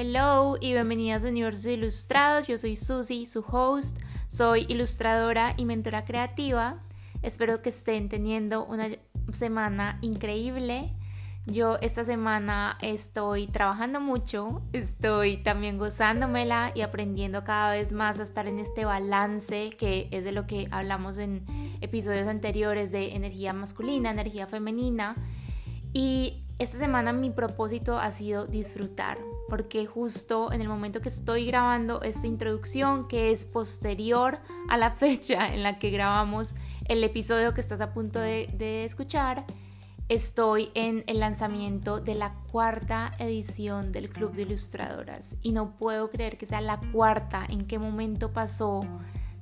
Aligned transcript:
Hello 0.00 0.56
y 0.60 0.74
bienvenidas 0.74 1.24
a 1.24 1.28
Universos 1.28 1.66
Ilustrados. 1.66 2.46
Yo 2.46 2.56
soy 2.56 2.76
Susie, 2.76 3.26
su 3.26 3.40
host. 3.40 3.98
Soy 4.28 4.64
ilustradora 4.68 5.54
y 5.56 5.64
mentora 5.64 6.04
creativa. 6.04 6.78
Espero 7.22 7.62
que 7.62 7.70
estén 7.70 8.08
teniendo 8.08 8.64
una 8.64 8.90
semana 9.32 9.98
increíble. 10.00 10.94
Yo 11.46 11.78
esta 11.80 12.04
semana 12.04 12.78
estoy 12.80 13.48
trabajando 13.48 14.00
mucho, 14.00 14.62
estoy 14.72 15.38
también 15.38 15.78
gozándomela 15.78 16.70
y 16.76 16.82
aprendiendo 16.82 17.42
cada 17.42 17.72
vez 17.72 17.92
más 17.92 18.20
a 18.20 18.22
estar 18.22 18.46
en 18.46 18.60
este 18.60 18.84
balance 18.84 19.70
que 19.70 20.06
es 20.12 20.22
de 20.22 20.30
lo 20.30 20.46
que 20.46 20.68
hablamos 20.70 21.18
en 21.18 21.44
episodios 21.80 22.28
anteriores 22.28 22.92
de 22.92 23.16
energía 23.16 23.52
masculina, 23.52 24.12
energía 24.12 24.46
femenina. 24.46 25.16
Y 25.92 26.44
esta 26.58 26.78
semana 26.78 27.12
mi 27.12 27.30
propósito 27.30 27.98
ha 27.98 28.10
sido 28.10 28.46
disfrutar, 28.46 29.18
porque 29.48 29.86
justo 29.86 30.52
en 30.52 30.60
el 30.60 30.68
momento 30.68 31.00
que 31.00 31.08
estoy 31.08 31.46
grabando 31.46 32.02
esta 32.02 32.26
introducción, 32.26 33.08
que 33.08 33.30
es 33.30 33.44
posterior 33.44 34.38
a 34.68 34.76
la 34.76 34.90
fecha 34.98 35.52
en 35.52 35.62
la 35.62 35.78
que 35.78 35.90
grabamos 35.90 36.54
el 36.86 37.02
episodio 37.04 37.54
que 37.54 37.60
estás 37.60 37.80
a 37.80 37.92
punto 37.92 38.18
de, 38.18 38.84
escuchar, 38.84 39.44
estoy 40.08 40.70
en 40.74 41.04
el 41.06 41.20
lanzamiento 41.20 42.00
de 42.00 42.14
la 42.14 42.34
cuarta 42.50 43.12
edición 43.18 43.92
del 43.92 44.08
Club 44.08 44.32
de 44.32 44.42
Ilustradoras. 44.42 45.34
Y 45.42 45.52
no 45.52 45.76
puedo 45.76 46.10
creer 46.10 46.38
que 46.38 46.46
sea 46.46 46.60
la 46.60 46.80
cuarta, 46.92 47.44
en 47.48 47.66
qué 47.66 47.78
momento 47.78 48.32
pasó 48.32 48.80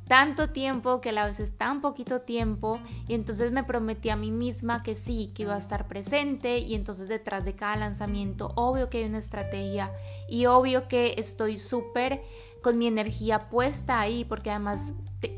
tanto 0.08 0.50
tiempo 0.50 1.00
que 1.00 1.08
a 1.08 1.12
la 1.12 1.26
vez 1.26 1.40
es 1.40 1.56
tan 1.56 1.80
poquito 1.80 2.20
tiempo 2.20 2.78
y 3.08 3.14
entonces 3.14 3.50
me 3.50 3.64
prometí 3.64 4.08
a 4.08 4.16
mí 4.16 4.30
misma 4.30 4.82
que 4.82 4.94
sí, 4.94 5.32
que 5.34 5.42
iba 5.42 5.54
a 5.54 5.58
estar 5.58 5.88
presente 5.88 6.58
y 6.58 6.74
entonces 6.74 7.08
detrás 7.08 7.44
de 7.44 7.54
cada 7.54 7.76
lanzamiento 7.76 8.52
obvio 8.54 8.88
que 8.88 8.98
hay 8.98 9.04
una 9.04 9.18
estrategia 9.18 9.92
y 10.28 10.46
obvio 10.46 10.86
que 10.88 11.14
estoy 11.18 11.58
súper 11.58 12.22
con 12.62 12.78
mi 12.78 12.86
energía 12.86 13.48
puesta 13.48 14.00
ahí 14.00 14.24
porque 14.24 14.50
además 14.50 14.92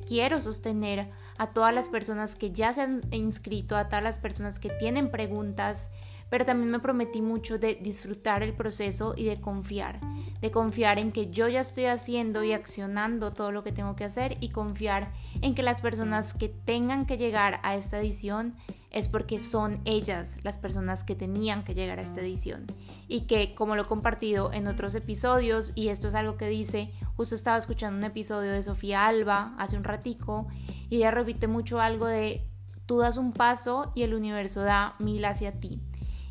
quiero 0.07 0.43
sostener 0.43 1.11
a 1.39 1.49
todas 1.49 1.75
las 1.75 1.89
personas 1.89 2.35
que 2.35 2.51
ya 2.51 2.75
se 2.75 2.83
han 2.83 3.01
inscrito, 3.11 3.77
a 3.77 3.89
todas 3.89 4.03
las 4.03 4.19
personas 4.19 4.59
que 4.59 4.71
tienen 4.71 5.11
preguntas 5.11 5.89
pero 6.31 6.45
también 6.45 6.71
me 6.71 6.81
prometí 6.81 7.23
mucho 7.23 7.59
de 7.59 7.75
disfrutar 7.77 8.43
el 8.43 8.55
proceso 8.55 9.15
y 9.17 9.25
de 9.25 9.41
confiar, 9.41 10.01
de 10.41 10.51
confiar 10.51 10.99
en 10.99 11.13
que 11.13 11.31
yo 11.31 11.49
ya 11.49 11.61
estoy 11.61 11.87
haciendo 11.87 12.45
y 12.45 12.53
accionando 12.53 13.33
todo 13.33 13.53
lo 13.53 13.65
que 13.65 13.73
tengo 13.73 13.97
que 13.97 14.05
hacer 14.05 14.37
y 14.41 14.51
confiar 14.51 15.13
en 15.41 15.55
que 15.55 15.63
las 15.63 15.81
personas 15.81 16.35
que 16.35 16.49
tengan 16.49 17.07
que 17.07 17.19
llegar 17.19 17.61
a 17.63 17.77
esta 17.77 17.99
edición 17.99 18.55
es 18.91 19.09
porque 19.09 19.39
son 19.39 19.81
ellas 19.85 20.39
las 20.43 20.59
personas 20.59 21.05
que 21.05 21.15
tenían 21.15 21.63
que 21.63 21.75
llegar 21.75 21.99
a 21.99 22.03
esta 22.03 22.21
edición 22.21 22.67
y 23.07 23.23
que 23.23 23.55
como 23.55 23.77
lo 23.77 23.83
he 23.83 23.87
compartido 23.87 24.53
en 24.53 24.67
otros 24.67 24.95
episodios 24.95 25.73
y 25.75 25.89
esto 25.89 26.09
es 26.09 26.15
algo 26.15 26.37
que 26.37 26.49
dice, 26.49 26.93
justo 27.17 27.35
estaba 27.35 27.59
escuchando 27.59 27.99
un 27.99 28.05
episodio 28.05 28.51
de 28.51 28.63
Sofía 28.63 29.07
Alba 29.07 29.55
hace 29.59 29.77
un 29.77 29.85
ratico 29.85 30.47
y 30.89 30.97
ella 30.97 31.11
repite 31.11 31.49
mucho 31.49 31.81
algo 31.81 32.07
de 32.07 32.49
tú 32.87 32.99
das 32.99 33.19
un 33.19 33.33
paso 33.33 33.93
y 33.95 34.03
el 34.03 34.15
universo 34.15 34.63
da 34.63 34.95
mil 34.99 35.25
hacia 35.27 35.53
ti. 35.61 35.83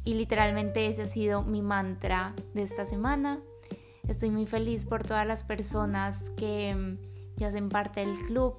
Y 0.08 0.14
literalmente 0.14 0.88
ese 0.88 1.02
ha 1.02 1.08
sido 1.08 1.44
mi 1.44 1.62
mantra 1.62 2.34
de 2.54 2.64
esta 2.64 2.86
semana. 2.86 3.42
Estoy 4.08 4.32
muy 4.32 4.46
feliz 4.46 4.86
por 4.86 5.04
todas 5.04 5.28
las 5.28 5.44
personas 5.44 6.30
que 6.38 6.74
mm, 6.74 7.36
ya 7.36 7.50
hacen 7.50 7.68
parte 7.68 8.00
del 8.00 8.18
club. 8.26 8.56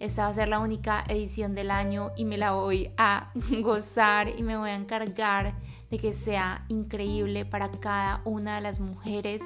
Esta 0.00 0.24
va 0.24 0.28
a 0.28 0.34
ser 0.34 0.48
la 0.48 0.58
única 0.58 1.02
edición 1.08 1.54
del 1.54 1.70
año 1.70 2.12
y 2.14 2.26
me 2.26 2.36
la 2.36 2.52
voy 2.52 2.90
a 2.98 3.32
gozar 3.62 4.28
y 4.28 4.42
me 4.42 4.58
voy 4.58 4.68
a 4.68 4.74
encargar 4.74 5.54
de 5.90 5.96
que 5.96 6.12
sea 6.12 6.66
increíble 6.68 7.46
para 7.46 7.70
cada 7.70 8.20
una 8.26 8.56
de 8.56 8.60
las 8.60 8.78
mujeres. 8.78 9.40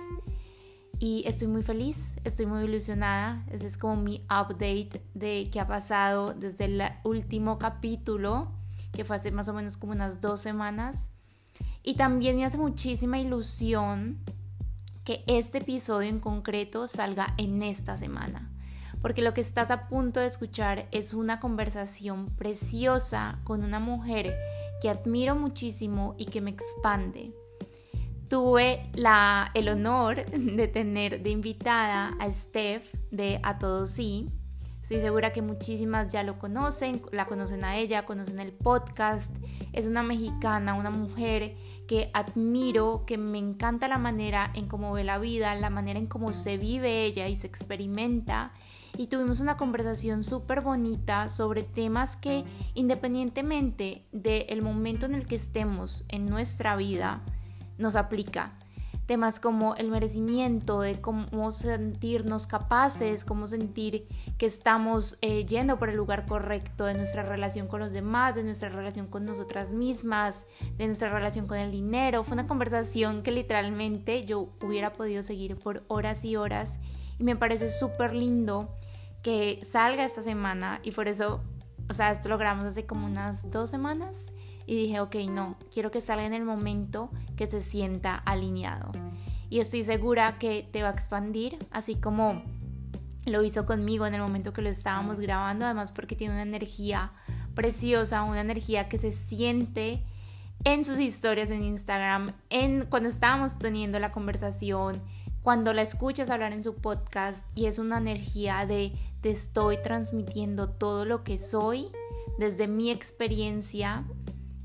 Y 0.99 1.23
estoy 1.29 1.47
muy 1.47 1.63
feliz, 1.63 2.13
estoy 2.25 2.47
muy 2.47 2.65
ilusionada. 2.65 3.47
Ese 3.53 3.69
es 3.69 3.79
como 3.79 3.95
mi 3.95 4.25
update 4.25 5.01
de 5.15 5.49
qué 5.53 5.61
ha 5.61 5.69
pasado 5.69 6.35
desde 6.35 6.65
el 6.65 6.83
último 7.05 7.57
capítulo, 7.57 8.51
que 8.91 9.05
fue 9.05 9.15
hace 9.15 9.31
más 9.31 9.49
o 9.49 9.55
menos 9.55 9.77
como 9.77 9.93
unas 9.93 10.21
dos 10.21 10.41
semanas. 10.41 11.09
Y 11.83 11.95
también 11.95 12.37
me 12.37 12.45
hace 12.45 12.59
muchísima 12.59 13.19
ilusión 13.19 14.19
que 15.05 15.25
este 15.27 15.59
episodio 15.59 16.09
en 16.09 16.21
concreto 16.21 16.87
salga 16.87 17.35
en 17.39 17.63
esta 17.63 17.97
semana, 17.97 18.51
porque 19.01 19.23
lo 19.23 19.33
que 19.33 19.41
estás 19.41 19.71
a 19.71 19.89
punto 19.89 20.21
de 20.21 20.27
escuchar 20.27 20.89
es 20.91 21.15
una 21.15 21.41
conversación 21.41 22.27
preciosa 22.37 23.41
con 23.45 23.65
una 23.65 23.81
mujer 23.81 24.37
que 24.83 24.91
admiro 24.91 25.35
muchísimo 25.37 26.15
y 26.19 26.27
que 26.27 26.41
me 26.41 26.51
expande. 26.51 27.33
Tuve 28.29 28.91
el 29.55 29.69
honor 29.69 30.25
de 30.27 30.69
tener 30.69 31.23
de 31.23 31.31
invitada 31.31 32.15
a 32.21 32.33
Steph 32.33 32.85
de 33.11 33.41
A 33.43 33.59
Todos 33.59 33.91
Sí, 33.91 34.29
Estoy 34.91 35.03
segura 35.03 35.31
que 35.31 35.41
muchísimas 35.41 36.13
ya 36.13 36.25
lo 36.25 36.37
conocen, 36.41 37.01
la 37.13 37.27
conocen 37.27 37.65
a 37.65 37.77
ella, 37.77 38.07
conocen 38.07 38.41
el 38.41 38.51
podcast. 38.51 39.33
Es 39.73 39.87
una 39.87 40.03
mexicana, 40.03 40.75
una 40.75 40.91
mujer 40.91 41.55
que 41.87 42.11
admiro, 42.13 43.05
que 43.07 43.17
me 43.17 43.39
encanta 43.39 43.87
la 43.87 43.99
manera 43.99 44.51
en 44.53 44.67
cómo 44.67 44.93
ve 44.93 45.05
la 45.05 45.19
vida, 45.19 45.55
la 45.55 45.71
manera 45.71 46.01
en 46.01 46.09
cómo 46.09 46.33
se 46.33 46.57
vive 46.59 47.05
ella 47.05 47.29
y 47.29 47.37
se 47.37 47.47
experimenta. 47.47 48.53
Y 48.97 49.07
tuvimos 49.07 49.39
una 49.39 49.57
conversación 49.57 50.25
súper 50.25 50.61
bonita 50.61 51.29
sobre 51.29 51.63
temas 51.63 52.17
que 52.17 52.43
independientemente 52.75 54.09
del 54.11 54.61
momento 54.61 55.07
en 55.07 55.15
el 55.15 55.25
que 55.25 55.37
estemos 55.37 56.03
en 56.09 56.27
nuestra 56.27 56.75
vida, 56.75 57.23
nos 57.79 57.95
aplica 57.95 58.57
temas 59.11 59.41
como 59.41 59.75
el 59.75 59.89
merecimiento, 59.89 60.83
de 60.83 61.01
cómo 61.01 61.51
sentirnos 61.51 62.47
capaces, 62.47 63.25
cómo 63.25 63.49
sentir 63.49 64.07
que 64.39 64.47
estamos 64.47 65.19
eh, 65.21 65.45
yendo 65.47 65.81
por 65.81 65.91
el 65.91 65.97
lugar 65.97 66.27
correcto, 66.27 66.85
de 66.85 66.95
nuestra 66.95 67.25
relación 67.25 67.67
con 67.67 67.81
los 67.81 67.91
demás, 67.91 68.37
de 68.37 68.45
nuestra 68.45 68.69
relación 68.69 69.09
con 69.09 69.27
nosotras 69.27 69.73
mismas, 69.73 70.45
de 70.79 70.87
nuestra 70.87 71.11
relación 71.11 71.49
con 71.49 71.59
el 71.59 71.73
dinero. 71.73 72.23
Fue 72.23 72.35
una 72.35 72.47
conversación 72.47 73.25
que 73.25 73.33
literalmente 73.33 74.25
yo 74.27 74.51
hubiera 74.63 74.93
podido 74.93 75.25
seguir 75.25 75.57
por 75.57 75.83
horas 75.89 76.25
y 76.25 76.37
horas 76.37 76.79
y 77.19 77.25
me 77.25 77.35
parece 77.35 77.69
súper 77.69 78.15
lindo 78.15 78.77
que 79.23 79.59
salga 79.65 80.05
esta 80.05 80.23
semana 80.23 80.79
y 80.85 80.93
por 80.93 81.09
eso, 81.09 81.41
o 81.89 81.95
sea, 81.95 82.13
esto 82.13 82.29
lo 82.29 82.39
grabamos 82.39 82.65
hace 82.65 82.87
como 82.87 83.07
unas 83.07 83.51
dos 83.51 83.71
semanas 83.71 84.33
y 84.71 84.77
dije, 84.77 85.01
ok, 85.01 85.17
no, 85.29 85.57
quiero 85.75 85.91
que 85.91 86.01
salga 86.01 86.25
en 86.25 86.33
el 86.33 86.45
momento 86.45 87.11
que 87.37 87.49
se 87.49 87.61
sienta 87.61 88.15
alineado. 88.15 88.93
Y 89.49 89.59
estoy 89.59 89.83
segura 89.83 90.39
que 90.39 90.63
te 90.71 90.85
va 90.85 90.91
a 90.91 90.93
expandir, 90.93 91.59
así 91.73 91.97
como 91.97 92.45
lo 93.27 93.43
hizo 93.43 93.67
conmigo 93.67 94.07
en 94.07 94.15
el 94.15 94.21
momento 94.21 94.53
que 94.53 94.63
lo 94.63 94.69
estábamos 94.69 95.19
grabando, 95.19 95.65
además 95.65 95.91
porque 95.91 96.15
tiene 96.15 96.35
una 96.35 96.45
energía 96.45 97.11
preciosa, 97.57 98.23
una 98.23 98.43
energía 98.43 98.89
que 98.89 98.99
se 98.99 99.11
siente 99.11 100.05
en 100.63 100.85
sus 100.85 101.01
historias 101.01 101.51
en 101.51 101.65
Instagram, 101.65 102.33
en 102.49 102.87
cuando 102.87 103.09
estábamos 103.09 103.59
teniendo 103.59 103.99
la 103.99 104.13
conversación, 104.13 105.03
cuando 105.43 105.73
la 105.73 105.83
escuchas 105.83 106.31
hablar 106.31 106.53
en 106.53 106.63
su 106.63 106.77
podcast 106.77 107.45
y 107.57 107.67
es 107.67 107.81
una 107.81 107.99
energía 107.99 108.65
de 108.67 108.93
te 109.21 109.31
estoy 109.31 109.79
transmitiendo 109.83 110.69
todo 110.69 111.07
lo 111.07 111.25
que 111.25 111.39
soy 111.39 111.89
desde 112.39 112.69
mi 112.69 112.93
experiencia 112.93 114.05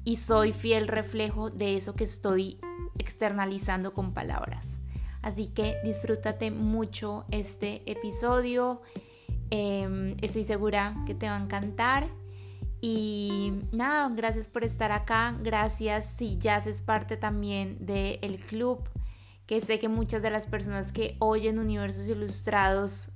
y 0.05 0.17
soy 0.17 0.53
fiel 0.53 0.87
reflejo 0.87 1.49
de 1.49 1.75
eso 1.75 1.95
que 1.95 2.03
estoy 2.03 2.59
externalizando 2.99 3.93
con 3.93 4.13
palabras. 4.13 4.77
Así 5.21 5.47
que 5.47 5.77
disfrútate 5.83 6.51
mucho 6.51 7.25
este 7.31 7.81
episodio. 7.91 8.83
Em, 9.49 10.15
estoy 10.21 10.43
segura 10.43 10.95
que 11.07 11.15
te 11.15 11.27
va 11.27 11.35
a 11.35 11.43
encantar. 11.43 12.07
Y 12.79 13.53
nada, 13.71 14.07
gracias 14.15 14.47
por 14.47 14.63
estar 14.63 14.91
acá. 14.91 15.35
Gracias 15.41 16.13
si 16.15 16.37
ya 16.37 16.57
haces 16.57 16.83
parte 16.83 17.17
también 17.17 17.83
del 17.83 18.39
club. 18.45 18.87
Que 19.47 19.59
sé 19.59 19.79
que 19.79 19.89
muchas 19.89 20.21
de 20.21 20.29
las 20.29 20.45
personas 20.45 20.91
que 20.91 21.15
oyen 21.17 21.57
Universos 21.57 22.07
Ilustrados 22.07 23.09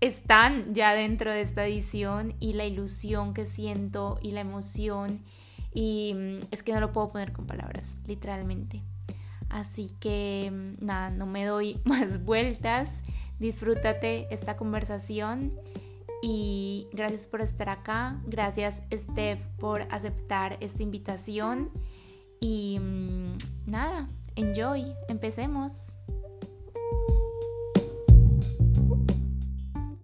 están 0.00 0.74
ya 0.74 0.94
dentro 0.94 1.32
de 1.32 1.42
esta 1.42 1.64
edición 1.64 2.34
y 2.40 2.54
la 2.54 2.64
ilusión 2.64 3.34
que 3.34 3.46
siento 3.46 4.18
y 4.20 4.32
la 4.32 4.40
emoción 4.40 5.22
y 5.72 6.14
mm, 6.14 6.46
es 6.50 6.62
que 6.62 6.72
no 6.72 6.80
lo 6.80 6.92
puedo 6.92 7.10
poner 7.10 7.32
con 7.32 7.46
palabras, 7.46 7.96
literalmente. 8.06 8.82
Así 9.48 9.90
que 10.00 10.50
mm, 10.52 10.84
nada, 10.84 11.10
no 11.10 11.26
me 11.26 11.44
doy 11.44 11.80
más 11.84 12.24
vueltas. 12.24 13.02
Disfrútate 13.38 14.26
esta 14.34 14.56
conversación 14.56 15.52
y 16.22 16.88
gracias 16.92 17.28
por 17.28 17.40
estar 17.40 17.68
acá. 17.68 18.20
Gracias 18.26 18.82
Steph 18.92 19.40
por 19.58 19.82
aceptar 19.90 20.56
esta 20.60 20.82
invitación. 20.82 21.70
Y 22.40 22.78
mm, 22.80 23.36
nada, 23.66 24.08
enjoy, 24.36 24.92
empecemos. 25.08 25.94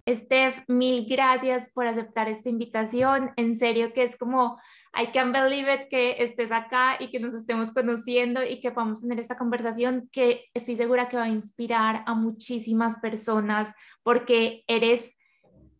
Steph, 0.07 0.63
mil 0.67 1.07
gracias 1.07 1.69
por 1.69 1.87
aceptar 1.87 2.29
esta 2.29 2.49
invitación. 2.49 3.31
En 3.37 3.57
serio 3.57 3.91
que 3.91 4.03
es 4.03 4.15
como, 4.17 4.59
I 4.97 5.07
can't 5.11 5.33
believe 5.33 5.71
it 5.71 5.89
que 5.89 6.23
estés 6.23 6.51
acá 6.51 6.97
y 6.99 7.09
que 7.09 7.19
nos 7.19 7.33
estemos 7.33 7.71
conociendo 7.71 8.43
y 8.43 8.61
que 8.61 8.71
podamos 8.71 9.01
tener 9.01 9.19
esta 9.19 9.35
conversación 9.35 10.09
que 10.11 10.45
estoy 10.53 10.75
segura 10.77 11.09
que 11.09 11.17
va 11.17 11.23
a 11.23 11.29
inspirar 11.29 12.03
a 12.05 12.13
muchísimas 12.13 12.99
personas 12.99 13.73
porque 14.03 14.63
eres 14.67 15.15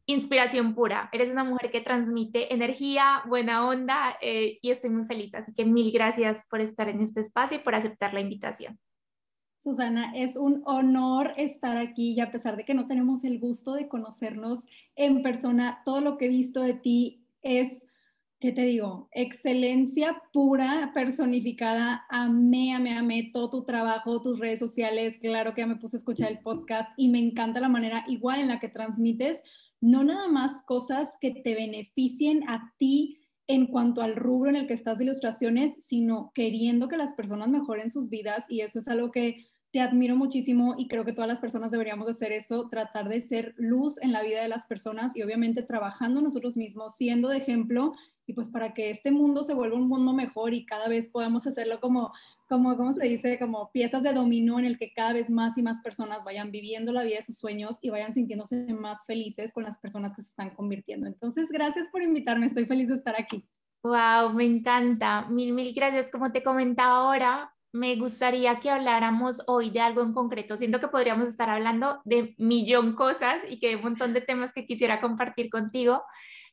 inspiración 0.06 0.76
pura. 0.76 1.10
Eres 1.12 1.32
una 1.32 1.44
mujer 1.44 1.72
que 1.72 1.82
transmite 1.82 2.54
energía, 2.54 3.24
buena 3.28 3.68
onda 3.68 4.18
eh, 4.22 4.60
y 4.62 4.72
estoy 4.72 4.90
muy 4.90 5.06
feliz. 5.06 5.34
Así 5.34 5.54
que 5.54 5.66
mil 5.66 5.92
gracias 5.92 6.46
por 6.50 6.62
estar 6.62 6.90
en 6.90 7.02
este 7.02 7.22
espacio 7.22 7.58
y 7.58 7.62
por 7.62 7.76
aceptar 7.76 8.14
la 8.14 8.20
invitación. 8.20 8.80
Susana, 9.58 10.16
es 10.16 10.38
un 10.38 10.62
honor 10.66 11.34
estar 11.38 11.78
aquí 11.78 12.12
y 12.12 12.20
a 12.20 12.32
pesar 12.32 12.56
de 12.56 12.66
que 12.66 12.76
no 12.76 12.86
tenemos 12.86 13.24
el 13.24 13.40
gusto 13.40 13.74
de 13.74 13.88
conocernos 13.88 14.60
en 14.96 15.24
persona, 15.24 15.82
todo 15.86 16.02
lo 16.02 16.18
que 16.18 16.26
he 16.26 16.30
visto 16.30 16.62
de 16.62 16.76
ti 16.76 17.26
es, 17.42 17.88
¿qué 18.40 18.52
te 18.52 18.64
digo? 18.64 19.10
Excelencia 19.12 20.22
pura, 20.34 20.92
personificada. 20.94 22.06
Amé, 22.10 22.74
amé, 22.74 22.98
amé 22.98 23.30
todo 23.34 23.50
tu 23.50 23.66
trabajo, 23.66 24.22
tus 24.22 24.40
redes 24.40 24.60
sociales. 24.60 25.18
Claro 25.20 25.54
que 25.54 25.62
ya 25.62 25.68
me 25.68 25.78
puse 25.78 25.98
a 25.98 26.00
escuchar 26.00 26.32
el 26.32 26.40
podcast 26.40 26.90
y 26.98 27.10
me 27.10 27.20
encanta 27.20 27.60
la 27.60 27.70
manera 27.70 28.04
igual 28.08 28.40
en 28.40 28.48
la 28.50 28.60
que 28.60 28.68
transmites, 28.68 29.42
no 29.82 30.04
nada 30.04 30.28
más 30.28 30.62
cosas 30.64 31.10
que 31.22 31.32
te 31.32 31.56
beneficien 31.56 32.48
a 32.50 32.74
ti 32.78 33.20
en 33.48 33.68
cuanto 33.68 34.02
al 34.02 34.16
rubro 34.16 34.50
en 34.50 34.56
el 34.56 34.68
que 34.68 34.74
estás 34.74 34.98
de 34.98 35.06
ilustraciones, 35.06 35.86
sino 35.86 36.32
queriendo 36.34 36.88
que 36.88 36.98
las 36.98 37.14
personas 37.14 37.50
mejoren 37.50 37.92
sus 37.92 38.10
vidas 38.10 38.46
y 38.50 38.62
eso 38.62 38.80
es 38.80 38.88
algo 38.88 39.12
que 39.12 39.46
te 39.76 39.82
admiro 39.82 40.16
muchísimo 40.16 40.76
y 40.78 40.88
creo 40.88 41.04
que 41.04 41.12
todas 41.12 41.28
las 41.28 41.42
personas 41.42 41.70
deberíamos 41.70 42.08
hacer 42.08 42.32
eso, 42.32 42.70
tratar 42.70 43.10
de 43.10 43.20
ser 43.20 43.54
luz 43.58 44.02
en 44.02 44.14
la 44.14 44.24
vida 44.24 44.42
de 44.42 44.48
las 44.48 44.68
personas 44.68 45.18
y 45.18 45.22
obviamente 45.22 45.64
trabajando 45.64 46.22
nosotros 46.22 46.56
mismos, 46.56 46.96
siendo 46.96 47.28
de 47.28 47.40
ejemplo 47.40 47.92
y 48.26 48.32
pues 48.32 48.48
para 48.48 48.74
que 48.74 48.90
este 48.90 49.12
mundo 49.12 49.44
se 49.44 49.54
vuelva 49.54 49.76
un 49.76 49.90
mundo 49.90 50.14
mejor 50.14 50.54
y 50.54 50.66
cada 50.66 50.88
vez 50.88 51.10
podamos 51.10 51.46
hacerlo 51.46 51.82
como, 51.82 52.14
como, 52.48 52.78
¿cómo 52.78 52.94
se 52.94 53.06
dice? 53.06 53.38
Como 53.38 53.70
piezas 53.74 54.02
de 54.02 54.14
dominó 54.14 54.60
en 54.60 54.64
el 54.64 54.78
que 54.78 54.94
cada 54.94 55.12
vez 55.12 55.30
más 55.30 55.58
y 55.58 55.62
más 55.62 55.82
personas 55.82 56.24
vayan 56.24 56.52
viviendo 56.52 56.94
la 56.94 57.04
vida 57.04 57.18
de 57.18 57.24
sus 57.24 57.38
sueños 57.38 57.80
y 57.82 57.90
vayan 57.90 58.14
sintiéndose 58.14 58.72
más 58.72 59.06
felices 59.06 59.52
con 59.52 59.64
las 59.64 59.78
personas 59.78 60.16
que 60.16 60.22
se 60.22 60.30
están 60.30 60.52
convirtiendo. 60.52 61.06
Entonces, 61.06 61.50
gracias 61.50 61.90
por 61.90 62.02
invitarme, 62.02 62.46
estoy 62.46 62.66
feliz 62.66 62.88
de 62.88 62.96
estar 62.96 63.20
aquí. 63.20 63.44
Wow, 63.84 64.34
me 64.34 64.46
encanta. 64.46 65.28
Mil, 65.30 65.52
mil 65.52 65.74
gracias. 65.74 66.10
Como 66.10 66.32
te 66.32 66.44
comentaba 66.44 66.96
ahora, 66.96 67.55
me 67.76 67.98
gustaría 67.98 68.62
que 68.62 68.70
habláramos 68.70 69.44
hoy 69.48 69.70
de 69.70 69.82
algo 69.82 70.02
en 70.02 70.14
concreto. 70.14 70.56
Siento 70.56 70.80
que 70.80 70.88
podríamos 70.88 71.28
estar 71.28 71.50
hablando 71.50 72.00
de 72.06 72.34
millón 72.38 72.96
cosas 72.96 73.36
y 73.50 73.60
que 73.60 73.68
hay 73.68 73.76
un 73.76 73.84
montón 73.84 74.14
de 74.14 74.22
temas 74.22 74.54
que 74.54 74.66
quisiera 74.66 75.02
compartir 75.02 75.50
contigo, 75.50 76.02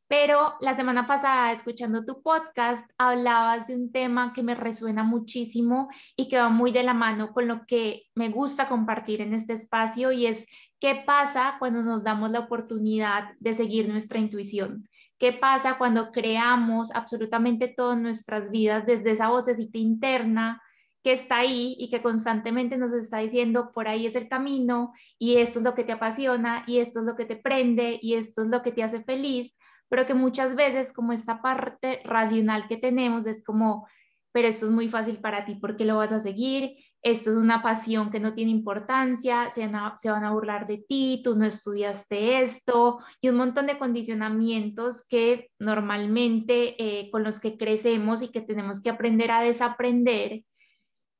pero 0.08 0.56
la 0.60 0.74
semana 0.74 1.06
pasada, 1.06 1.52
escuchando 1.52 2.04
tu 2.04 2.22
podcast, 2.22 2.90
hablabas 2.98 3.69
de 3.69 3.76
un 3.76 3.92
tema 3.92 4.32
que 4.32 4.42
me 4.42 4.56
resuena 4.56 5.04
muchísimo 5.04 5.88
y 6.16 6.28
que 6.28 6.38
va 6.38 6.48
muy 6.48 6.72
de 6.72 6.82
la 6.82 6.92
mano 6.92 7.32
con 7.32 7.46
lo 7.46 7.66
que 7.66 8.02
me 8.16 8.28
gusta 8.28 8.68
compartir 8.68 9.20
en 9.20 9.32
este 9.32 9.52
espacio 9.52 10.10
y 10.10 10.26
es 10.26 10.44
qué 10.80 11.04
pasa 11.06 11.54
cuando 11.60 11.84
nos 11.84 12.02
damos 12.02 12.32
la 12.32 12.40
oportunidad 12.40 13.34
de 13.38 13.54
seguir 13.54 13.88
nuestra 13.88 14.18
intuición. 14.18 14.88
¿Qué 15.18 15.32
pasa 15.32 15.78
cuando 15.78 16.10
creamos 16.10 16.92
absolutamente 16.92 17.68
todas 17.68 17.96
nuestras 17.96 18.50
vidas 18.50 18.84
desde 18.86 19.12
esa 19.12 19.28
vocecita 19.28 19.78
interna? 19.78 20.60
Que 21.02 21.12
está 21.12 21.38
ahí 21.38 21.76
y 21.78 21.90
que 21.90 22.02
constantemente 22.02 22.78
nos 22.78 22.93
está 22.93 23.19
diciendo, 23.19 23.72
por 23.72 23.88
ahí 23.88 24.06
es 24.06 24.14
el 24.14 24.28
camino 24.28 24.93
y 25.19 25.38
esto 25.38 25.58
es 25.58 25.64
lo 25.64 25.75
que 25.75 25.84
te 25.84 25.93
apasiona 25.93 26.62
y 26.66 26.78
esto 26.78 27.00
es 27.00 27.06
lo 27.06 27.16
que 27.16 27.25
te 27.25 27.37
prende 27.37 27.99
y 28.00 28.14
esto 28.14 28.43
es 28.43 28.49
lo 28.49 28.62
que 28.62 28.72
te 28.72 28.82
hace 28.82 29.02
feliz, 29.02 29.56
pero 29.88 30.06
que 30.06 30.14
muchas 30.14 30.54
veces 30.54 30.93
como 30.93 31.12
esta 31.12 31.43
parte 31.43 32.00
racional 32.04 32.69
que 32.69 32.76
tenemos 32.76 33.26
es 33.26 33.43
como, 33.43 33.88
pero 34.31 34.49
esto 34.49 34.66
es 34.66 34.72
muy 34.72 34.88
fácil 34.88 35.19
para 35.19 35.44
ti, 35.44 35.56
¿por 35.56 35.76
qué 35.76 35.84
lo 35.84 35.96
vas 35.96 36.12
a 36.12 36.22
seguir? 36.22 36.76
Esto 37.02 37.31
es 37.31 37.37
una 37.37 37.62
pasión 37.62 38.12
que 38.12 38.20
no 38.20 38.32
tiene 38.34 38.52
importancia, 38.52 39.50
se 39.56 39.62
van 39.66 39.75
a, 39.75 39.96
se 40.00 40.08
van 40.08 40.22
a 40.22 40.32
burlar 40.32 40.69
de 40.69 40.78
ti, 40.78 41.20
tú 41.25 41.34
no 41.34 41.44
estudiaste 41.44 42.43
esto 42.43 43.00
y 43.20 43.28
un 43.28 43.37
montón 43.37 43.66
de 43.66 43.76
condicionamientos 43.76 45.04
que 45.08 45.50
normalmente 45.58 46.76
eh, 46.78 47.10
con 47.10 47.25
los 47.25 47.40
que 47.40 47.58
crecemos 47.58 48.22
y 48.22 48.28
que 48.28 48.40
tenemos 48.40 48.81
que 48.81 48.90
aprender 48.90 49.32
a 49.32 49.40
desaprender 49.40 50.44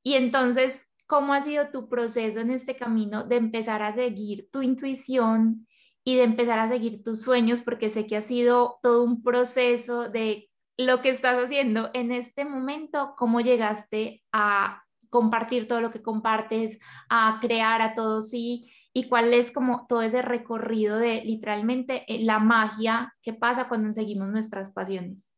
y 0.03 0.15
entonces, 0.15 0.87
¿cómo 1.07 1.35
ha 1.35 1.43
sido 1.43 1.69
tu 1.69 1.89
proceso 1.89 2.41
en 2.41 2.51
este 2.51 2.77
camino 2.77 3.25
de 3.25 3.37
empezar 3.37 3.83
a 3.83 3.93
seguir 3.93 4.49
tu 4.51 4.63
intuición 4.63 5.67
y 6.05 6.17
de 6.17 6.25
empezar 6.25 6.59
a 6.59 6.69
seguir 6.69 7.03
tus 7.05 7.23
sueños? 7.23 7.61
Porque 7.61 7.91
sé 7.91 8.07
que 8.07 8.17
ha 8.17 8.23
sido 8.23 8.79
todo 8.83 9.05
un 9.05 9.23
proceso 9.23 10.09
de 10.09 10.49
lo 10.77 11.03
que 11.03 11.11
estás 11.11 11.37
haciendo 11.37 11.91
en 11.95 12.13
este 12.13 12.45
momento, 12.45 13.15
cómo 13.17 13.41
llegaste 13.41 14.23
a 14.33 14.83
compartir 15.11 15.69
todo 15.69 15.81
lo 15.81 15.91
que 15.91 16.03
compartes, 16.03 16.79
a 17.09 17.39
crear 17.41 17.83
a 17.83 17.95
todos 17.95 18.31
sí, 18.31 18.71
y 18.95 19.09
cuál 19.09 19.33
es 19.33 19.51
como 19.53 19.87
todo 19.89 20.03
ese 20.03 20.23
recorrido 20.23 20.99
de 20.99 21.23
literalmente 21.25 22.05
eh, 22.09 22.25
la 22.25 22.39
magia 22.39 23.15
que 23.23 23.33
pasa 23.33 23.69
cuando 23.69 23.93
seguimos 23.93 24.29
nuestras 24.29 24.73
pasiones. 24.73 25.33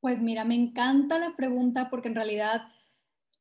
Pues 0.00 0.20
mira, 0.20 0.44
me 0.44 0.54
encanta 0.54 1.18
la 1.18 1.34
pregunta 1.34 1.90
porque 1.90 2.08
en 2.08 2.14
realidad 2.14 2.68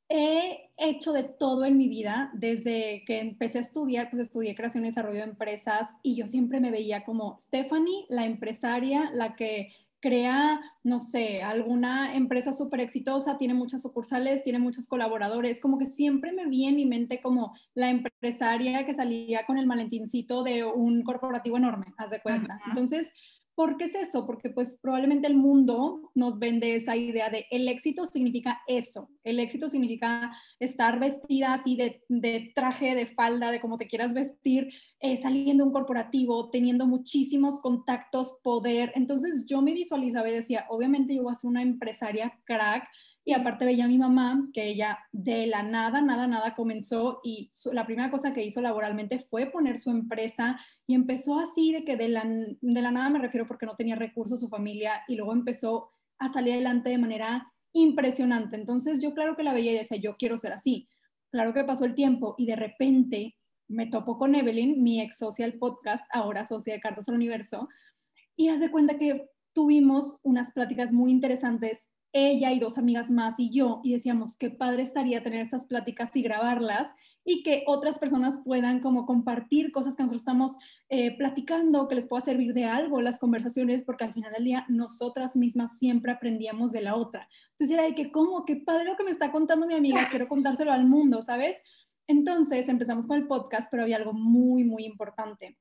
He 0.09 0.71
hecho 0.77 1.11
de 1.11 1.23
todo 1.23 1.65
en 1.65 1.77
mi 1.77 1.89
vida, 1.89 2.31
desde 2.33 3.03
que 3.05 3.19
empecé 3.19 3.57
a 3.57 3.61
estudiar, 3.61 4.09
pues 4.09 4.23
estudié 4.23 4.55
creación 4.55 4.85
y 4.85 4.89
desarrollo 4.89 5.19
de 5.19 5.31
empresas 5.31 5.89
y 6.01 6.15
yo 6.15 6.27
siempre 6.27 6.59
me 6.59 6.71
veía 6.71 7.03
como 7.03 7.37
Stephanie, 7.41 8.05
la 8.09 8.25
empresaria, 8.25 9.11
la 9.13 9.35
que 9.35 9.69
crea, 9.99 10.61
no 10.83 10.99
sé, 10.99 11.41
alguna 11.41 12.15
empresa 12.15 12.53
súper 12.53 12.81
exitosa, 12.81 13.37
tiene 13.37 13.53
muchas 13.53 13.81
sucursales, 13.81 14.43
tiene 14.43 14.59
muchos 14.59 14.87
colaboradores, 14.87 15.59
como 15.59 15.77
que 15.77 15.87
siempre 15.87 16.31
me 16.31 16.45
vi 16.45 16.65
en 16.65 16.75
mi 16.75 16.85
mente 16.85 17.19
como 17.19 17.55
la 17.73 17.89
empresaria 17.89 18.85
que 18.85 18.93
salía 18.93 19.45
con 19.45 19.57
el 19.57 19.65
malentincito 19.65 20.43
de 20.43 20.63
un 20.63 21.03
corporativo 21.03 21.57
enorme, 21.57 21.87
haz 21.97 22.11
de 22.11 22.21
cuenta. 22.21 22.59
Entonces, 22.67 23.13
¿Por 23.57 23.75
qué 23.75 23.85
es 23.85 23.95
eso? 23.95 24.27
Porque 24.27 24.51
pues 24.51 24.77
probablemente 24.79 25.25
el 25.25 25.35
mundo 25.35 26.11
nos 26.13 26.37
vende 26.37 26.75
esa 26.75 26.95
idea 26.95 27.31
de 27.31 27.47
el 27.49 27.67
éxito 27.67 28.05
significa 28.05 28.61
eso. 28.67 29.09
El 29.23 29.39
éxito 29.39 29.67
significa 29.67 30.31
estar 30.59 30.99
vestida 30.99 31.53
así 31.53 31.75
de, 31.75 32.51
traje, 32.53 32.93
de 32.93 33.07
falda, 33.07 33.49
de 33.49 33.59
como 33.59 33.77
te 33.77 33.87
quieras 33.87 34.13
vestir, 34.13 34.69
eh, 34.99 35.17
saliendo 35.17 35.63
de 35.63 35.69
un 35.69 35.73
corporativo, 35.73 36.51
teniendo 36.51 36.85
muchísimos 36.85 37.59
contactos, 37.59 38.37
poder. 38.43 38.91
Entonces 38.93 39.47
yo 39.47 39.63
me 39.63 39.73
visualizaba 39.73 40.29
y 40.29 40.33
decía, 40.33 40.67
obviamente 40.69 41.15
yo 41.15 41.23
voy 41.23 41.31
a 41.31 41.35
ser 41.35 41.49
una 41.49 41.63
empresaria 41.63 42.39
crack, 42.43 42.87
y 43.27 43.33
aparte 43.33 43.65
veía 43.65 43.83
a 43.83 43.89
mi 43.89 43.97
mamá 43.97 44.47
que 44.53 44.69
ella 44.69 44.99
de 45.11 45.47
la 45.47 45.61
nada, 45.61 45.99
nada, 45.99 46.27
nada 46.27 46.55
comenzó 46.55 47.19
y 47.25 47.51
la 47.73 47.85
primera 47.85 48.09
cosa 48.09 48.31
que 48.31 48.45
hizo 48.45 48.61
laboralmente 48.61 49.19
fue 49.29 49.47
poner 49.47 49.77
su 49.79 49.89
empresa 49.89 50.57
y 50.87 50.95
empezó 50.95 51.37
así 51.37 51.73
de 51.73 51.83
que 51.83 51.97
de 51.97 52.07
la, 52.07 52.23
de 52.23 52.81
la 52.81 52.89
nada 52.89 53.09
me 53.09 53.19
refiero 53.19 53.45
porque 53.45 53.65
no 53.65 53.75
tenía 53.75 53.97
recursos 53.97 54.39
su 54.39 54.47
familia 54.47 55.03
y 55.09 55.17
luego 55.17 55.33
empezó 55.33 55.89
a 56.19 56.31
salir 56.31 56.53
adelante 56.53 56.89
de 56.89 56.99
manera 56.99 57.53
impresionante. 57.73 58.55
Entonces 58.55 59.01
yo 59.01 59.13
claro 59.13 59.35
que 59.35 59.43
la 59.43 59.51
veía 59.51 59.73
y 59.73 59.79
decía, 59.79 59.97
yo 59.97 60.15
quiero 60.15 60.37
ser 60.37 60.53
así. 60.53 60.87
Claro 61.29 61.53
que 61.53 61.65
pasó 61.65 61.83
el 61.83 61.95
tiempo 61.95 62.33
y 62.37 62.45
de 62.45 62.55
repente 62.55 63.35
me 63.67 63.87
topo 63.87 64.17
con 64.17 64.35
Evelyn, 64.35 64.81
mi 64.81 65.01
ex 65.01 65.17
social 65.17 65.55
podcast, 65.55 66.07
ahora 66.13 66.45
socia 66.45 66.75
de 66.75 66.79
Cartas 66.79 67.09
al 67.09 67.15
Universo, 67.15 67.67
y 68.37 68.47
hace 68.47 68.71
cuenta 68.71 68.97
que 68.97 69.27
tuvimos 69.51 70.17
unas 70.23 70.53
pláticas 70.53 70.93
muy 70.93 71.11
interesantes 71.11 71.89
ella 72.13 72.51
y 72.51 72.59
dos 72.59 72.77
amigas 72.77 73.11
más 73.11 73.35
y 73.37 73.49
yo, 73.49 73.81
y 73.83 73.93
decíamos, 73.93 74.35
qué 74.37 74.49
padre 74.49 74.83
estaría 74.83 75.23
tener 75.23 75.41
estas 75.41 75.65
pláticas 75.65 76.15
y 76.15 76.21
grabarlas 76.21 76.89
y 77.29 77.43
que 77.43 77.65
otras 77.67 77.99
personas 77.99 78.39
puedan 78.43 78.79
como 78.79 79.05
compartir 79.05 79.73
cosas 79.73 79.95
que 79.95 80.03
nosotros 80.03 80.21
estamos 80.21 80.57
eh, 80.87 81.17
platicando, 81.17 81.89
que 81.89 81.95
les 81.95 82.07
pueda 82.07 82.21
servir 82.21 82.53
de 82.53 82.63
algo 82.63 83.01
las 83.01 83.19
conversaciones, 83.19 83.83
porque 83.83 84.05
al 84.05 84.13
final 84.13 84.31
del 84.31 84.45
día 84.45 84.65
nosotras 84.69 85.35
mismas 85.35 85.77
siempre 85.77 86.13
aprendíamos 86.13 86.71
de 86.71 86.81
la 86.81 86.95
otra. 86.95 87.27
Entonces 87.51 87.73
era 87.75 87.83
de 87.83 87.95
que, 87.95 88.13
¿cómo? 88.13 88.45
Qué 88.45 88.55
padre 88.55 88.85
lo 88.85 88.95
que 88.95 89.03
me 89.03 89.11
está 89.11 89.29
contando 89.29 89.67
mi 89.67 89.75
amiga, 89.75 90.07
quiero 90.09 90.29
contárselo 90.29 90.71
al 90.71 90.85
mundo, 90.85 91.21
¿sabes? 91.21 91.57
Entonces 92.07 92.69
empezamos 92.69 93.05
con 93.05 93.17
el 93.17 93.27
podcast, 93.27 93.69
pero 93.69 93.83
había 93.83 93.97
algo 93.97 94.13
muy, 94.13 94.63
muy 94.63 94.85
importante. 94.85 95.57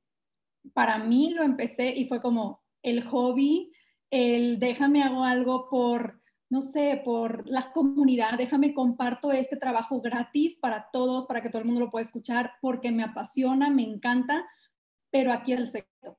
Para 0.73 0.99
mí 0.99 1.35
lo 1.35 1.43
empecé 1.43 1.97
y 1.97 2.07
fue 2.07 2.21
como 2.21 2.62
el 2.85 3.03
hobby, 3.03 3.73
el 4.12 4.61
déjame 4.61 5.03
hago 5.03 5.25
algo 5.25 5.69
por 5.69 6.21
no 6.49 6.62
sé, 6.62 7.00
por 7.05 7.47
la 7.49 7.73
comunidad, 7.73 8.38
déjame 8.38 8.73
comparto 8.73 9.33
este 9.33 9.57
trabajo 9.57 10.00
gratis 10.00 10.59
para 10.59 10.91
todos, 10.93 11.26
para 11.26 11.43
que 11.43 11.49
todo 11.49 11.61
el 11.61 11.67
mundo 11.67 11.81
lo 11.81 11.91
pueda 11.91 12.05
escuchar, 12.05 12.53
porque 12.61 12.93
me 12.93 13.03
apasiona, 13.03 13.69
me 13.71 13.83
encanta, 13.83 14.47
pero 15.11 15.33
aquí 15.33 15.53
el 15.53 15.67
secreto. 15.67 16.19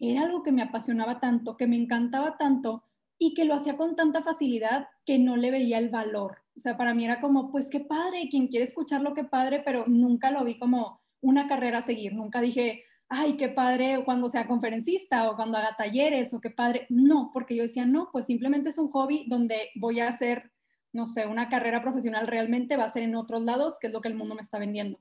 Era 0.00 0.22
algo 0.22 0.42
que 0.42 0.52
me 0.52 0.62
apasionaba 0.62 1.20
tanto, 1.20 1.56
que 1.56 1.66
me 1.66 1.76
encantaba 1.76 2.36
tanto 2.36 2.84
y 3.18 3.34
que 3.34 3.44
lo 3.44 3.54
hacía 3.54 3.76
con 3.76 3.96
tanta 3.96 4.22
facilidad 4.22 4.88
que 5.04 5.18
no 5.18 5.36
le 5.36 5.50
veía 5.50 5.78
el 5.78 5.90
valor. 5.90 6.38
O 6.56 6.60
sea, 6.60 6.76
para 6.76 6.94
mí 6.94 7.04
era 7.04 7.20
como, 7.20 7.50
pues 7.50 7.68
qué 7.70 7.80
padre, 7.80 8.28
quien 8.28 8.48
quiere 8.48 8.64
escucharlo, 8.64 9.14
qué 9.14 9.24
padre, 9.24 9.62
pero 9.64 9.84
nunca 9.86 10.30
lo 10.30 10.44
vi 10.44 10.58
como 10.58 11.00
una 11.20 11.46
carrera 11.48 11.78
a 11.78 11.82
seguir. 11.82 12.14
Nunca 12.14 12.40
dije, 12.40 12.84
ay, 13.08 13.36
qué 13.36 13.48
padre 13.48 14.02
cuando 14.04 14.28
sea 14.28 14.46
conferencista 14.46 15.30
o 15.30 15.36
cuando 15.36 15.58
haga 15.58 15.74
talleres 15.76 16.32
o 16.34 16.40
qué 16.40 16.50
padre. 16.50 16.86
No, 16.90 17.30
porque 17.32 17.56
yo 17.56 17.62
decía, 17.62 17.86
no, 17.86 18.10
pues 18.12 18.26
simplemente 18.26 18.70
es 18.70 18.78
un 18.78 18.90
hobby 18.90 19.26
donde 19.28 19.70
voy 19.76 20.00
a 20.00 20.08
hacer, 20.08 20.52
no 20.92 21.06
sé, 21.06 21.26
una 21.26 21.48
carrera 21.48 21.82
profesional 21.82 22.26
realmente 22.26 22.76
va 22.76 22.84
a 22.84 22.92
ser 22.92 23.02
en 23.02 23.16
otros 23.16 23.42
lados, 23.42 23.78
que 23.80 23.86
es 23.86 23.92
lo 23.92 24.00
que 24.00 24.08
el 24.08 24.14
mundo 24.14 24.34
me 24.34 24.42
está 24.42 24.58
vendiendo. 24.58 25.00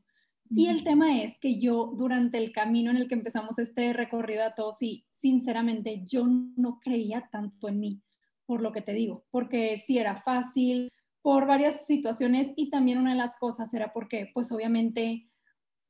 Y 0.49 0.67
el 0.67 0.85
tema 0.85 1.21
es 1.21 1.39
que 1.39 1.59
yo 1.59 1.93
durante 1.97 2.37
el 2.37 2.53
camino 2.53 2.89
en 2.89 2.97
el 2.97 3.09
que 3.09 3.15
empezamos 3.15 3.59
este 3.59 3.91
recorrido 3.91 4.45
a 4.45 4.55
todos, 4.55 4.77
sí, 4.77 5.05
sinceramente 5.13 6.03
yo 6.05 6.25
no 6.25 6.79
creía 6.79 7.27
tanto 7.29 7.67
en 7.67 7.81
mí, 7.81 8.01
por 8.45 8.61
lo 8.61 8.71
que 8.71 8.81
te 8.81 8.93
digo, 8.93 9.25
porque 9.29 9.77
sí 9.79 9.97
era 9.97 10.15
fácil, 10.15 10.89
por 11.21 11.45
varias 11.45 11.85
situaciones 11.85 12.53
y 12.55 12.69
también 12.69 12.99
una 12.99 13.11
de 13.11 13.17
las 13.17 13.37
cosas 13.37 13.73
era 13.73 13.91
porque 13.91 14.31
pues 14.33 14.49
obviamente 14.53 15.26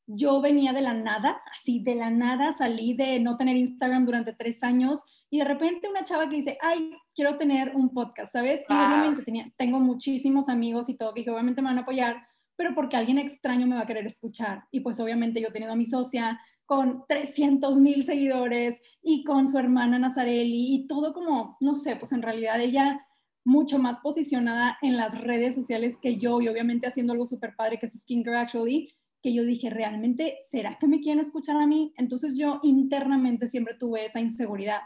yo 0.07 0.41
venía 0.41 0.71
de 0.71 0.81
la 0.81 0.93
nada, 0.93 1.41
así 1.53 1.79
de 1.79 1.93
la 1.93 2.09
nada 2.09 2.53
salí 2.53 2.93
de 2.93 3.19
no 3.19 3.35
tener 3.37 3.57
Instagram 3.57 4.05
durante 4.05 4.33
tres 4.33 4.63
años 4.63 5.03
y 5.29 5.39
de 5.39 5.43
repente 5.43 5.89
una 5.89 6.05
chava 6.05 6.29
que 6.29 6.37
dice, 6.37 6.57
ay, 6.61 6.91
quiero 7.13 7.37
tener 7.37 7.75
un 7.75 7.93
podcast, 7.93 8.31
¿sabes? 8.31 8.61
Y 8.69 8.73
obviamente 8.73 9.23
tenía, 9.23 9.51
tengo 9.57 9.79
muchísimos 9.79 10.47
amigos 10.47 10.87
y 10.87 10.95
todo 10.95 11.13
que 11.13 11.29
obviamente 11.29 11.61
me 11.61 11.67
van 11.67 11.79
a 11.79 11.81
apoyar, 11.81 12.25
pero 12.55 12.73
porque 12.73 12.95
alguien 12.95 13.19
extraño 13.19 13.67
me 13.67 13.75
va 13.75 13.81
a 13.81 13.85
querer 13.85 14.07
escuchar. 14.07 14.63
Y 14.71 14.79
pues 14.79 14.99
obviamente 15.01 15.41
yo 15.41 15.51
teniendo 15.51 15.73
a 15.73 15.77
mi 15.77 15.85
socia 15.85 16.39
con 16.65 17.03
300 17.09 17.77
mil 17.77 18.03
seguidores 18.03 18.81
y 19.01 19.25
con 19.25 19.47
su 19.47 19.57
hermana 19.57 19.99
Nazarelli 19.99 20.73
y 20.73 20.87
todo 20.87 21.13
como, 21.13 21.57
no 21.59 21.75
sé, 21.75 21.97
pues 21.97 22.13
en 22.13 22.21
realidad 22.21 22.61
ella 22.61 23.05
mucho 23.43 23.79
más 23.79 23.99
posicionada 24.01 24.77
en 24.81 24.97
las 24.97 25.19
redes 25.19 25.55
sociales 25.55 25.97
que 26.01 26.17
yo 26.17 26.41
y 26.41 26.47
obviamente 26.47 26.87
haciendo 26.87 27.13
algo 27.13 27.25
súper 27.25 27.55
padre 27.55 27.79
que 27.79 27.85
es 27.85 27.93
Skincare 27.93 28.39
Actually 28.39 28.93
que 29.21 29.33
yo 29.33 29.43
dije, 29.43 29.69
realmente, 29.69 30.38
¿será 30.50 30.77
que 30.79 30.88
me 30.88 31.00
quieren 31.00 31.19
escuchar 31.19 31.57
a 31.57 31.67
mí? 31.67 31.93
Entonces 31.97 32.38
yo 32.38 32.59
internamente 32.63 33.47
siempre 33.47 33.74
tuve 33.74 34.05
esa 34.05 34.19
inseguridad. 34.19 34.81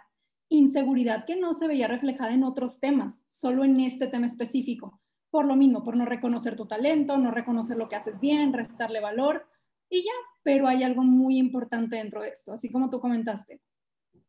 Inseguridad 0.49 1.25
que 1.25 1.35
no 1.35 1.53
se 1.53 1.67
veía 1.67 1.87
reflejada 1.87 2.33
en 2.33 2.43
otros 2.43 2.79
temas, 2.79 3.25
solo 3.27 3.63
en 3.63 3.79
este 3.79 4.07
tema 4.07 4.27
específico. 4.27 4.99
Por 5.29 5.45
lo 5.45 5.55
mismo, 5.55 5.83
por 5.83 5.95
no 5.95 6.05
reconocer 6.05 6.55
tu 6.55 6.65
talento, 6.65 7.17
no 7.17 7.31
reconocer 7.31 7.77
lo 7.77 7.87
que 7.87 7.95
haces 7.95 8.19
bien, 8.19 8.53
restarle 8.53 8.99
valor 8.99 9.47
y 9.89 10.03
ya. 10.03 10.11
Pero 10.43 10.67
hay 10.67 10.83
algo 10.83 11.03
muy 11.03 11.37
importante 11.37 11.97
dentro 11.97 12.21
de 12.21 12.29
esto, 12.29 12.53
así 12.53 12.69
como 12.69 12.89
tú 12.89 12.99
comentaste. 12.99 13.61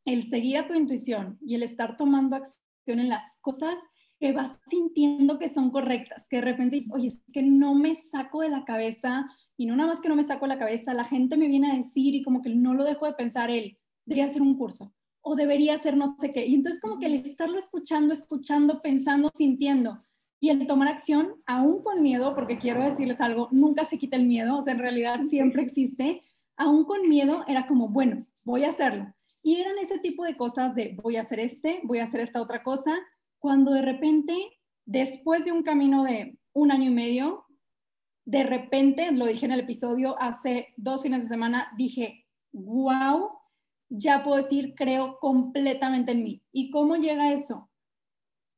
El 0.04 0.24
seguir 0.24 0.58
a 0.58 0.66
tu 0.66 0.74
intuición 0.74 1.38
y 1.40 1.54
el 1.54 1.62
estar 1.62 1.96
tomando 1.96 2.36
acción 2.36 2.98
en 2.98 3.08
las 3.08 3.38
cosas 3.40 3.78
que 4.22 4.32
vas 4.32 4.60
sintiendo 4.68 5.38
que 5.38 5.48
son 5.48 5.70
correctas, 5.70 6.28
que 6.28 6.36
de 6.36 6.42
repente 6.42 6.76
dices, 6.76 6.92
oye, 6.94 7.08
es 7.08 7.22
que 7.32 7.42
no 7.42 7.74
me 7.74 7.96
saco 7.96 8.40
de 8.40 8.50
la 8.50 8.64
cabeza 8.64 9.26
y 9.56 9.66
no 9.66 9.76
nada 9.76 9.90
más 9.90 10.00
que 10.00 10.08
no 10.08 10.16
me 10.16 10.24
saco 10.24 10.46
la 10.46 10.58
cabeza, 10.58 10.94
la 10.94 11.04
gente 11.04 11.36
me 11.36 11.48
viene 11.48 11.70
a 11.70 11.76
decir 11.76 12.14
y 12.14 12.22
como 12.22 12.42
que 12.42 12.50
no 12.50 12.74
lo 12.74 12.84
dejo 12.84 13.06
de 13.06 13.12
pensar 13.12 13.50
él, 13.50 13.78
debería 14.04 14.26
hacer 14.26 14.42
un 14.42 14.56
curso 14.56 14.92
o 15.22 15.36
debería 15.36 15.74
hacer 15.74 15.96
no 15.96 16.08
sé 16.18 16.32
qué. 16.32 16.46
Y 16.46 16.54
entonces 16.54 16.80
como 16.80 16.98
que 16.98 17.06
el 17.06 17.14
estarlo 17.14 17.58
escuchando, 17.58 18.12
escuchando, 18.12 18.82
pensando, 18.82 19.30
sintiendo 19.34 19.96
y 20.40 20.50
el 20.50 20.66
tomar 20.66 20.88
acción, 20.88 21.36
aún 21.46 21.82
con 21.82 22.02
miedo, 22.02 22.34
porque 22.34 22.58
quiero 22.58 22.82
decirles 22.82 23.20
algo, 23.20 23.48
nunca 23.52 23.84
se 23.84 23.96
quita 23.96 24.16
el 24.16 24.26
miedo, 24.26 24.58
o 24.58 24.62
sea, 24.62 24.74
en 24.74 24.80
realidad 24.80 25.20
siempre 25.28 25.62
existe, 25.62 26.20
aún 26.56 26.82
con 26.84 27.08
miedo 27.08 27.44
era 27.46 27.68
como, 27.68 27.88
bueno, 27.88 28.22
voy 28.44 28.64
a 28.64 28.70
hacerlo. 28.70 29.06
Y 29.44 29.60
eran 29.60 29.78
ese 29.80 30.00
tipo 30.00 30.24
de 30.24 30.36
cosas 30.36 30.74
de 30.74 30.96
voy 31.00 31.14
a 31.14 31.22
hacer 31.22 31.38
este, 31.38 31.80
voy 31.84 32.00
a 32.00 32.04
hacer 32.06 32.20
esta 32.20 32.42
otra 32.42 32.60
cosa, 32.60 32.98
cuando 33.38 33.70
de 33.70 33.82
repente, 33.82 34.34
después 34.84 35.44
de 35.44 35.52
un 35.52 35.62
camino 35.62 36.02
de 36.02 36.36
un 36.52 36.72
año 36.72 36.90
y 36.90 36.94
medio, 36.94 37.41
de 38.24 38.44
repente, 38.44 39.10
lo 39.12 39.26
dije 39.26 39.46
en 39.46 39.52
el 39.52 39.60
episodio, 39.60 40.20
hace 40.20 40.68
dos 40.76 41.02
fines 41.02 41.22
de 41.22 41.28
semana, 41.28 41.72
dije, 41.76 42.26
wow, 42.52 43.30
ya 43.88 44.22
puedo 44.22 44.36
decir, 44.36 44.74
creo 44.76 45.18
completamente 45.20 46.12
en 46.12 46.24
mí. 46.24 46.42
¿Y 46.52 46.70
cómo 46.70 46.96
llega 46.96 47.32
eso? 47.32 47.70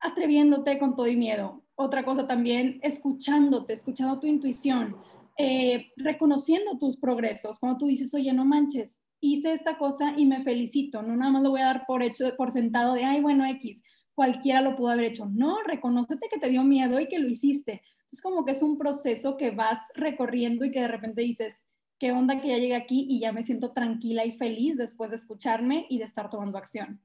Atreviéndote 0.00 0.78
con 0.78 0.94
todo 0.94 1.08
y 1.08 1.16
miedo. 1.16 1.64
Otra 1.76 2.04
cosa 2.04 2.26
también, 2.26 2.78
escuchándote, 2.82 3.72
escuchando 3.72 4.20
tu 4.20 4.26
intuición, 4.26 4.96
eh, 5.38 5.88
reconociendo 5.96 6.78
tus 6.78 6.96
progresos. 6.96 7.58
Cuando 7.58 7.78
tú 7.78 7.86
dices, 7.86 8.14
oye, 8.14 8.32
no 8.32 8.44
manches, 8.44 9.00
hice 9.20 9.54
esta 9.54 9.78
cosa 9.78 10.14
y 10.16 10.26
me 10.26 10.42
felicito, 10.42 11.02
no 11.02 11.16
nada 11.16 11.32
más 11.32 11.42
lo 11.42 11.50
voy 11.50 11.62
a 11.62 11.66
dar 11.66 11.84
por 11.86 12.02
hecho, 12.02 12.36
por 12.36 12.50
sentado 12.50 12.94
de, 12.94 13.04
ay, 13.04 13.20
bueno, 13.20 13.44
X, 13.46 13.82
cualquiera 14.14 14.60
lo 14.60 14.76
pudo 14.76 14.90
haber 14.90 15.06
hecho. 15.06 15.26
No, 15.26 15.62
reconócete 15.62 16.28
que 16.28 16.38
te 16.38 16.48
dio 16.48 16.62
miedo 16.62 17.00
y 17.00 17.08
que 17.08 17.18
lo 17.18 17.28
hiciste. 17.28 17.82
Es 18.10 18.22
como 18.22 18.44
que 18.44 18.52
es 18.52 18.62
un 18.62 18.78
proceso 18.78 19.36
que 19.36 19.50
vas 19.50 19.80
recorriendo 19.94 20.64
y 20.64 20.70
que 20.70 20.80
de 20.80 20.88
repente 20.88 21.22
dices, 21.22 21.66
qué 21.98 22.12
onda 22.12 22.40
que 22.40 22.48
ya 22.48 22.58
llegué 22.58 22.76
aquí 22.76 23.06
y 23.08 23.20
ya 23.20 23.32
me 23.32 23.42
siento 23.42 23.72
tranquila 23.72 24.24
y 24.24 24.32
feliz 24.32 24.76
después 24.76 25.10
de 25.10 25.16
escucharme 25.16 25.86
y 25.88 25.98
de 25.98 26.04
estar 26.04 26.30
tomando 26.30 26.58
acción. 26.58 27.00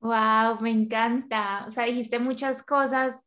Wow, 0.00 0.60
me 0.60 0.70
encanta. 0.70 1.64
O 1.66 1.70
sea, 1.70 1.84
dijiste 1.84 2.18
muchas 2.18 2.62
cosas 2.62 3.24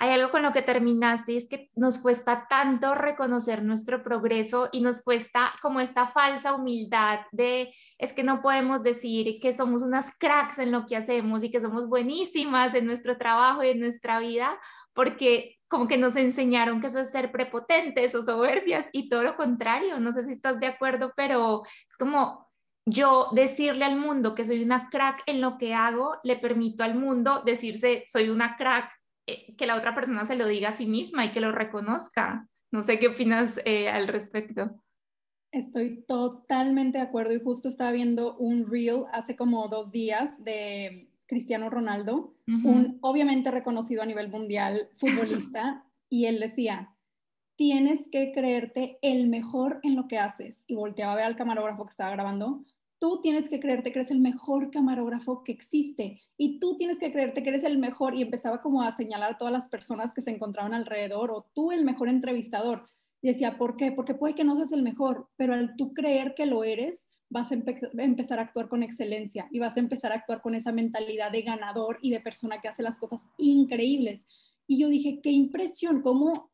hay 0.00 0.10
algo 0.10 0.30
con 0.30 0.42
lo 0.42 0.52
que 0.52 0.62
terminaste 0.62 1.32
y 1.32 1.36
es 1.38 1.48
que 1.48 1.70
nos 1.74 1.98
cuesta 1.98 2.46
tanto 2.48 2.94
reconocer 2.94 3.64
nuestro 3.64 4.04
progreso 4.04 4.68
y 4.70 4.80
nos 4.80 5.02
cuesta 5.02 5.52
como 5.60 5.80
esta 5.80 6.12
falsa 6.12 6.54
humildad 6.54 7.20
de 7.32 7.74
es 7.98 8.12
que 8.12 8.22
no 8.22 8.40
podemos 8.40 8.84
decir 8.84 9.40
que 9.40 9.52
somos 9.52 9.82
unas 9.82 10.16
cracks 10.18 10.58
en 10.60 10.70
lo 10.70 10.86
que 10.86 10.96
hacemos 10.96 11.42
y 11.42 11.50
que 11.50 11.60
somos 11.60 11.88
buenísimas 11.88 12.74
en 12.74 12.86
nuestro 12.86 13.18
trabajo 13.18 13.64
y 13.64 13.70
en 13.70 13.80
nuestra 13.80 14.20
vida 14.20 14.56
porque 14.94 15.56
como 15.66 15.88
que 15.88 15.98
nos 15.98 16.14
enseñaron 16.14 16.80
que 16.80 16.86
eso 16.86 17.00
es 17.00 17.10
ser 17.10 17.32
prepotentes 17.32 18.14
o 18.14 18.22
soberbias 18.22 18.88
y 18.92 19.08
todo 19.08 19.24
lo 19.24 19.36
contrario, 19.36 19.98
no 19.98 20.12
sé 20.12 20.24
si 20.24 20.32
estás 20.32 20.60
de 20.60 20.68
acuerdo, 20.68 21.12
pero 21.16 21.64
es 21.88 21.96
como 21.96 22.48
yo 22.86 23.28
decirle 23.32 23.84
al 23.84 23.96
mundo 23.96 24.34
que 24.34 24.44
soy 24.44 24.62
una 24.62 24.88
crack 24.90 25.22
en 25.26 25.40
lo 25.40 25.58
que 25.58 25.74
hago, 25.74 26.16
le 26.22 26.36
permito 26.36 26.84
al 26.84 26.94
mundo 26.94 27.42
decirse 27.44 28.04
soy 28.06 28.30
una 28.30 28.56
crack 28.56 28.97
que 29.56 29.66
la 29.66 29.76
otra 29.76 29.94
persona 29.94 30.24
se 30.24 30.36
lo 30.36 30.46
diga 30.46 30.70
a 30.70 30.72
sí 30.72 30.86
misma 30.86 31.24
y 31.24 31.32
que 31.32 31.40
lo 31.40 31.52
reconozca. 31.52 32.48
No 32.70 32.82
sé 32.82 32.98
qué 32.98 33.08
opinas 33.08 33.60
eh, 33.64 33.88
al 33.88 34.08
respecto. 34.08 34.82
Estoy 35.50 36.04
totalmente 36.06 36.98
de 36.98 37.04
acuerdo 37.04 37.32
y 37.32 37.40
justo 37.40 37.68
estaba 37.68 37.92
viendo 37.92 38.36
un 38.36 38.70
reel 38.70 39.04
hace 39.12 39.34
como 39.34 39.68
dos 39.68 39.92
días 39.92 40.42
de 40.44 41.08
Cristiano 41.26 41.70
Ronaldo, 41.70 42.34
un 42.46 42.98
obviamente 43.02 43.50
reconocido 43.50 44.02
a 44.02 44.06
nivel 44.06 44.28
mundial 44.28 44.88
futbolista, 44.96 45.84
y 46.08 46.24
él 46.24 46.40
decía, 46.40 46.94
tienes 47.56 48.08
que 48.10 48.32
creerte 48.32 48.98
el 49.02 49.28
mejor 49.28 49.80
en 49.82 49.96
lo 49.96 50.08
que 50.08 50.18
haces. 50.18 50.64
Y 50.66 50.74
volteaba 50.74 51.12
a 51.12 51.16
ver 51.16 51.24
al 51.24 51.36
camarógrafo 51.36 51.84
que 51.84 51.90
estaba 51.90 52.12
grabando, 52.12 52.64
tú 52.98 53.20
tienes 53.22 53.48
que 53.48 53.60
creerte 53.60 53.92
que 53.92 54.00
eres 54.00 54.10
el 54.10 54.20
mejor 54.20 54.70
camarógrafo 54.70 55.44
que 55.44 55.52
existe 55.52 56.20
y 56.36 56.58
tú 56.58 56.76
tienes 56.76 56.98
que 56.98 57.12
creerte 57.12 57.42
que 57.42 57.50
eres 57.50 57.64
el 57.64 57.78
mejor 57.78 58.14
y 58.14 58.22
empezaba 58.22 58.60
como 58.60 58.82
a 58.82 58.92
señalar 58.92 59.32
a 59.32 59.38
todas 59.38 59.52
las 59.52 59.68
personas 59.68 60.14
que 60.14 60.22
se 60.22 60.30
encontraban 60.30 60.74
alrededor 60.74 61.30
o 61.30 61.46
tú 61.54 61.72
el 61.72 61.84
mejor 61.84 62.08
entrevistador. 62.08 62.86
Y 63.20 63.28
decía, 63.28 63.58
¿por 63.58 63.76
qué? 63.76 63.92
Porque 63.92 64.14
puede 64.14 64.34
que 64.34 64.44
no 64.44 64.56
seas 64.56 64.72
el 64.72 64.82
mejor, 64.82 65.28
pero 65.36 65.54
al 65.54 65.74
tú 65.76 65.92
creer 65.92 66.34
que 66.34 66.46
lo 66.46 66.62
eres, 66.62 67.08
vas 67.30 67.50
a 67.52 67.54
empezar 67.54 68.38
a 68.38 68.42
actuar 68.42 68.68
con 68.68 68.82
excelencia 68.82 69.48
y 69.50 69.58
vas 69.58 69.76
a 69.76 69.80
empezar 69.80 70.12
a 70.12 70.16
actuar 70.16 70.40
con 70.40 70.54
esa 70.54 70.72
mentalidad 70.72 71.30
de 71.30 71.42
ganador 71.42 71.98
y 72.00 72.10
de 72.10 72.20
persona 72.20 72.60
que 72.60 72.68
hace 72.68 72.82
las 72.82 72.98
cosas 72.98 73.26
increíbles. 73.36 74.26
Y 74.66 74.78
yo 74.78 74.88
dije, 74.88 75.20
qué 75.22 75.30
impresión, 75.30 76.02
cómo, 76.02 76.50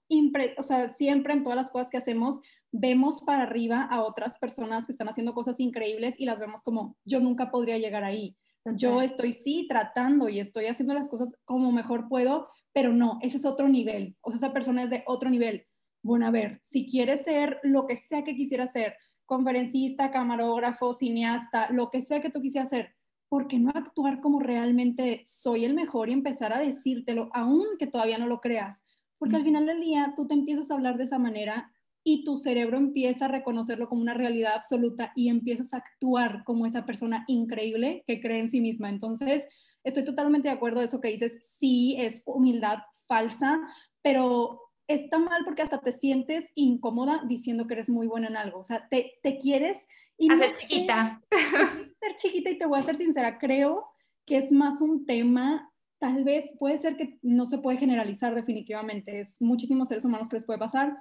o 0.56 0.62
sea, 0.62 0.88
siempre 0.94 1.34
en 1.34 1.42
todas 1.42 1.56
las 1.56 1.70
cosas 1.70 1.90
que 1.90 1.96
hacemos, 1.96 2.40
vemos 2.76 3.22
para 3.22 3.44
arriba 3.44 3.84
a 3.84 4.02
otras 4.02 4.36
personas 4.38 4.84
que 4.84 4.90
están 4.90 5.08
haciendo 5.08 5.32
cosas 5.32 5.60
increíbles 5.60 6.16
y 6.18 6.24
las 6.24 6.40
vemos 6.40 6.64
como, 6.64 6.96
yo 7.04 7.20
nunca 7.20 7.52
podría 7.52 7.78
llegar 7.78 8.02
ahí. 8.02 8.36
Yo 8.74 9.00
estoy 9.00 9.32
sí 9.32 9.66
tratando 9.68 10.28
y 10.28 10.40
estoy 10.40 10.66
haciendo 10.66 10.92
las 10.92 11.08
cosas 11.08 11.36
como 11.44 11.70
mejor 11.70 12.08
puedo, 12.08 12.48
pero 12.72 12.92
no, 12.92 13.18
ese 13.22 13.36
es 13.36 13.44
otro 13.44 13.68
nivel. 13.68 14.16
O 14.22 14.30
sea, 14.30 14.38
esa 14.38 14.52
persona 14.52 14.82
es 14.82 14.90
de 14.90 15.04
otro 15.06 15.30
nivel. 15.30 15.66
Bueno, 16.02 16.26
a 16.26 16.30
ver, 16.30 16.60
si 16.64 16.84
quieres 16.84 17.22
ser 17.22 17.60
lo 17.62 17.86
que 17.86 17.96
sea 17.96 18.24
que 18.24 18.34
quisiera 18.34 18.66
ser, 18.66 18.96
conferencista, 19.24 20.10
camarógrafo, 20.10 20.94
cineasta, 20.94 21.70
lo 21.70 21.90
que 21.90 22.02
sea 22.02 22.20
que 22.20 22.30
tú 22.30 22.40
quisieras 22.40 22.70
ser, 22.70 22.94
¿por 23.28 23.46
qué 23.46 23.60
no 23.60 23.70
actuar 23.70 24.20
como 24.20 24.40
realmente 24.40 25.22
soy 25.26 25.64
el 25.64 25.74
mejor 25.74 26.08
y 26.08 26.12
empezar 26.12 26.52
a 26.52 26.58
decírtelo, 26.58 27.30
aunque 27.34 27.86
todavía 27.86 28.18
no 28.18 28.26
lo 28.26 28.40
creas? 28.40 28.82
Porque 29.18 29.36
al 29.36 29.44
final 29.44 29.66
del 29.66 29.80
día 29.80 30.14
tú 30.16 30.26
te 30.26 30.34
empiezas 30.34 30.70
a 30.70 30.74
hablar 30.74 30.96
de 30.96 31.04
esa 31.04 31.18
manera 31.18 31.70
y 32.04 32.22
tu 32.22 32.36
cerebro 32.36 32.76
empieza 32.76 33.24
a 33.24 33.28
reconocerlo 33.28 33.88
como 33.88 34.02
una 34.02 34.12
realidad 34.12 34.54
absoluta 34.54 35.12
y 35.16 35.30
empiezas 35.30 35.72
a 35.72 35.78
actuar 35.78 36.44
como 36.44 36.66
esa 36.66 36.84
persona 36.84 37.24
increíble 37.26 38.04
que 38.06 38.20
cree 38.20 38.40
en 38.40 38.50
sí 38.50 38.60
misma. 38.60 38.90
Entonces, 38.90 39.44
estoy 39.82 40.04
totalmente 40.04 40.48
de 40.48 40.54
acuerdo 40.54 40.80
de 40.80 40.84
eso 40.84 41.00
que 41.00 41.08
dices, 41.08 41.56
sí, 41.58 41.96
es 41.98 42.22
humildad 42.26 42.80
falsa, 43.08 43.58
pero 44.02 44.60
está 44.86 45.18
mal 45.18 45.44
porque 45.46 45.62
hasta 45.62 45.80
te 45.80 45.92
sientes 45.92 46.44
incómoda 46.54 47.22
diciendo 47.26 47.66
que 47.66 47.72
eres 47.72 47.88
muy 47.88 48.06
buena 48.06 48.28
en 48.28 48.36
algo. 48.36 48.58
O 48.58 48.64
sea, 48.64 48.86
te, 48.88 49.14
te 49.22 49.38
quieres... 49.38 49.86
Y 50.16 50.30
Hacer 50.30 50.52
chiquita. 50.52 51.20
ser 52.00 52.14
chiquita 52.16 52.50
y 52.50 52.58
te 52.58 52.66
voy 52.66 52.78
a 52.78 52.82
ser 52.82 52.96
sincera, 52.96 53.38
creo 53.38 53.88
que 54.26 54.36
es 54.36 54.52
más 54.52 54.80
un 54.80 55.06
tema 55.06 55.72
tal 55.98 56.22
vez 56.22 56.54
puede 56.58 56.76
ser 56.76 56.96
que 56.96 57.18
no 57.22 57.46
se 57.46 57.58
puede 57.58 57.78
generalizar 57.78 58.34
definitivamente, 58.34 59.20
es 59.20 59.40
muchísimos 59.40 59.88
seres 59.88 60.04
humanos 60.04 60.28
que 60.28 60.36
les 60.36 60.44
puede 60.44 60.58
pasar, 60.58 60.94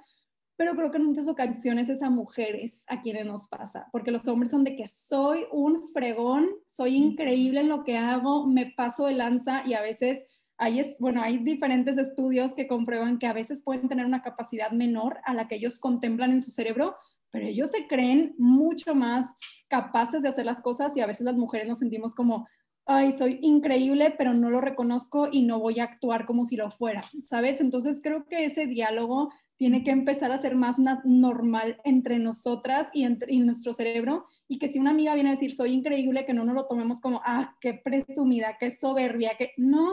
pero 0.56 0.74
creo 0.74 0.90
que 0.90 0.98
en 0.98 1.06
muchas 1.06 1.28
ocasiones 1.28 1.88
es 1.88 2.02
a 2.02 2.10
mujeres 2.10 2.84
a 2.86 3.00
quienes 3.00 3.26
nos 3.26 3.48
pasa, 3.48 3.88
porque 3.92 4.10
los 4.10 4.26
hombres 4.28 4.50
son 4.50 4.64
de 4.64 4.76
que 4.76 4.86
soy 4.86 5.46
un 5.50 5.88
fregón, 5.88 6.48
soy 6.66 6.96
increíble 6.96 7.60
en 7.60 7.68
lo 7.68 7.84
que 7.84 7.96
hago, 7.96 8.46
me 8.46 8.66
paso 8.66 9.06
de 9.06 9.14
lanza 9.14 9.62
y 9.66 9.74
a 9.74 9.80
veces 9.80 10.24
hay, 10.56 10.80
bueno, 11.00 11.22
hay 11.22 11.38
diferentes 11.38 11.98
estudios 11.98 12.54
que 12.54 12.68
comprueban 12.68 13.18
que 13.18 13.26
a 13.26 13.32
veces 13.32 13.64
pueden 13.64 13.88
tener 13.88 14.06
una 14.06 14.22
capacidad 14.22 14.70
menor 14.70 15.18
a 15.24 15.34
la 15.34 15.48
que 15.48 15.56
ellos 15.56 15.80
contemplan 15.80 16.30
en 16.30 16.40
su 16.40 16.52
cerebro, 16.52 16.94
pero 17.30 17.46
ellos 17.46 17.72
se 17.72 17.88
creen 17.88 18.34
mucho 18.38 18.94
más 18.94 19.36
capaces 19.68 20.22
de 20.22 20.28
hacer 20.28 20.46
las 20.46 20.62
cosas 20.62 20.96
y 20.96 21.00
a 21.00 21.06
veces 21.06 21.24
las 21.24 21.34
mujeres 21.34 21.66
nos 21.66 21.80
sentimos 21.80 22.14
como, 22.14 22.46
ay, 22.86 23.10
soy 23.10 23.40
increíble, 23.42 24.14
pero 24.16 24.32
no 24.34 24.50
lo 24.50 24.60
reconozco 24.60 25.28
y 25.32 25.42
no 25.42 25.58
voy 25.58 25.80
a 25.80 25.84
actuar 25.84 26.26
como 26.26 26.44
si 26.44 26.56
lo 26.56 26.70
fuera, 26.70 27.04
¿sabes? 27.24 27.60
Entonces 27.60 28.00
creo 28.00 28.26
que 28.26 28.44
ese 28.44 28.66
diálogo 28.66 29.32
tiene 29.56 29.84
que 29.84 29.90
empezar 29.90 30.32
a 30.32 30.38
ser 30.38 30.56
más 30.56 30.76
normal 31.04 31.80
entre 31.84 32.18
nosotras 32.18 32.88
y, 32.92 33.04
entre, 33.04 33.34
nuestro 33.36 33.72
cerebro 33.72 34.26
y 34.48 34.58
que 34.58 34.68
si 34.68 34.78
una 34.78 34.90
amiga 34.90 35.14
viene 35.14 35.30
a 35.30 35.34
decir 35.34 35.54
soy 35.54 35.72
increíble, 35.72 36.26
que 36.26 36.34
no 36.34 36.44
nos 36.44 36.54
lo 36.54 36.66
tomemos 36.66 37.00
como, 37.00 37.20
ah, 37.24 37.56
qué 37.60 37.74
presumida, 37.74 38.56
qué 38.58 38.70
soberbia, 38.70 39.36
que 39.38 39.52
no, 39.56 39.90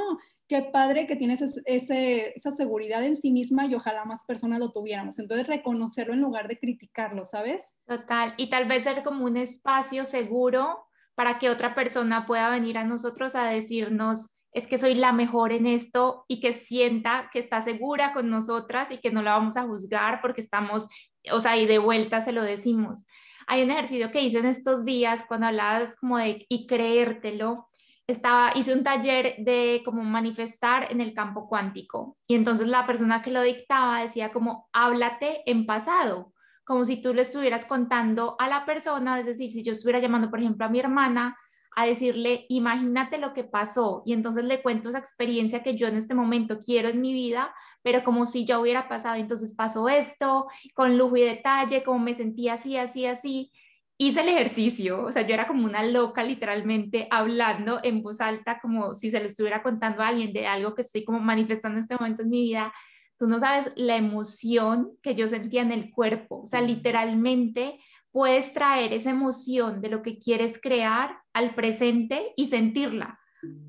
qué 0.47 0.63
padre 0.63 1.05
que 1.07 1.15
tienes 1.15 1.41
ese, 1.65 2.33
esa 2.35 2.51
seguridad 2.51 3.03
en 3.03 3.15
sí 3.15 3.31
misma 3.31 3.65
y 3.65 3.75
ojalá 3.75 4.03
más 4.05 4.23
personas 4.25 4.59
lo 4.59 4.71
tuviéramos. 4.71 5.19
Entonces 5.19 5.47
reconocerlo 5.47 6.13
en 6.13 6.21
lugar 6.21 6.47
de 6.47 6.59
criticarlo, 6.59 7.25
¿sabes? 7.25 7.63
Total, 7.85 8.33
y 8.37 8.49
tal 8.49 8.65
vez 8.65 8.83
ser 8.83 9.03
como 9.03 9.25
un 9.25 9.37
espacio 9.37 10.05
seguro 10.05 10.85
para 11.15 11.39
que 11.39 11.49
otra 11.49 11.75
persona 11.75 12.25
pueda 12.25 12.49
venir 12.49 12.77
a 12.77 12.83
nosotros 12.83 13.35
a 13.35 13.45
decirnos, 13.45 14.40
es 14.53 14.67
que 14.67 14.77
soy 14.77 14.95
la 14.95 15.13
mejor 15.13 15.53
en 15.53 15.65
esto 15.65 16.25
y 16.27 16.39
que 16.39 16.53
sienta 16.53 17.29
que 17.31 17.39
está 17.39 17.61
segura 17.61 18.13
con 18.13 18.29
nosotras 18.29 18.91
y 18.91 18.97
que 18.97 19.11
no 19.11 19.21
la 19.21 19.33
vamos 19.33 19.55
a 19.55 19.63
juzgar 19.63 20.19
porque 20.21 20.41
estamos, 20.41 20.89
o 21.31 21.39
sea, 21.39 21.57
y 21.57 21.65
de 21.65 21.77
vuelta 21.77 22.21
se 22.21 22.33
lo 22.33 22.43
decimos. 22.43 23.05
Hay 23.47 23.63
un 23.63 23.71
ejercicio 23.71 24.11
que 24.11 24.21
hice 24.21 24.39
en 24.39 24.45
estos 24.45 24.85
días 24.85 25.23
cuando 25.27 25.47
hablabas 25.47 25.95
como 25.95 26.17
de 26.17 26.45
y 26.49 26.67
creértelo. 26.67 27.69
Estaba, 28.07 28.51
hice 28.55 28.73
un 28.73 28.83
taller 28.83 29.35
de 29.39 29.81
como 29.85 30.03
manifestar 30.03 30.91
en 30.91 30.99
el 30.99 31.13
campo 31.13 31.47
cuántico 31.47 32.17
y 32.27 32.35
entonces 32.35 32.67
la 32.67 32.85
persona 32.85 33.21
que 33.21 33.31
lo 33.31 33.41
dictaba 33.41 34.01
decía 34.01 34.33
como 34.33 34.69
háblate 34.73 35.43
en 35.45 35.65
pasado, 35.65 36.33
como 36.65 36.83
si 36.83 37.01
tú 37.01 37.13
le 37.13 37.21
estuvieras 37.21 37.65
contando 37.65 38.35
a 38.37 38.49
la 38.49 38.65
persona, 38.65 39.19
es 39.19 39.25
decir, 39.25 39.51
si 39.51 39.63
yo 39.63 39.71
estuviera 39.71 39.99
llamando, 39.99 40.29
por 40.29 40.39
ejemplo, 40.39 40.65
a 40.65 40.69
mi 40.69 40.79
hermana, 40.79 41.37
a 41.75 41.85
decirle, 41.85 42.45
imagínate 42.49 43.17
lo 43.17 43.33
que 43.33 43.43
pasó 43.43 44.03
y 44.05 44.13
entonces 44.13 44.43
le 44.43 44.61
cuento 44.61 44.89
esa 44.89 44.99
experiencia 44.99 45.63
que 45.63 45.75
yo 45.75 45.87
en 45.87 45.95
este 45.95 46.13
momento 46.13 46.59
quiero 46.59 46.89
en 46.89 46.99
mi 46.99 47.13
vida, 47.13 47.53
pero 47.81 48.03
como 48.03 48.25
si 48.25 48.45
ya 48.45 48.59
hubiera 48.59 48.89
pasado, 48.89 49.15
entonces 49.15 49.55
pasó 49.55 49.87
esto, 49.87 50.47
con 50.73 50.97
lujo 50.97 51.17
y 51.17 51.21
detalle, 51.21 51.83
como 51.83 51.99
me 51.99 52.15
sentía 52.15 52.55
así, 52.55 52.75
así, 52.77 53.05
así. 53.05 53.51
Hice 53.97 54.21
el 54.21 54.29
ejercicio, 54.29 55.05
o 55.05 55.11
sea, 55.11 55.25
yo 55.25 55.33
era 55.33 55.47
como 55.47 55.63
una 55.63 55.83
loca 55.83 56.23
literalmente 56.23 57.07
hablando 57.11 57.79
en 57.83 58.01
voz 58.01 58.19
alta, 58.19 58.59
como 58.59 58.95
si 58.95 59.11
se 59.11 59.19
lo 59.19 59.27
estuviera 59.27 59.63
contando 59.63 60.01
a 60.01 60.07
alguien 60.07 60.33
de 60.33 60.47
algo 60.47 60.75
que 60.75 60.81
estoy 60.81 61.05
como 61.05 61.19
manifestando 61.19 61.77
en 61.77 61.83
este 61.83 61.95
momento 61.95 62.23
en 62.23 62.29
mi 62.29 62.41
vida. 62.41 62.73
Tú 63.17 63.27
no 63.27 63.39
sabes 63.39 63.71
la 63.75 63.95
emoción 63.95 64.89
que 65.03 65.15
yo 65.15 65.27
sentía 65.27 65.61
en 65.61 65.71
el 65.71 65.91
cuerpo, 65.91 66.41
o 66.41 66.45
sea, 66.47 66.61
literalmente 66.61 67.79
puedes 68.11 68.53
traer 68.53 68.93
esa 68.93 69.09
emoción 69.09 69.81
de 69.81 69.89
lo 69.89 70.01
que 70.01 70.17
quieres 70.17 70.59
crear 70.61 71.17
al 71.33 71.55
presente 71.55 72.33
y 72.35 72.47
sentirla. 72.47 73.19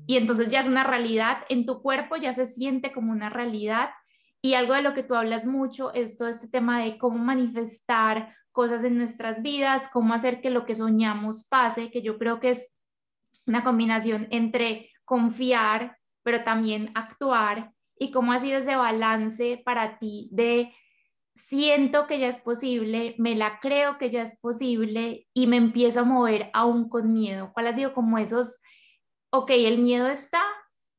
Y 0.05 0.17
entonces 0.17 0.49
ya 0.49 0.59
es 0.59 0.67
una 0.67 0.83
realidad 0.83 1.39
en 1.49 1.65
tu 1.65 1.81
cuerpo, 1.81 2.15
ya 2.15 2.33
se 2.33 2.45
siente 2.45 2.91
como 2.91 3.11
una 3.11 3.29
realidad. 3.29 3.89
Y 4.41 4.53
algo 4.53 4.73
de 4.73 4.81
lo 4.81 4.93
que 4.93 5.03
tú 5.03 5.15
hablas 5.15 5.45
mucho 5.45 5.93
es 5.93 6.17
todo 6.17 6.27
este 6.27 6.47
tema 6.47 6.81
de 6.81 6.97
cómo 6.97 7.17
manifestar 7.17 8.35
cosas 8.51 8.83
en 8.83 8.97
nuestras 8.97 9.41
vidas, 9.41 9.89
cómo 9.91 10.13
hacer 10.13 10.41
que 10.41 10.51
lo 10.51 10.65
que 10.65 10.75
soñamos 10.75 11.47
pase, 11.47 11.89
que 11.89 12.01
yo 12.01 12.19
creo 12.19 12.39
que 12.39 12.51
es 12.51 12.79
una 13.47 13.63
combinación 13.63 14.27
entre 14.29 14.91
confiar, 15.05 15.97
pero 16.21 16.43
también 16.43 16.91
actuar, 16.93 17.71
y 17.97 18.11
cómo 18.11 18.33
ha 18.33 18.39
sido 18.39 18.59
ese 18.59 18.75
balance 18.75 19.61
para 19.63 19.97
ti 19.99 20.29
de 20.31 20.73
siento 21.35 22.07
que 22.07 22.19
ya 22.19 22.29
es 22.29 22.39
posible, 22.39 23.15
me 23.17 23.35
la 23.35 23.59
creo 23.59 23.97
que 23.97 24.09
ya 24.09 24.23
es 24.23 24.39
posible 24.39 25.27
y 25.33 25.47
me 25.47 25.57
empiezo 25.57 26.01
a 26.01 26.03
mover 26.03 26.49
aún 26.53 26.89
con 26.89 27.13
miedo. 27.13 27.51
¿Cuál 27.53 27.67
ha 27.67 27.73
sido 27.73 27.93
como 27.93 28.17
esos, 28.17 28.61
ok, 29.31 29.51
el 29.51 29.79
miedo 29.79 30.07
está, 30.07 30.41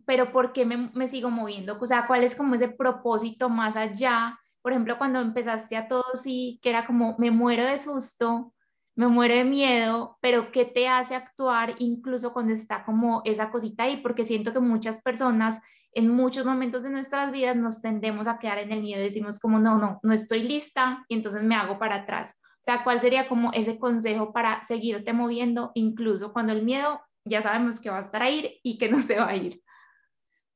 pero 0.06 0.32
¿por 0.32 0.52
qué 0.52 0.64
me, 0.64 1.08
sigo 1.08 1.30
moviendo? 1.30 1.78
O 1.80 1.86
sea, 1.86 2.06
¿cuál 2.06 2.24
es 2.24 2.34
como 2.34 2.54
ese 2.54 2.68
propósito 2.68 3.48
más 3.48 3.76
allá? 3.76 4.38
Por 4.62 4.72
ejemplo, 4.72 4.98
cuando 4.98 5.20
empezaste 5.20 5.76
a 5.76 5.88
todo 5.88 6.04
sí, 6.14 6.58
que 6.62 6.70
era 6.70 6.86
como, 6.86 7.16
me 7.18 7.30
muero 7.30 7.64
de 7.64 7.78
susto, 7.78 8.54
me 8.96 9.08
muero 9.08 9.34
de 9.34 9.44
miedo, 9.44 10.18
pero 10.20 10.52
¿qué 10.52 10.64
te 10.64 10.88
hace 10.88 11.14
actuar 11.14 11.74
incluso 11.78 12.32
cuando 12.32 12.52
está 12.54 12.84
como 12.84 13.22
esa 13.24 13.50
cosita 13.50 13.84
ahí? 13.84 13.96
Porque 13.98 14.24
siento 14.24 14.52
que 14.52 14.60
muchas 14.60 15.02
personas 15.02 15.60
en 15.94 16.08
muchos 16.08 16.44
momentos 16.44 16.82
de 16.82 16.90
nuestras 16.90 17.30
vidas 17.30 17.56
nos 17.56 17.80
tendemos 17.80 18.26
a 18.26 18.38
quedar 18.38 18.58
en 18.58 18.72
el 18.72 18.82
miedo 18.82 19.00
y 19.00 19.04
decimos 19.04 19.38
como, 19.38 19.58
no, 19.58 19.78
no, 19.78 20.00
no 20.02 20.12
estoy 20.12 20.42
lista 20.42 21.04
y 21.08 21.14
entonces 21.14 21.42
me 21.42 21.54
hago 21.54 21.78
para 21.78 21.96
atrás. 21.96 22.36
O 22.42 22.64
sea, 22.64 22.82
¿cuál 22.82 23.00
sería 23.00 23.28
como 23.28 23.52
ese 23.52 23.78
consejo 23.78 24.32
para 24.32 24.64
seguirte 24.64 25.12
moviendo 25.12 25.70
incluso 25.74 26.32
cuando 26.32 26.52
el 26.52 26.64
miedo 26.64 27.00
ya 27.24 27.42
sabemos 27.42 27.80
que 27.80 27.90
va 27.90 27.98
a 27.98 28.02
estar 28.02 28.22
ahí 28.22 28.58
y 28.62 28.78
que 28.78 28.88
no 28.88 29.02
se 29.02 29.16
va 29.16 29.28
a 29.28 29.36
ir? 29.36 29.62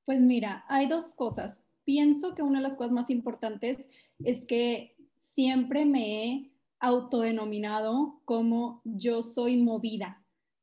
Pues 0.05 0.21
mira, 0.21 0.65
hay 0.69 0.89
dos 0.89 1.15
cosas. 1.15 1.65
Pienso 1.85 2.35
que 2.35 2.43
una 2.43 2.59
de 2.59 2.65
las 2.65 2.77
cosas 2.77 2.93
más 2.93 3.11
importantes 3.11 3.89
es 4.25 4.45
que 4.47 4.97
siempre 5.19 5.85
me 5.85 6.25
he 6.25 6.53
autodenominado 6.81 8.21
como 8.25 8.81
yo 8.85 9.23
soy 9.23 9.57
movida 9.57 10.18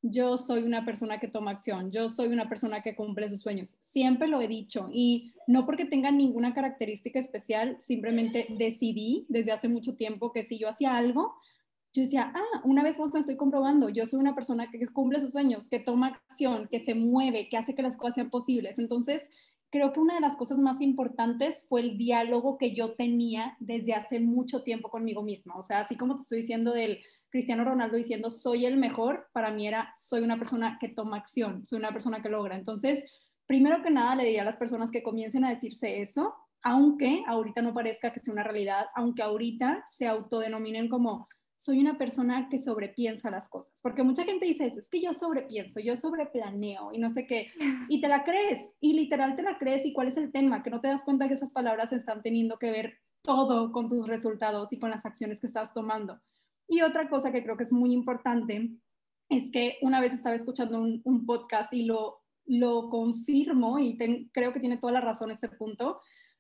yo 0.08 0.38
soy 0.38 0.62
una 0.62 0.86
persona 0.86 1.20
que 1.20 1.28
toma 1.28 1.52
acción, 1.52 1.92
yo 1.92 2.10
soy 2.10 2.28
una 2.28 2.48
persona 2.48 2.82
que 2.82 2.96
cumple 2.96 3.30
sus 3.30 3.42
sueños. 3.42 3.78
Siempre 3.82 4.28
lo 4.28 4.40
he 4.40 4.48
dicho 4.48 4.88
y 4.94 5.34
no 5.48 5.66
porque 5.66 5.86
tenga 5.86 6.12
ninguna 6.12 6.54
característica 6.54 7.18
especial, 7.20 7.78
simplemente 7.84 8.46
decidí 8.58 9.26
desde 9.30 9.52
hace 9.52 9.68
mucho 9.68 9.96
tiempo 9.96 10.32
que 10.32 10.44
si 10.44 10.60
yo 10.60 10.70
hacía 10.70 10.96
algo, 10.96 11.34
yo 11.92 12.04
decía, 12.04 12.32
ah, 12.36 12.62
una 12.66 12.84
vez 12.84 13.00
más 13.00 13.14
me 13.14 13.20
estoy 13.20 13.36
comprobando, 13.36 13.90
yo 13.90 14.06
soy 14.06 14.20
una 14.20 14.36
persona 14.36 14.70
que 14.70 14.86
cumple 14.88 15.20
sus 15.20 15.32
sueños, 15.32 15.70
que 15.70 15.80
toma 15.80 16.20
acción, 16.30 16.68
que 16.70 16.80
se 16.80 16.94
mueve, 16.94 17.50
que 17.50 17.58
hace 17.58 17.74
que 17.74 17.82
las 17.82 17.98
cosas 17.98 18.16
sean 18.16 18.30
posibles. 18.30 18.78
Entonces, 18.78 19.30
creo 19.72 19.92
que 19.92 20.02
una 20.02 20.16
de 20.16 20.22
las 20.22 20.36
cosas 20.36 20.60
más 20.60 20.82
importantes 20.82 21.66
fue 21.68 21.82
el 21.82 21.98
diálogo 21.98 22.58
que 22.58 22.76
yo 22.76 22.94
tenía 22.94 23.56
desde 23.60 23.94
hace 23.94 24.20
mucho 24.20 24.62
tiempo 24.62 24.90
conmigo 24.90 25.24
misma. 25.24 25.56
O 25.56 25.62
sea, 25.62 25.80
así 25.80 25.96
como 25.96 26.16
te 26.16 26.22
estoy 26.22 26.40
diciendo 26.40 26.74
del 26.74 27.00
Cristiano 27.36 27.66
Ronaldo 27.66 27.98
diciendo 27.98 28.30
soy 28.30 28.66
el 28.66 28.78
mejor, 28.78 29.28
para 29.34 29.52
mí 29.52 29.68
era 29.68 29.94
soy 29.98 30.22
una 30.22 30.38
persona 30.38 30.78
que 30.80 30.88
toma 30.88 31.18
acción, 31.18 31.66
soy 31.66 31.80
una 31.80 31.92
persona 31.92 32.22
que 32.22 32.30
logra. 32.30 32.56
Entonces, 32.56 33.04
primero 33.46 33.82
que 33.82 33.90
nada 33.90 34.16
le 34.16 34.24
diría 34.24 34.44
a 34.44 34.46
las 34.46 34.56
personas 34.56 34.90
que 34.90 35.04
comiencen 35.04 35.44
a 35.44 35.50
decirse 35.50 36.00
eso, 36.00 36.34
aunque 36.64 37.26
ahorita 37.28 37.62
no 37.62 37.74
parezca 37.74 38.14
que 38.14 38.22
sea 38.22 38.32
una 38.32 38.44
realidad, 38.44 38.86
aunque 38.96 39.22
ahorita 39.22 39.84
se 39.86 40.08
autodenominen 40.08 40.88
como 40.88 41.28
soy 41.58 41.80
una 41.80 41.98
persona 41.98 42.48
que 42.48 42.58
sobrepiensa 42.58 43.30
las 43.30 43.50
cosas, 43.50 43.82
porque 43.82 44.04
mucha 44.04 44.24
gente 44.24 44.46
dice 44.46 44.68
eso, 44.68 44.80
es 44.80 44.88
que 44.88 45.02
yo 45.02 45.14
sobrepienso, 45.14 45.82
yo 45.82 45.98
sobreplaneo 45.98 46.94
y 46.94 47.00
no 47.00 47.10
sé 47.10 47.28
qué, 47.28 47.52
y 47.90 48.00
te 48.00 48.08
la 48.08 48.24
crees, 48.24 48.62
y 48.80 48.94
literal 48.94 49.36
te 49.36 49.44
la 49.44 49.58
crees, 49.58 49.86
y 49.86 49.92
cuál 49.92 50.08
es 50.08 50.16
el 50.16 50.32
tema, 50.32 50.64
que 50.64 50.70
no 50.70 50.80
te 50.80 50.88
das 50.88 51.04
cuenta 51.04 51.28
que 51.28 51.34
esas 51.34 51.52
palabras 51.52 51.92
están 51.92 52.22
teniendo 52.22 52.58
que 52.58 52.72
ver 52.72 52.94
todo 53.24 53.74
con 53.74 53.90
tus 53.90 54.08
resultados 54.08 54.72
y 54.72 54.80
con 54.80 54.90
las 54.90 55.06
acciones 55.06 55.42
que 55.42 55.48
estás 55.48 55.74
tomando. 55.74 56.22
Y 56.68 56.82
otra 56.82 57.10
cosa 57.10 57.32
que 57.32 57.44
creo 57.44 57.58
que 57.58 57.64
es 57.64 57.74
muy 57.74 57.94
importante 57.94 58.72
es 59.30 59.52
que 59.52 59.78
una 59.82 60.00
vez 60.00 60.14
estaba 60.14 60.36
escuchando 60.36 60.80
un, 60.82 61.26
podcast 61.26 61.74
y 61.74 61.84
lo, 61.84 62.22
lo 62.46 62.90
confirmo 62.90 63.80
y 63.80 63.98
creo 64.32 64.54
que 64.54 64.60
tiene 64.60 64.78
toda 64.78 64.94
la 64.94 65.02
razón 65.02 65.32
este 65.32 65.50
punto. 65.50 66.00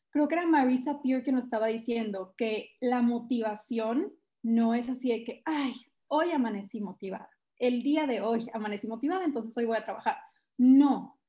Creo 0.10 0.28
que 0.28 0.36
era 0.36 0.48
Marisa 0.48 1.02
Peer 1.02 1.24
que 1.24 1.32
nos 1.32 1.46
estaba 1.46 1.68
diciendo 1.68 2.34
que 2.38 2.72
la 2.80 3.02
motivación 3.02 4.14
no 4.44 4.74
es 4.74 4.90
así 4.90 5.10
de 5.10 5.24
que, 5.24 5.42
ay, 5.46 5.74
hoy 6.08 6.32
amanecí 6.32 6.82
motivada. 6.82 7.30
El 7.58 7.82
día 7.84 8.06
de 8.06 8.22
hoy 8.22 8.48
amanecí 8.54 8.88
motivada, 8.88 9.26
entonces 9.26 9.58
hoy 9.58 9.66
voy 9.66 9.78
a 9.78 9.84
trabajar. 9.84 10.18
No. 10.58 11.20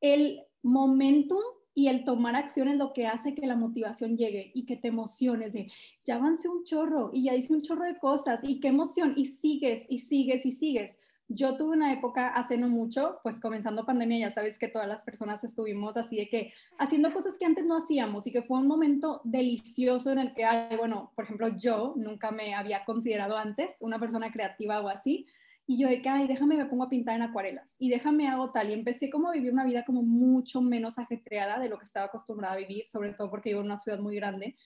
El 0.00 0.40
momentum 0.62 1.42
y 1.74 1.88
el 1.88 2.04
tomar 2.04 2.36
acción 2.36 2.68
es 2.68 2.76
lo 2.76 2.92
que 2.92 3.06
hace 3.06 3.34
que 3.34 3.46
la 3.46 3.56
motivación 3.56 4.16
llegue 4.16 4.52
y 4.54 4.64
que 4.64 4.76
te 4.76 4.88
emociones 4.88 5.52
de, 5.52 5.70
ya 6.04 6.16
avancé 6.16 6.48
un 6.48 6.64
chorro 6.64 7.10
y 7.12 7.24
ya 7.24 7.34
hice 7.34 7.52
un 7.52 7.62
chorro 7.62 7.84
de 7.84 7.98
cosas 7.98 8.40
y 8.42 8.60
qué 8.60 8.68
emoción 8.68 9.14
y 9.16 9.26
sigues 9.26 9.84
y 9.88 9.98
sigues 9.98 10.46
y 10.46 10.52
sigues. 10.52 10.98
Yo 11.28 11.56
tuve 11.56 11.74
una 11.74 11.92
época 11.92 12.28
hace 12.28 12.58
no 12.58 12.68
mucho, 12.68 13.18
pues 13.22 13.40
comenzando 13.40 13.86
pandemia, 13.86 14.28
ya 14.28 14.30
sabes 14.30 14.58
que 14.58 14.68
todas 14.68 14.86
las 14.86 15.02
personas 15.04 15.42
estuvimos 15.42 15.96
así 15.96 16.16
de 16.16 16.28
que 16.28 16.52
haciendo 16.78 17.12
cosas 17.14 17.36
que 17.38 17.46
antes 17.46 17.64
no 17.64 17.78
hacíamos 17.78 18.26
y 18.26 18.30
que 18.30 18.42
fue 18.42 18.58
un 18.58 18.68
momento 18.68 19.22
delicioso 19.24 20.12
en 20.12 20.18
el 20.18 20.34
que, 20.34 20.44
bueno, 20.76 21.12
por 21.16 21.24
ejemplo, 21.24 21.48
yo 21.56 21.94
nunca 21.96 22.30
me 22.30 22.54
había 22.54 22.84
considerado 22.84 23.38
antes 23.38 23.72
una 23.80 23.98
persona 23.98 24.30
creativa 24.30 24.82
o 24.82 24.88
así, 24.88 25.26
y 25.66 25.78
yo 25.78 25.88
de 25.88 26.02
que, 26.02 26.08
ay, 26.08 26.28
déjame, 26.28 26.56
me 26.56 26.66
pongo 26.66 26.84
a 26.84 26.88
pintar 26.90 27.16
en 27.16 27.22
acuarelas 27.22 27.74
y 27.78 27.88
déjame 27.88 28.28
hago 28.28 28.50
tal. 28.50 28.70
Y 28.70 28.74
empecé 28.74 29.08
como 29.08 29.28
a 29.28 29.32
vivir 29.32 29.52
una 29.52 29.64
vida 29.64 29.84
como 29.84 30.02
mucho 30.02 30.60
menos 30.60 30.98
ajetreada 30.98 31.58
de 31.58 31.68
lo 31.68 31.78
que 31.78 31.84
estaba 31.84 32.06
acostumbrada 32.06 32.54
a 32.54 32.58
vivir, 32.58 32.86
sobre 32.86 33.14
todo 33.14 33.30
porque 33.30 33.50
vivo 33.50 33.60
en 33.60 33.66
una 33.66 33.78
ciudad 33.78 33.98
muy 33.98 34.16
grande. 34.16 34.56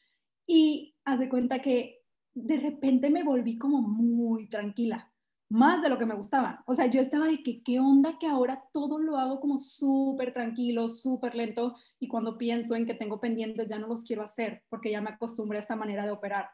Y 0.47 0.97
hace 1.05 1.29
cuenta 1.29 1.61
que 1.61 2.03
de 2.35 2.57
repente 2.59 3.11
me 3.11 3.23
volví 3.23 3.59
como 3.59 3.81
muy 3.81 4.49
tranquila, 4.49 5.13
más 5.51 5.83
de 5.83 5.89
lo 5.89 5.99
que 5.99 6.07
me 6.07 6.15
gustaba. 6.15 6.63
O 6.67 6.75
sea, 6.75 6.87
yo 6.87 7.01
estaba 7.01 7.27
de 7.27 7.43
que, 7.43 7.63
¿qué 7.63 7.79
onda 7.79 8.19
que 8.19 8.27
ahora 8.27 8.65
todo 8.73 8.99
lo 8.99 9.19
hago 9.19 9.41
como 9.41 9.57
súper 9.57 10.33
tranquilo, 10.33 10.89
súper 10.89 11.35
lento? 11.35 11.75
Y 12.01 12.09
cuando 12.09 12.37
pienso 12.37 12.75
en 12.75 12.87
que 12.87 12.95
tengo 12.95 13.21
pendientes, 13.21 13.69
ya 13.69 13.79
no 13.79 13.87
los 13.87 14.05
quiero 14.05 14.23
hacer 14.23 14.65
porque 14.69 14.91
ya 14.91 15.01
me 15.01 15.11
acostumbré 15.11 15.59
a 15.59 15.63
esta 15.63 15.77
manera 15.77 16.05
de 16.05 16.11
operar. 16.11 16.51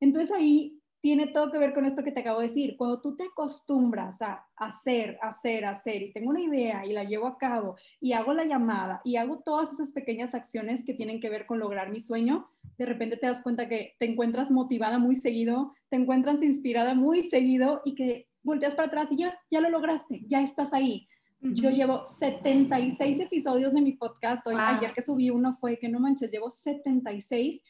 Entonces 0.00 0.30
ahí 0.32 0.80
tiene 1.00 1.28
todo 1.28 1.52
que 1.52 1.58
ver 1.58 1.74
con 1.74 1.84
esto 1.84 2.02
que 2.02 2.12
te 2.12 2.20
acabo 2.20 2.40
de 2.40 2.48
decir. 2.48 2.76
Cuando 2.76 3.00
tú 3.00 3.16
te 3.16 3.24
acostumbras 3.24 4.20
a 4.22 4.46
hacer, 4.56 5.18
hacer, 5.20 5.64
hacer 5.64 6.02
y 6.02 6.12
tengo 6.12 6.30
una 6.30 6.40
idea 6.40 6.84
y 6.84 6.92
la 6.92 7.04
llevo 7.04 7.26
a 7.26 7.38
cabo 7.38 7.76
y 8.00 8.12
hago 8.12 8.32
la 8.32 8.44
llamada 8.44 9.00
y 9.04 9.16
hago 9.16 9.38
todas 9.44 9.72
esas 9.72 9.92
pequeñas 9.92 10.34
acciones 10.34 10.84
que 10.84 10.94
tienen 10.94 11.20
que 11.20 11.30
ver 11.30 11.46
con 11.46 11.58
lograr 11.58 11.90
mi 11.90 12.00
sueño, 12.00 12.48
de 12.78 12.86
repente 12.86 13.16
te 13.16 13.26
das 13.26 13.42
cuenta 13.42 13.68
que 13.68 13.94
te 13.98 14.06
encuentras 14.06 14.50
motivada 14.50 14.98
muy 14.98 15.14
seguido, 15.14 15.74
te 15.88 15.96
encuentras 15.96 16.42
inspirada 16.42 16.94
muy 16.94 17.28
seguido 17.28 17.82
y 17.84 17.94
que 17.94 18.28
volteas 18.42 18.74
para 18.74 18.88
atrás 18.88 19.10
y 19.12 19.16
ya, 19.16 19.38
ya 19.50 19.60
lo 19.60 19.70
lograste, 19.70 20.22
ya 20.26 20.40
estás 20.40 20.72
ahí. 20.72 21.08
Yo 21.40 21.70
llevo 21.70 22.04
76 22.04 23.20
episodios 23.20 23.74
de 23.74 23.82
mi 23.82 23.92
podcast. 23.92 24.44
Hoy, 24.46 24.56
Ayer 24.58 24.92
que 24.92 25.02
subí 25.02 25.30
uno 25.30 25.54
fue 25.54 25.78
que 25.78 25.88
no 25.88 26.00
manches, 26.00 26.32
llevo 26.32 26.50
76 26.50 27.60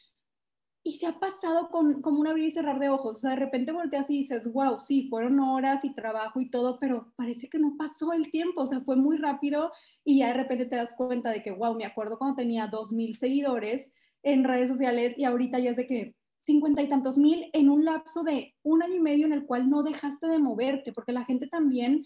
y 0.87 0.93
se 0.93 1.05
ha 1.05 1.19
pasado 1.19 1.67
con, 1.69 2.01
como 2.01 2.21
un 2.21 2.27
abrir 2.27 2.45
y 2.45 2.51
cerrar 2.51 2.79
de 2.79 2.87
ojos. 2.87 3.17
O 3.17 3.19
sea, 3.19 3.31
de 3.31 3.35
repente 3.35 3.73
volteas 3.73 4.09
y 4.09 4.19
dices, 4.19 4.49
wow, 4.53 4.79
sí, 4.79 5.09
fueron 5.09 5.37
horas 5.41 5.83
y 5.83 5.93
trabajo 5.93 6.39
y 6.39 6.49
todo, 6.49 6.79
pero 6.79 7.11
parece 7.17 7.49
que 7.49 7.59
no 7.59 7.75
pasó 7.77 8.13
el 8.13 8.31
tiempo. 8.31 8.61
O 8.61 8.65
sea, 8.65 8.79
fue 8.79 8.95
muy 8.95 9.17
rápido 9.17 9.69
y 10.05 10.19
ya 10.19 10.27
de 10.27 10.35
repente 10.35 10.65
te 10.65 10.77
das 10.77 10.95
cuenta 10.95 11.29
de 11.31 11.43
que, 11.43 11.51
wow, 11.51 11.75
me 11.75 11.83
acuerdo 11.83 12.17
cuando 12.17 12.37
tenía 12.37 12.67
dos 12.67 12.93
mil 12.93 13.17
seguidores 13.17 13.91
en 14.23 14.45
redes 14.45 14.69
sociales 14.69 15.13
y 15.19 15.25
ahorita 15.25 15.59
ya 15.59 15.71
es 15.71 15.77
de 15.77 15.87
que 15.87 16.15
cincuenta 16.39 16.81
y 16.81 16.87
tantos 16.87 17.17
mil 17.17 17.49
en 17.51 17.67
un 17.69 17.83
lapso 17.83 18.23
de 18.23 18.55
un 18.63 18.81
año 18.81 18.95
y 18.95 19.01
medio 19.01 19.25
en 19.25 19.33
el 19.33 19.45
cual 19.45 19.69
no 19.69 19.83
dejaste 19.83 20.27
de 20.27 20.39
moverte, 20.39 20.93
porque 20.93 21.11
la 21.11 21.25
gente 21.25 21.47
también 21.47 22.05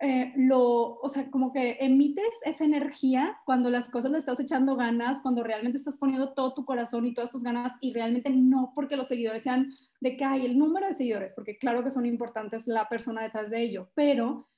eh, 0.00 0.32
lo, 0.36 0.94
o 1.00 1.08
sea, 1.08 1.28
como 1.28 1.52
que 1.52 1.76
emites 1.80 2.38
esa 2.44 2.64
energía 2.64 3.36
cuando 3.44 3.68
las 3.68 3.90
cosas 3.90 4.12
le 4.12 4.18
estás 4.18 4.38
echando 4.38 4.76
ganas, 4.76 5.22
cuando 5.22 5.42
realmente 5.42 5.76
estás 5.76 5.98
poniendo 5.98 6.34
todo 6.34 6.54
tu 6.54 6.64
corazón 6.64 7.04
y 7.04 7.14
todas 7.14 7.32
tus 7.32 7.42
ganas 7.42 7.72
y 7.80 7.92
realmente 7.92 8.30
no 8.30 8.72
porque 8.76 8.96
los 8.96 9.08
seguidores 9.08 9.42
sean 9.42 9.72
de 10.00 10.16
que 10.16 10.24
hay 10.24 10.46
el 10.46 10.56
número 10.56 10.86
de 10.86 10.94
seguidores, 10.94 11.32
porque 11.34 11.56
claro 11.56 11.82
que 11.82 11.90
son 11.90 12.06
importantes 12.06 12.68
la 12.68 12.88
persona 12.88 13.22
detrás 13.22 13.50
de 13.50 13.60
ello, 13.60 13.90
pero 13.94 14.48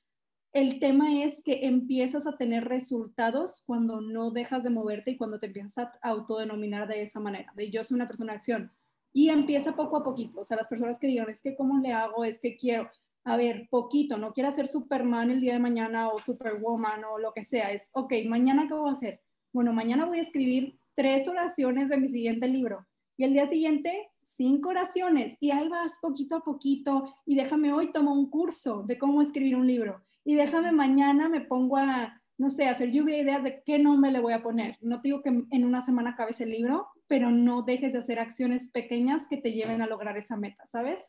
el 0.52 0.78
tema 0.78 1.22
es 1.22 1.42
que 1.42 1.64
empiezas 1.66 2.26
a 2.26 2.36
tener 2.36 2.64
resultados 2.64 3.62
cuando 3.64 4.02
no 4.02 4.32
dejas 4.32 4.62
de 4.62 4.70
moverte 4.70 5.12
y 5.12 5.16
cuando 5.16 5.38
te 5.38 5.46
empiezas 5.46 5.78
a 5.78 5.98
autodenominar 6.02 6.86
de 6.86 7.00
esa 7.00 7.18
manera, 7.18 7.50
de 7.56 7.70
yo 7.70 7.82
soy 7.82 7.94
una 7.94 8.08
persona 8.08 8.32
de 8.32 8.38
acción. 8.38 8.72
Y 9.12 9.30
empieza 9.30 9.74
poco 9.74 9.96
a 9.96 10.02
poquito, 10.02 10.40
o 10.40 10.44
sea, 10.44 10.56
las 10.56 10.68
personas 10.68 10.98
que 10.98 11.06
digan, 11.06 11.30
es 11.30 11.42
que 11.42 11.56
cómo 11.56 11.78
le 11.78 11.92
hago, 11.92 12.24
es 12.24 12.38
que 12.38 12.56
quiero, 12.56 12.90
a 13.24 13.36
ver, 13.36 13.68
poquito, 13.70 14.16
no 14.16 14.32
quiero 14.32 14.50
ser 14.52 14.68
Superman 14.68 15.30
el 15.30 15.40
día 15.40 15.54
de 15.54 15.58
mañana 15.58 16.08
o 16.08 16.18
Superwoman 16.18 17.04
o 17.04 17.18
lo 17.18 17.32
que 17.32 17.44
sea, 17.44 17.72
es, 17.72 17.90
ok, 17.92 18.12
mañana 18.26 18.66
qué 18.66 18.74
voy 18.74 18.88
a 18.88 18.92
hacer? 18.92 19.20
Bueno, 19.52 19.72
mañana 19.72 20.06
voy 20.06 20.18
a 20.18 20.22
escribir 20.22 20.78
tres 20.94 21.28
oraciones 21.28 21.88
de 21.88 21.98
mi 21.98 22.08
siguiente 22.08 22.48
libro 22.48 22.86
y 23.16 23.24
el 23.24 23.32
día 23.32 23.46
siguiente 23.46 24.10
cinco 24.22 24.70
oraciones 24.70 25.36
y 25.40 25.50
ahí 25.50 25.68
vas 25.68 25.98
poquito 26.00 26.36
a 26.36 26.44
poquito 26.44 27.14
y 27.26 27.34
déjame 27.36 27.72
hoy 27.72 27.90
tomo 27.92 28.12
un 28.12 28.30
curso 28.30 28.82
de 28.86 28.98
cómo 28.98 29.22
escribir 29.22 29.56
un 29.56 29.66
libro 29.66 30.02
y 30.24 30.34
déjame 30.34 30.72
mañana 30.72 31.28
me 31.28 31.40
pongo 31.40 31.76
a, 31.76 32.20
no 32.38 32.50
sé, 32.50 32.68
hacer 32.68 32.90
lluvia 32.90 33.16
de 33.16 33.22
ideas 33.22 33.42
de 33.42 33.62
qué 33.64 33.78
nombre 33.78 34.10
le 34.10 34.20
voy 34.20 34.32
a 34.32 34.42
poner. 34.42 34.76
No 34.80 35.00
te 35.00 35.08
digo 35.08 35.22
que 35.22 35.28
en 35.28 35.64
una 35.64 35.80
semana 35.80 36.10
acabes 36.10 36.40
el 36.40 36.50
libro, 36.50 36.88
pero 37.06 37.30
no 37.30 37.62
dejes 37.62 37.92
de 37.92 37.98
hacer 37.98 38.18
acciones 38.18 38.70
pequeñas 38.70 39.26
que 39.28 39.38
te 39.38 39.52
lleven 39.52 39.82
a 39.82 39.86
lograr 39.86 40.16
esa 40.16 40.36
meta, 40.36 40.66
¿sabes? 40.66 41.00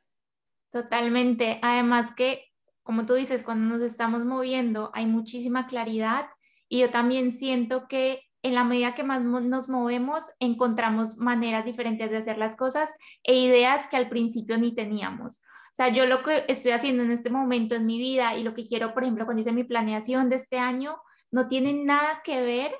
Totalmente. 0.71 1.59
Además 1.61 2.13
que, 2.15 2.45
como 2.83 3.05
tú 3.05 3.13
dices, 3.13 3.43
cuando 3.43 3.75
nos 3.77 3.81
estamos 3.81 4.25
moviendo 4.25 4.91
hay 4.93 5.05
muchísima 5.05 5.67
claridad 5.67 6.27
y 6.69 6.79
yo 6.79 6.89
también 6.89 7.31
siento 7.31 7.87
que 7.87 8.21
en 8.43 8.55
la 8.55 8.63
medida 8.63 8.95
que 8.95 9.03
más 9.03 9.21
nos 9.21 9.69
movemos, 9.69 10.23
encontramos 10.39 11.17
maneras 11.17 11.63
diferentes 11.63 12.09
de 12.09 12.17
hacer 12.17 12.37
las 12.37 12.55
cosas 12.55 12.91
e 13.23 13.35
ideas 13.35 13.87
que 13.87 13.97
al 13.97 14.09
principio 14.09 14.57
ni 14.57 14.73
teníamos. 14.73 15.41
O 15.71 15.75
sea, 15.75 15.89
yo 15.89 16.05
lo 16.05 16.23
que 16.23 16.45
estoy 16.47 16.71
haciendo 16.71 17.03
en 17.03 17.11
este 17.11 17.29
momento 17.29 17.75
en 17.75 17.85
mi 17.85 17.99
vida 17.99 18.35
y 18.35 18.43
lo 18.43 18.53
que 18.55 18.67
quiero, 18.67 18.93
por 18.93 19.03
ejemplo, 19.03 19.25
cuando 19.25 19.41
hice 19.41 19.51
mi 19.51 19.63
planeación 19.63 20.29
de 20.29 20.37
este 20.37 20.57
año, 20.57 20.97
no 21.29 21.47
tiene 21.47 21.73
nada 21.73 22.21
que 22.23 22.41
ver 22.41 22.73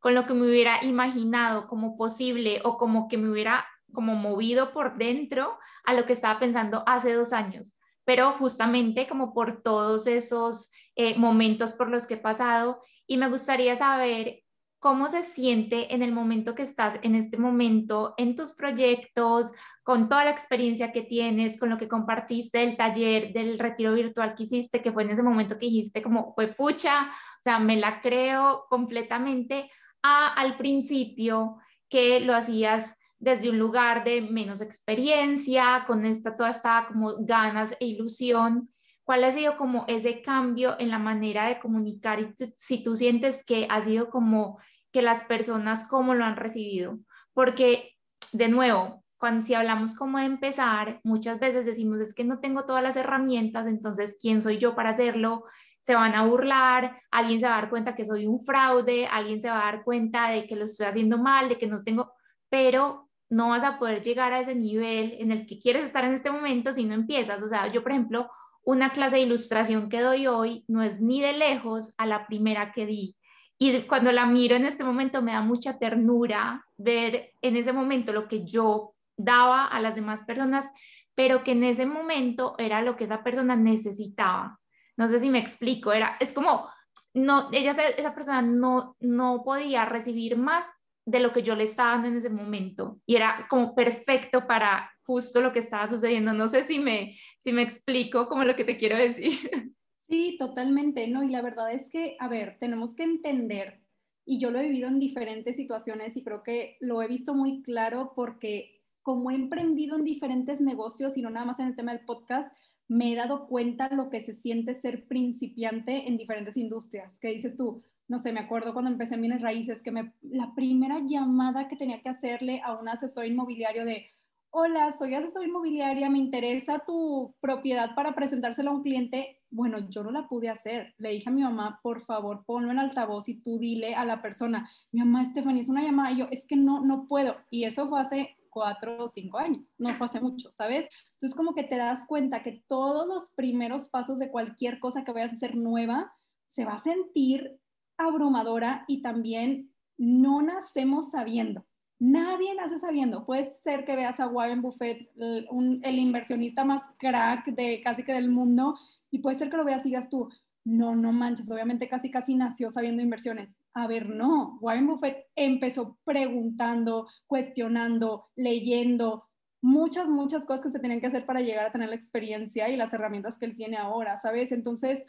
con 0.00 0.14
lo 0.14 0.26
que 0.26 0.34
me 0.34 0.46
hubiera 0.46 0.82
imaginado 0.82 1.68
como 1.68 1.96
posible 1.96 2.60
o 2.64 2.78
como 2.78 3.06
que 3.06 3.18
me 3.18 3.30
hubiera 3.30 3.66
como 3.92 4.14
movido 4.14 4.72
por 4.72 4.96
dentro 4.96 5.58
a 5.84 5.94
lo 5.94 6.06
que 6.06 6.12
estaba 6.12 6.38
pensando 6.38 6.82
hace 6.86 7.12
dos 7.12 7.32
años, 7.32 7.78
pero 8.04 8.32
justamente 8.32 9.06
como 9.06 9.32
por 9.34 9.62
todos 9.62 10.06
esos 10.06 10.70
eh, 10.96 11.16
momentos 11.16 11.72
por 11.72 11.88
los 11.88 12.06
que 12.06 12.14
he 12.14 12.18
pasado. 12.18 12.82
Y 13.06 13.16
me 13.16 13.28
gustaría 13.28 13.76
saber 13.76 14.42
cómo 14.82 15.08
se 15.08 15.22
siente 15.22 15.94
en 15.94 16.02
el 16.02 16.10
momento 16.10 16.56
que 16.56 16.64
estás, 16.64 16.98
en 17.02 17.14
este 17.14 17.36
momento, 17.36 18.14
en 18.16 18.34
tus 18.34 18.52
proyectos, 18.52 19.52
con 19.84 20.08
toda 20.08 20.24
la 20.24 20.32
experiencia 20.32 20.90
que 20.90 21.02
tienes, 21.02 21.58
con 21.58 21.70
lo 21.70 21.78
que 21.78 21.86
compartiste 21.86 22.58
del 22.58 22.76
taller, 22.76 23.32
del 23.32 23.60
retiro 23.60 23.92
virtual 23.94 24.34
que 24.34 24.42
hiciste, 24.42 24.82
que 24.82 24.90
fue 24.90 25.04
en 25.04 25.10
ese 25.10 25.22
momento 25.22 25.56
que 25.56 25.66
dijiste 25.66 26.02
como 26.02 26.34
fue 26.34 26.48
pucha, 26.48 27.10
o 27.38 27.42
sea, 27.42 27.60
me 27.60 27.76
la 27.76 28.00
creo 28.00 28.64
completamente, 28.68 29.70
a 30.02 30.34
al 30.34 30.56
principio 30.56 31.58
que 31.88 32.18
lo 32.18 32.34
hacías 32.34 32.96
desde 33.22 33.50
un 33.50 33.58
lugar 33.60 34.02
de 34.02 34.20
menos 34.20 34.60
experiencia, 34.60 35.84
con 35.86 36.04
esta 36.04 36.36
toda 36.36 36.50
esta 36.50 36.86
como 36.88 37.14
ganas 37.20 37.70
e 37.78 37.86
ilusión. 37.86 38.68
¿Cuál 39.04 39.22
ha 39.22 39.30
sido 39.30 39.56
como 39.56 39.84
ese 39.86 40.22
cambio 40.22 40.74
en 40.80 40.90
la 40.90 40.98
manera 40.98 41.46
de 41.46 41.60
comunicar 41.60 42.18
y 42.18 42.34
si 42.56 42.82
tú 42.82 42.96
sientes 42.96 43.44
que 43.46 43.68
ha 43.70 43.84
sido 43.84 44.10
como 44.10 44.58
que 44.90 45.02
las 45.02 45.22
personas 45.22 45.86
cómo 45.86 46.16
lo 46.16 46.24
han 46.24 46.34
recibido? 46.34 46.98
Porque 47.32 47.92
de 48.32 48.48
nuevo, 48.48 49.04
cuando 49.18 49.46
si 49.46 49.54
hablamos 49.54 49.94
cómo 49.94 50.18
de 50.18 50.24
empezar, 50.24 50.98
muchas 51.04 51.38
veces 51.38 51.64
decimos 51.64 52.00
es 52.00 52.14
que 52.14 52.24
no 52.24 52.40
tengo 52.40 52.64
todas 52.64 52.82
las 52.82 52.96
herramientas, 52.96 53.68
entonces 53.68 54.18
¿quién 54.20 54.42
soy 54.42 54.58
yo 54.58 54.74
para 54.74 54.90
hacerlo? 54.90 55.44
Se 55.82 55.94
van 55.94 56.16
a 56.16 56.26
burlar, 56.26 57.00
alguien 57.12 57.38
se 57.38 57.46
va 57.46 57.52
a 57.52 57.60
dar 57.60 57.70
cuenta 57.70 57.94
que 57.94 58.04
soy 58.04 58.26
un 58.26 58.44
fraude, 58.44 59.06
alguien 59.06 59.40
se 59.40 59.48
va 59.48 59.60
a 59.60 59.72
dar 59.72 59.84
cuenta 59.84 60.28
de 60.30 60.48
que 60.48 60.56
lo 60.56 60.64
estoy 60.64 60.86
haciendo 60.86 61.18
mal, 61.18 61.48
de 61.48 61.56
que 61.56 61.68
no 61.68 61.78
tengo, 61.84 62.12
pero 62.48 63.10
no 63.32 63.48
vas 63.48 63.64
a 63.64 63.78
poder 63.78 64.02
llegar 64.02 64.34
a 64.34 64.40
ese 64.40 64.54
nivel 64.54 65.16
en 65.18 65.32
el 65.32 65.46
que 65.46 65.58
quieres 65.58 65.84
estar 65.84 66.04
en 66.04 66.12
este 66.12 66.30
momento 66.30 66.74
si 66.74 66.84
no 66.84 66.92
empiezas. 66.92 67.40
O 67.40 67.48
sea, 67.48 67.66
yo, 67.72 67.82
por 67.82 67.92
ejemplo, 67.92 68.30
una 68.62 68.90
clase 68.90 69.16
de 69.16 69.22
ilustración 69.22 69.88
que 69.88 70.02
doy 70.02 70.26
hoy 70.26 70.66
no 70.68 70.82
es 70.82 71.00
ni 71.00 71.22
de 71.22 71.32
lejos 71.32 71.94
a 71.96 72.04
la 72.04 72.26
primera 72.26 72.72
que 72.72 72.84
di. 72.84 73.16
Y 73.56 73.84
cuando 73.84 74.12
la 74.12 74.26
miro 74.26 74.54
en 74.54 74.66
este 74.66 74.84
momento 74.84 75.22
me 75.22 75.32
da 75.32 75.40
mucha 75.40 75.78
ternura 75.78 76.62
ver 76.76 77.32
en 77.40 77.56
ese 77.56 77.72
momento 77.72 78.12
lo 78.12 78.28
que 78.28 78.44
yo 78.44 78.94
daba 79.16 79.64
a 79.64 79.80
las 79.80 79.94
demás 79.94 80.20
personas, 80.24 80.66
pero 81.14 81.42
que 81.42 81.52
en 81.52 81.64
ese 81.64 81.86
momento 81.86 82.54
era 82.58 82.82
lo 82.82 82.96
que 82.96 83.04
esa 83.04 83.24
persona 83.24 83.56
necesitaba. 83.56 84.60
No 84.98 85.08
sé 85.08 85.20
si 85.20 85.30
me 85.30 85.38
explico, 85.38 85.94
era, 85.94 86.18
es 86.20 86.34
como, 86.34 86.68
no, 87.14 87.48
ella, 87.50 87.70
esa 87.96 88.14
persona 88.14 88.42
no, 88.42 88.94
no 89.00 89.42
podía 89.42 89.86
recibir 89.86 90.36
más 90.36 90.66
de 91.04 91.20
lo 91.20 91.32
que 91.32 91.42
yo 91.42 91.56
le 91.56 91.64
estaba 91.64 91.92
dando 91.92 92.08
en 92.08 92.16
ese 92.16 92.30
momento 92.30 93.00
y 93.06 93.16
era 93.16 93.46
como 93.50 93.74
perfecto 93.74 94.46
para 94.46 94.90
justo 95.04 95.40
lo 95.40 95.52
que 95.52 95.58
estaba 95.58 95.88
sucediendo. 95.88 96.32
No 96.32 96.48
sé 96.48 96.64
si 96.64 96.78
me, 96.78 97.16
si 97.40 97.52
me 97.52 97.62
explico 97.62 98.28
como 98.28 98.44
lo 98.44 98.54
que 98.54 98.64
te 98.64 98.76
quiero 98.76 98.96
decir. 98.96 99.32
Sí, 100.08 100.36
totalmente, 100.38 101.08
¿no? 101.08 101.22
Y 101.22 101.30
la 101.30 101.40
verdad 101.40 101.72
es 101.72 101.88
que, 101.88 102.16
a 102.20 102.28
ver, 102.28 102.58
tenemos 102.60 102.94
que 102.94 103.02
entender, 103.02 103.82
y 104.24 104.38
yo 104.38 104.50
lo 104.50 104.60
he 104.60 104.64
vivido 104.64 104.88
en 104.88 104.98
diferentes 104.98 105.56
situaciones 105.56 106.16
y 106.16 106.22
creo 106.22 106.42
que 106.42 106.76
lo 106.80 107.02
he 107.02 107.08
visto 107.08 107.34
muy 107.34 107.62
claro 107.62 108.12
porque 108.14 108.82
como 109.02 109.30
he 109.30 109.34
emprendido 109.34 109.96
en 109.96 110.04
diferentes 110.04 110.60
negocios 110.60 111.16
y 111.16 111.22
no 111.22 111.30
nada 111.30 111.46
más 111.46 111.58
en 111.58 111.66
el 111.68 111.76
tema 111.76 111.92
del 111.92 112.04
podcast, 112.04 112.52
me 112.88 113.12
he 113.12 113.16
dado 113.16 113.46
cuenta 113.46 113.88
lo 113.88 114.10
que 114.10 114.20
se 114.20 114.34
siente 114.34 114.74
ser 114.74 115.06
principiante 115.06 116.06
en 116.08 116.16
diferentes 116.16 116.56
industrias. 116.56 117.18
¿Qué 117.18 117.28
dices 117.28 117.56
tú? 117.56 117.82
No 118.08 118.18
sé, 118.18 118.32
me 118.32 118.40
acuerdo 118.40 118.72
cuando 118.72 118.90
empecé 118.90 119.14
en 119.14 119.22
bienes 119.22 119.42
raíces, 119.42 119.82
que 119.82 119.90
me, 119.90 120.12
la 120.22 120.54
primera 120.54 121.00
llamada 121.04 121.68
que 121.68 121.76
tenía 121.76 122.02
que 122.02 122.08
hacerle 122.08 122.60
a 122.64 122.74
un 122.74 122.88
asesor 122.88 123.26
inmobiliario 123.26 123.84
de, 123.84 124.06
hola, 124.50 124.92
soy 124.92 125.14
asesor 125.14 125.46
inmobiliaria, 125.46 126.10
me 126.10 126.18
interesa 126.18 126.82
tu 126.86 127.34
propiedad 127.40 127.94
para 127.94 128.14
presentársela 128.14 128.70
a 128.70 128.74
un 128.74 128.82
cliente. 128.82 129.40
Bueno, 129.50 129.88
yo 129.88 130.02
no 130.02 130.10
la 130.10 130.28
pude 130.28 130.50
hacer. 130.50 130.94
Le 130.98 131.10
dije 131.10 131.30
a 131.30 131.32
mi 131.32 131.42
mamá, 131.42 131.80
por 131.82 132.04
favor, 132.04 132.44
ponlo 132.44 132.70
en 132.70 132.78
altavoz 132.78 133.28
y 133.28 133.40
tú 133.40 133.58
dile 133.58 133.94
a 133.94 134.04
la 134.04 134.20
persona, 134.20 134.68
mi 134.90 135.00
mamá 135.00 135.24
Stephanie, 135.30 135.62
es 135.62 135.70
una 135.70 135.82
llamada. 135.82 136.12
Y 136.12 136.18
yo, 136.18 136.28
es 136.30 136.46
que 136.46 136.56
no, 136.56 136.84
no 136.84 137.06
puedo. 137.08 137.36
Y 137.50 137.64
eso 137.64 137.88
fue 137.88 138.00
hace 138.00 138.36
cuatro 138.50 139.04
o 139.04 139.08
cinco 139.08 139.38
años, 139.38 139.74
no 139.78 139.94
fue 139.94 140.06
hace 140.06 140.20
mucho, 140.20 140.50
¿sabes? 140.50 140.86
Entonces 141.14 141.34
como 141.34 141.54
que 141.54 141.64
te 141.64 141.78
das 141.78 142.04
cuenta 142.06 142.42
que 142.42 142.62
todos 142.68 143.08
los 143.08 143.30
primeros 143.30 143.88
pasos 143.88 144.18
de 144.18 144.30
cualquier 144.30 144.78
cosa 144.78 145.04
que 145.04 145.12
vayas 145.12 145.32
a 145.32 145.36
hacer 145.36 145.56
nueva, 145.56 146.12
se 146.46 146.66
va 146.66 146.74
a 146.74 146.78
sentir 146.78 147.58
abrumadora 148.06 148.84
y 148.86 149.02
también 149.02 149.72
no 149.98 150.42
nacemos 150.42 151.10
sabiendo. 151.10 151.64
Nadie 151.98 152.54
nace 152.54 152.78
sabiendo. 152.78 153.24
Puede 153.24 153.52
ser 153.62 153.84
que 153.84 153.94
veas 153.94 154.18
a 154.18 154.26
Warren 154.26 154.62
Buffett, 154.62 155.08
el 155.16 155.98
inversionista 155.98 156.64
más 156.64 156.82
crack 156.98 157.46
de 157.46 157.80
casi 157.82 158.02
que 158.02 158.12
del 158.12 158.28
mundo, 158.28 158.76
y 159.10 159.20
puede 159.20 159.36
ser 159.36 159.50
que 159.50 159.56
lo 159.56 159.64
veas 159.64 159.86
y 159.86 159.90
digas 159.90 160.08
tú, 160.08 160.28
no, 160.64 160.94
no 160.94 161.12
manches, 161.12 161.50
obviamente 161.50 161.88
casi 161.88 162.10
casi 162.10 162.34
nació 162.34 162.70
sabiendo 162.70 163.02
inversiones. 163.02 163.58
A 163.74 163.86
ver, 163.86 164.08
no, 164.08 164.58
Warren 164.60 164.86
Buffett 164.86 165.26
empezó 165.34 165.98
preguntando, 166.04 167.08
cuestionando, 167.26 168.26
leyendo, 168.36 169.24
muchas, 169.60 170.08
muchas 170.08 170.44
cosas 170.44 170.64
que 170.64 170.70
se 170.70 170.80
tenían 170.80 171.00
que 171.00 171.06
hacer 171.06 171.24
para 171.24 171.40
llegar 171.40 171.66
a 171.66 171.72
tener 171.72 171.88
la 171.88 171.94
experiencia 171.94 172.68
y 172.68 172.76
las 172.76 172.92
herramientas 172.92 173.38
que 173.38 173.46
él 173.46 173.56
tiene 173.56 173.76
ahora, 173.76 174.18
¿sabes? 174.18 174.52
Entonces, 174.52 175.06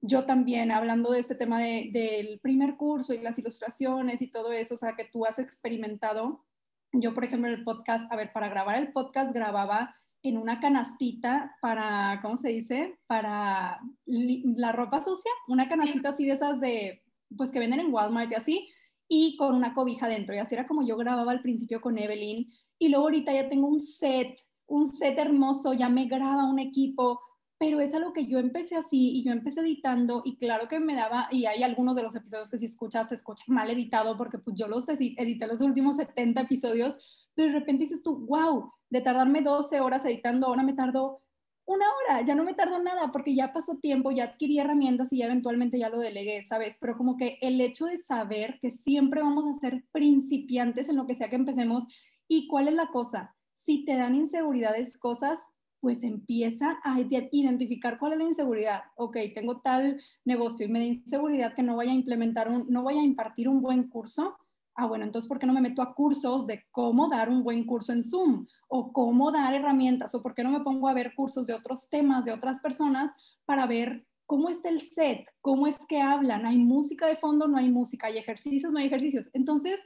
yo 0.00 0.24
también, 0.24 0.70
hablando 0.70 1.10
de 1.10 1.20
este 1.20 1.34
tema 1.34 1.60
del 1.60 2.38
primer 2.40 2.76
curso 2.76 3.14
y 3.14 3.18
las 3.18 3.38
ilustraciones 3.38 4.22
y 4.22 4.30
todo 4.30 4.52
eso, 4.52 4.74
o 4.74 4.76
sea, 4.76 4.94
que 4.96 5.04
tú 5.04 5.24
has 5.24 5.38
experimentado, 5.38 6.44
yo, 6.92 7.14
por 7.14 7.24
ejemplo, 7.24 7.50
el 7.50 7.64
podcast, 7.64 8.10
a 8.12 8.16
ver, 8.16 8.32
para 8.32 8.48
grabar 8.48 8.76
el 8.78 8.92
podcast 8.92 9.34
grababa 9.34 9.94
en 10.22 10.38
una 10.38 10.60
canastita 10.60 11.56
para, 11.60 12.18
¿cómo 12.22 12.36
se 12.36 12.48
dice? 12.48 12.98
Para 13.06 13.80
la 14.06 14.72
ropa 14.72 15.00
sucia, 15.00 15.30
una 15.48 15.68
canastita 15.68 16.10
así 16.10 16.26
de 16.26 16.32
esas 16.32 16.60
de, 16.60 17.02
pues 17.36 17.50
que 17.50 17.58
venden 17.58 17.80
en 17.80 17.92
Walmart 17.92 18.30
y 18.32 18.34
así, 18.34 18.68
y 19.08 19.36
con 19.36 19.54
una 19.54 19.74
cobija 19.74 20.08
dentro. 20.08 20.34
Y 20.34 20.38
así 20.38 20.54
era 20.54 20.66
como 20.66 20.86
yo 20.86 20.96
grababa 20.96 21.32
al 21.32 21.42
principio 21.42 21.80
con 21.80 21.98
Evelyn. 21.98 22.50
Y 22.78 22.88
luego 22.88 23.04
ahorita 23.04 23.32
ya 23.32 23.48
tengo 23.48 23.68
un 23.68 23.80
set, 23.80 24.36
un 24.66 24.88
set 24.88 25.18
hermoso, 25.18 25.74
ya 25.74 25.88
me 25.88 26.06
graba 26.06 26.48
un 26.48 26.58
equipo, 26.58 27.20
pero 27.58 27.80
es 27.80 27.94
algo 27.94 28.12
que 28.12 28.26
yo 28.26 28.38
empecé 28.38 28.76
así 28.76 29.12
y 29.16 29.24
yo 29.24 29.32
empecé 29.32 29.60
editando 29.60 30.22
y 30.24 30.36
claro 30.36 30.68
que 30.68 30.78
me 30.78 30.94
daba, 30.94 31.28
y 31.30 31.46
hay 31.46 31.62
algunos 31.62 31.96
de 31.96 32.02
los 32.02 32.14
episodios 32.14 32.50
que 32.50 32.58
si 32.58 32.66
escuchas 32.66 33.08
se 33.08 33.14
escucha 33.14 33.44
mal 33.48 33.70
editado 33.70 34.16
porque 34.16 34.38
pues 34.38 34.56
yo 34.56 34.68
los 34.68 34.88
edité 34.88 35.46
los 35.46 35.60
últimos 35.60 35.96
70 35.96 36.42
episodios, 36.42 36.96
pero 37.34 37.52
de 37.52 37.58
repente 37.58 37.84
dices 37.84 38.02
tú, 38.02 38.26
wow, 38.26 38.72
de 38.90 39.00
tardarme 39.00 39.40
12 39.40 39.80
horas 39.80 40.04
editando, 40.04 40.46
ahora 40.46 40.62
me 40.62 40.74
tardo 40.74 41.22
una 41.64 41.86
hora, 41.96 42.24
ya 42.24 42.34
no 42.34 42.44
me 42.44 42.54
tardo 42.54 42.80
nada 42.80 43.10
porque 43.10 43.34
ya 43.34 43.52
pasó 43.52 43.78
tiempo, 43.78 44.12
ya 44.12 44.24
adquirí 44.24 44.58
herramientas 44.60 45.12
y 45.12 45.18
ya 45.18 45.26
eventualmente 45.26 45.78
ya 45.78 45.88
lo 45.88 45.98
delegué, 45.98 46.42
¿sabes? 46.42 46.78
Pero 46.80 46.96
como 46.96 47.16
que 47.16 47.38
el 47.40 47.60
hecho 47.60 47.86
de 47.86 47.98
saber 47.98 48.58
que 48.60 48.70
siempre 48.70 49.20
vamos 49.20 49.44
a 49.46 49.58
ser 49.58 49.84
principiantes 49.90 50.88
en 50.88 50.96
lo 50.96 51.06
que 51.06 51.16
sea 51.16 51.28
que 51.28 51.36
empecemos 51.36 51.84
y 52.28 52.46
cuál 52.46 52.68
es 52.68 52.74
la 52.74 52.88
cosa, 52.88 53.34
si 53.56 53.84
te 53.84 53.96
dan 53.96 54.14
inseguridades 54.14 54.96
cosas, 54.96 55.40
pues 55.86 56.02
empieza 56.02 56.80
a 56.82 56.98
identificar 57.30 57.96
cuál 57.96 58.14
es 58.14 58.18
la 58.18 58.24
inseguridad. 58.24 58.82
Ok, 58.96 59.18
tengo 59.36 59.60
tal 59.60 60.02
negocio 60.24 60.66
y 60.66 60.68
me 60.68 60.80
da 60.80 60.84
inseguridad 60.84 61.54
que 61.54 61.62
no 61.62 61.76
vaya 61.76 61.92
a 61.92 61.94
implementar 61.94 62.50
un, 62.50 62.66
no 62.68 62.82
vaya 62.82 63.00
a 63.00 63.04
impartir 63.04 63.48
un 63.48 63.62
buen 63.62 63.88
curso. 63.88 64.36
Ah, 64.74 64.86
bueno, 64.86 65.04
entonces, 65.04 65.28
¿por 65.28 65.38
qué 65.38 65.46
no 65.46 65.52
me 65.52 65.60
meto 65.60 65.82
a 65.82 65.94
cursos 65.94 66.44
de 66.44 66.64
cómo 66.72 67.08
dar 67.08 67.28
un 67.28 67.44
buen 67.44 67.64
curso 67.64 67.92
en 67.92 68.02
Zoom? 68.02 68.48
O 68.66 68.92
cómo 68.92 69.30
dar 69.30 69.54
herramientas, 69.54 70.12
o 70.16 70.24
por 70.24 70.34
qué 70.34 70.42
no 70.42 70.50
me 70.50 70.58
pongo 70.58 70.88
a 70.88 70.92
ver 70.92 71.14
cursos 71.14 71.46
de 71.46 71.54
otros 71.54 71.88
temas, 71.88 72.24
de 72.24 72.32
otras 72.32 72.58
personas, 72.58 73.12
para 73.44 73.68
ver 73.68 74.04
cómo 74.26 74.48
está 74.48 74.70
el 74.70 74.80
set, 74.80 75.24
cómo 75.40 75.68
es 75.68 75.78
que 75.88 76.00
hablan, 76.00 76.46
hay 76.46 76.58
música 76.58 77.06
de 77.06 77.14
fondo, 77.14 77.46
no 77.46 77.58
hay 77.58 77.70
música, 77.70 78.08
hay 78.08 78.18
ejercicios, 78.18 78.72
no 78.72 78.80
hay 78.80 78.86
ejercicios. 78.86 79.30
Entonces, 79.34 79.78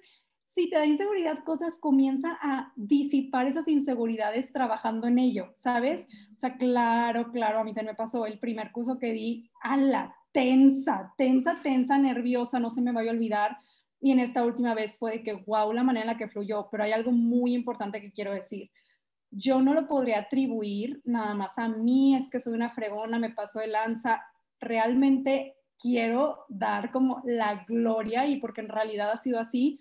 si 0.50 0.68
te 0.68 0.76
da 0.76 0.84
inseguridad 0.84 1.44
cosas, 1.44 1.78
comienza 1.78 2.36
a 2.42 2.72
disipar 2.74 3.46
esas 3.46 3.68
inseguridades 3.68 4.52
trabajando 4.52 5.06
en 5.06 5.20
ello, 5.20 5.54
¿sabes? 5.54 6.08
O 6.34 6.40
sea, 6.40 6.56
claro, 6.56 7.30
claro, 7.30 7.60
a 7.60 7.64
mí 7.64 7.72
también 7.72 7.92
me 7.92 7.96
pasó 7.96 8.26
el 8.26 8.40
primer 8.40 8.72
curso 8.72 8.98
que 8.98 9.12
di, 9.12 9.48
a 9.62 9.76
la 9.76 10.12
tensa, 10.32 11.14
tensa, 11.16 11.60
tensa, 11.62 11.98
nerviosa, 11.98 12.58
no 12.58 12.68
se 12.68 12.82
me 12.82 12.90
vaya 12.90 13.12
a 13.12 13.14
olvidar. 13.14 13.58
Y 14.00 14.10
en 14.10 14.18
esta 14.18 14.44
última 14.44 14.74
vez 14.74 14.98
fue 14.98 15.12
de 15.12 15.22
que, 15.22 15.34
wow, 15.34 15.72
la 15.72 15.84
manera 15.84 16.02
en 16.02 16.12
la 16.12 16.18
que 16.18 16.28
fluyó, 16.28 16.66
pero 16.68 16.82
hay 16.82 16.90
algo 16.90 17.12
muy 17.12 17.54
importante 17.54 18.00
que 18.00 18.10
quiero 18.10 18.34
decir. 18.34 18.72
Yo 19.30 19.62
no 19.62 19.72
lo 19.72 19.86
podría 19.86 20.18
atribuir 20.18 21.00
nada 21.04 21.32
más 21.34 21.58
a 21.58 21.68
mí, 21.68 22.16
es 22.16 22.28
que 22.28 22.40
soy 22.40 22.54
una 22.54 22.70
fregona, 22.70 23.20
me 23.20 23.30
pasó 23.30 23.60
de 23.60 23.68
lanza. 23.68 24.20
Realmente 24.58 25.54
quiero 25.80 26.44
dar 26.48 26.90
como 26.90 27.22
la 27.24 27.64
gloria 27.68 28.26
y 28.26 28.40
porque 28.40 28.62
en 28.62 28.68
realidad 28.68 29.12
ha 29.12 29.16
sido 29.16 29.38
así, 29.38 29.80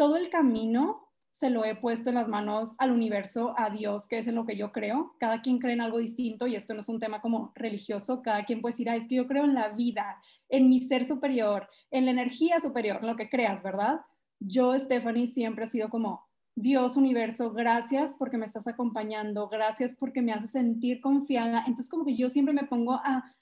todo 0.00 0.16
el 0.16 0.30
camino 0.30 1.10
se 1.28 1.50
lo 1.50 1.62
he 1.62 1.74
puesto 1.74 2.08
en 2.08 2.14
las 2.14 2.26
manos 2.26 2.74
al 2.78 2.90
universo, 2.90 3.52
a 3.58 3.68
Dios, 3.68 4.08
que 4.08 4.16
es 4.16 4.26
en 4.26 4.34
lo 4.34 4.46
que 4.46 4.56
yo 4.56 4.72
creo. 4.72 5.14
Cada 5.20 5.42
quien 5.42 5.58
cree 5.58 5.74
en 5.74 5.82
algo 5.82 5.98
distinto 5.98 6.46
y 6.46 6.56
esto 6.56 6.72
no 6.72 6.80
es 6.80 6.88
un 6.88 6.98
tema 6.98 7.20
como 7.20 7.52
religioso. 7.54 8.22
Cada 8.22 8.46
quien 8.46 8.62
puede 8.62 8.72
decir, 8.72 8.88
ah, 8.88 8.96
es 8.96 9.06
que 9.06 9.16
yo 9.16 9.26
creo 9.26 9.44
en 9.44 9.52
la 9.52 9.68
vida, 9.68 10.16
en 10.48 10.70
mi 10.70 10.80
ser 10.80 11.04
superior, 11.04 11.68
en 11.90 12.06
la 12.06 12.12
energía 12.12 12.60
superior, 12.60 13.04
lo 13.04 13.14
que 13.14 13.28
creas, 13.28 13.62
¿verdad? 13.62 14.00
Yo, 14.38 14.72
Stephanie, 14.78 15.26
siempre 15.26 15.66
he 15.66 15.68
sido 15.68 15.90
como, 15.90 16.24
Dios, 16.54 16.96
universo, 16.96 17.52
gracias 17.52 18.16
porque 18.16 18.38
me 18.38 18.46
estás 18.46 18.66
acompañando, 18.66 19.50
gracias 19.50 19.94
porque 19.94 20.22
me 20.22 20.32
haces 20.32 20.52
sentir 20.52 21.02
confiada. 21.02 21.64
Entonces, 21.66 21.90
como 21.90 22.06
que 22.06 22.16
yo 22.16 22.30
siempre 22.30 22.54
me 22.54 22.64
pongo 22.64 22.94
a 22.94 23.34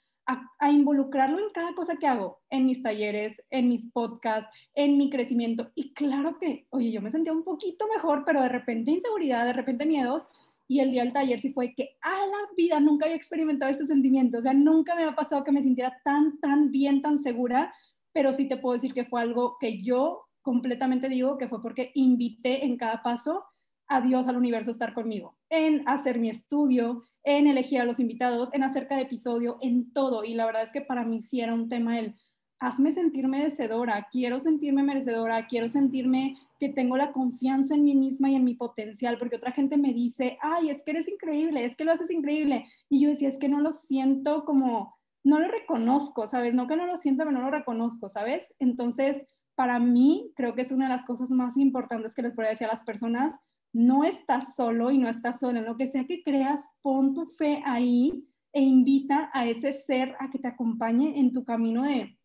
a, 0.59 0.71
involucrarlo 0.71 1.39
en 1.39 1.49
cada 1.51 1.73
cosa 1.73 1.97
que 1.97 2.07
hago, 2.07 2.39
en 2.49 2.65
mis 2.65 2.83
talleres, 2.83 3.41
en 3.49 3.69
mis 3.69 3.91
podcasts, 3.91 4.49
en 4.75 4.97
mi 4.97 5.09
crecimiento. 5.09 5.71
Y 5.75 5.93
claro 5.93 6.37
que, 6.39 6.67
oye, 6.69 6.91
yo 6.91 7.01
me 7.01 7.11
sentía 7.11 7.33
un 7.33 7.43
poquito 7.43 7.87
mejor, 7.93 8.23
pero 8.25 8.41
de 8.41 8.49
repente 8.49 8.91
inseguridad, 8.91 9.45
de 9.45 9.53
repente 9.53 9.85
miedos. 9.85 10.27
Y 10.67 10.81
el 10.81 10.91
día 10.91 11.03
del 11.03 11.13
taller 11.13 11.39
sí 11.39 11.51
fue 11.51 11.73
que 11.73 11.97
a 12.01 12.15
la 12.15 12.37
vida 12.55 12.79
nunca 12.79 13.05
había 13.05 13.17
experimentado 13.17 13.71
este 13.71 13.87
sentimiento. 13.87 14.37
O 14.37 14.41
sea, 14.41 14.53
nunca 14.53 14.93
me 14.95 15.03
ha 15.03 15.15
pasado 15.15 15.43
que 15.43 15.51
me 15.51 15.63
sintiera 15.63 15.99
tan, 16.03 16.39
tan 16.39 16.69
bien, 16.71 17.01
tan 17.01 17.19
segura. 17.19 17.73
Pero 18.13 18.33
sí 18.33 18.47
te 18.47 18.57
puedo 18.57 18.73
decir 18.73 18.93
que 18.93 19.05
fue 19.05 19.21
algo 19.21 19.57
que 19.59 19.81
yo 19.81 20.25
completamente 20.41 21.09
digo 21.09 21.37
que 21.37 21.47
fue 21.47 21.61
porque 21.61 21.91
invité 21.95 22.65
en 22.65 22.77
cada 22.77 23.01
paso 23.01 23.45
a 23.87 24.01
Dios, 24.01 24.27
al 24.27 24.37
universo, 24.37 24.69
a 24.69 24.73
estar 24.73 24.93
conmigo, 24.93 25.35
en 25.49 25.81
hacer 25.87 26.19
mi 26.19 26.29
estudio, 26.29 27.03
en 27.23 27.47
elegir 27.47 27.81
a 27.81 27.85
los 27.85 27.99
invitados, 27.99 28.53
en 28.53 28.63
acerca 28.63 28.95
de 28.95 29.03
episodio, 29.03 29.57
en 29.61 29.91
todo. 29.91 30.23
Y 30.23 30.33
la 30.33 30.45
verdad 30.45 30.63
es 30.63 30.71
que 30.71 30.81
para 30.81 31.03
mí 31.03 31.21
sí 31.21 31.41
era 31.41 31.53
un 31.53 31.69
tema 31.69 31.99
el, 31.99 32.15
hazme 32.59 32.91
sentir 32.91 33.27
merecedora, 33.27 34.07
quiero 34.11 34.39
sentirme 34.39 34.83
merecedora, 34.83 35.47
quiero 35.47 35.69
sentirme 35.69 36.37
que 36.59 36.69
tengo 36.69 36.97
la 36.97 37.13
confianza 37.13 37.73
en 37.73 37.85
mí 37.85 37.95
misma 37.95 38.29
y 38.29 38.35
en 38.35 38.43
mi 38.43 38.53
potencial, 38.53 39.17
porque 39.17 39.37
otra 39.37 39.53
gente 39.53 39.77
me 39.77 39.93
dice, 39.93 40.37
ay, 40.41 40.69
es 40.69 40.83
que 40.83 40.91
eres 40.91 41.07
increíble, 41.07 41.63
es 41.63 41.77
que 41.77 41.85
lo 41.85 41.93
haces 41.93 42.11
increíble. 42.11 42.65
Y 42.89 43.01
yo 43.01 43.09
decía, 43.09 43.29
es 43.29 43.39
que 43.39 43.47
no 43.47 43.61
lo 43.61 43.71
siento 43.71 44.43
como, 44.43 44.97
no 45.23 45.39
lo 45.39 45.47
reconozco, 45.47 46.27
¿sabes? 46.27 46.53
No 46.53 46.67
que 46.67 46.75
no 46.75 46.85
lo 46.85 46.97
siento, 46.97 47.23
pero 47.23 47.31
no 47.31 47.45
lo 47.45 47.51
reconozco, 47.51 48.09
¿sabes? 48.09 48.53
Entonces, 48.59 49.25
para 49.55 49.79
mí, 49.79 50.33
creo 50.35 50.53
que 50.53 50.61
es 50.61 50.71
una 50.73 50.89
de 50.89 50.95
las 50.95 51.05
cosas 51.05 51.29
más 51.29 51.55
importantes 51.55 52.13
que 52.13 52.21
les 52.21 52.33
podría 52.33 52.51
decir 52.51 52.67
a 52.67 52.71
las 52.71 52.83
personas, 52.83 53.33
no 53.73 54.03
estás 54.03 54.55
solo 54.55 54.91
y 54.91 54.97
no 54.97 55.09
estás 55.09 55.39
sola. 55.39 55.59
En 55.59 55.65
lo 55.65 55.77
que 55.77 55.87
sea 55.87 56.05
que 56.05 56.23
creas, 56.23 56.75
pon 56.81 57.13
tu 57.13 57.27
fe 57.27 57.61
ahí 57.65 58.25
e 58.51 58.61
invita 58.61 59.29
a 59.33 59.45
ese 59.45 59.71
ser 59.73 60.15
a 60.19 60.29
que 60.29 60.39
te 60.39 60.47
acompañe 60.47 61.19
en 61.19 61.33
tu 61.33 61.43
camino 61.43 61.83
de 61.83 62.17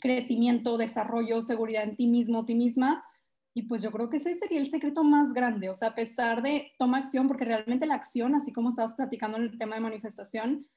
crecimiento, 0.00 0.78
desarrollo, 0.78 1.42
seguridad 1.42 1.84
en 1.84 1.96
ti 1.96 2.06
mismo, 2.06 2.44
ti 2.44 2.54
misma. 2.54 3.04
Y 3.54 3.62
pues 3.62 3.82
yo 3.82 3.90
creo 3.90 4.08
que 4.08 4.18
ese 4.18 4.34
sería 4.36 4.60
el 4.60 4.70
secreto 4.70 5.02
más 5.02 5.32
grande, 5.32 5.68
o 5.68 5.74
sea, 5.74 5.88
a 5.88 5.94
pesar 5.94 6.42
de 6.42 6.72
toma 6.78 6.98
acción, 6.98 7.26
porque 7.26 7.44
realmente 7.44 7.86
la 7.86 7.94
acción, 7.94 8.34
así 8.34 8.52
como 8.52 8.70
estabas 8.70 8.94
platicando 8.94 9.36
en 9.36 9.44
el 9.44 9.58
tema 9.58 9.74
de 9.74 9.80
manifestación, 9.80 10.68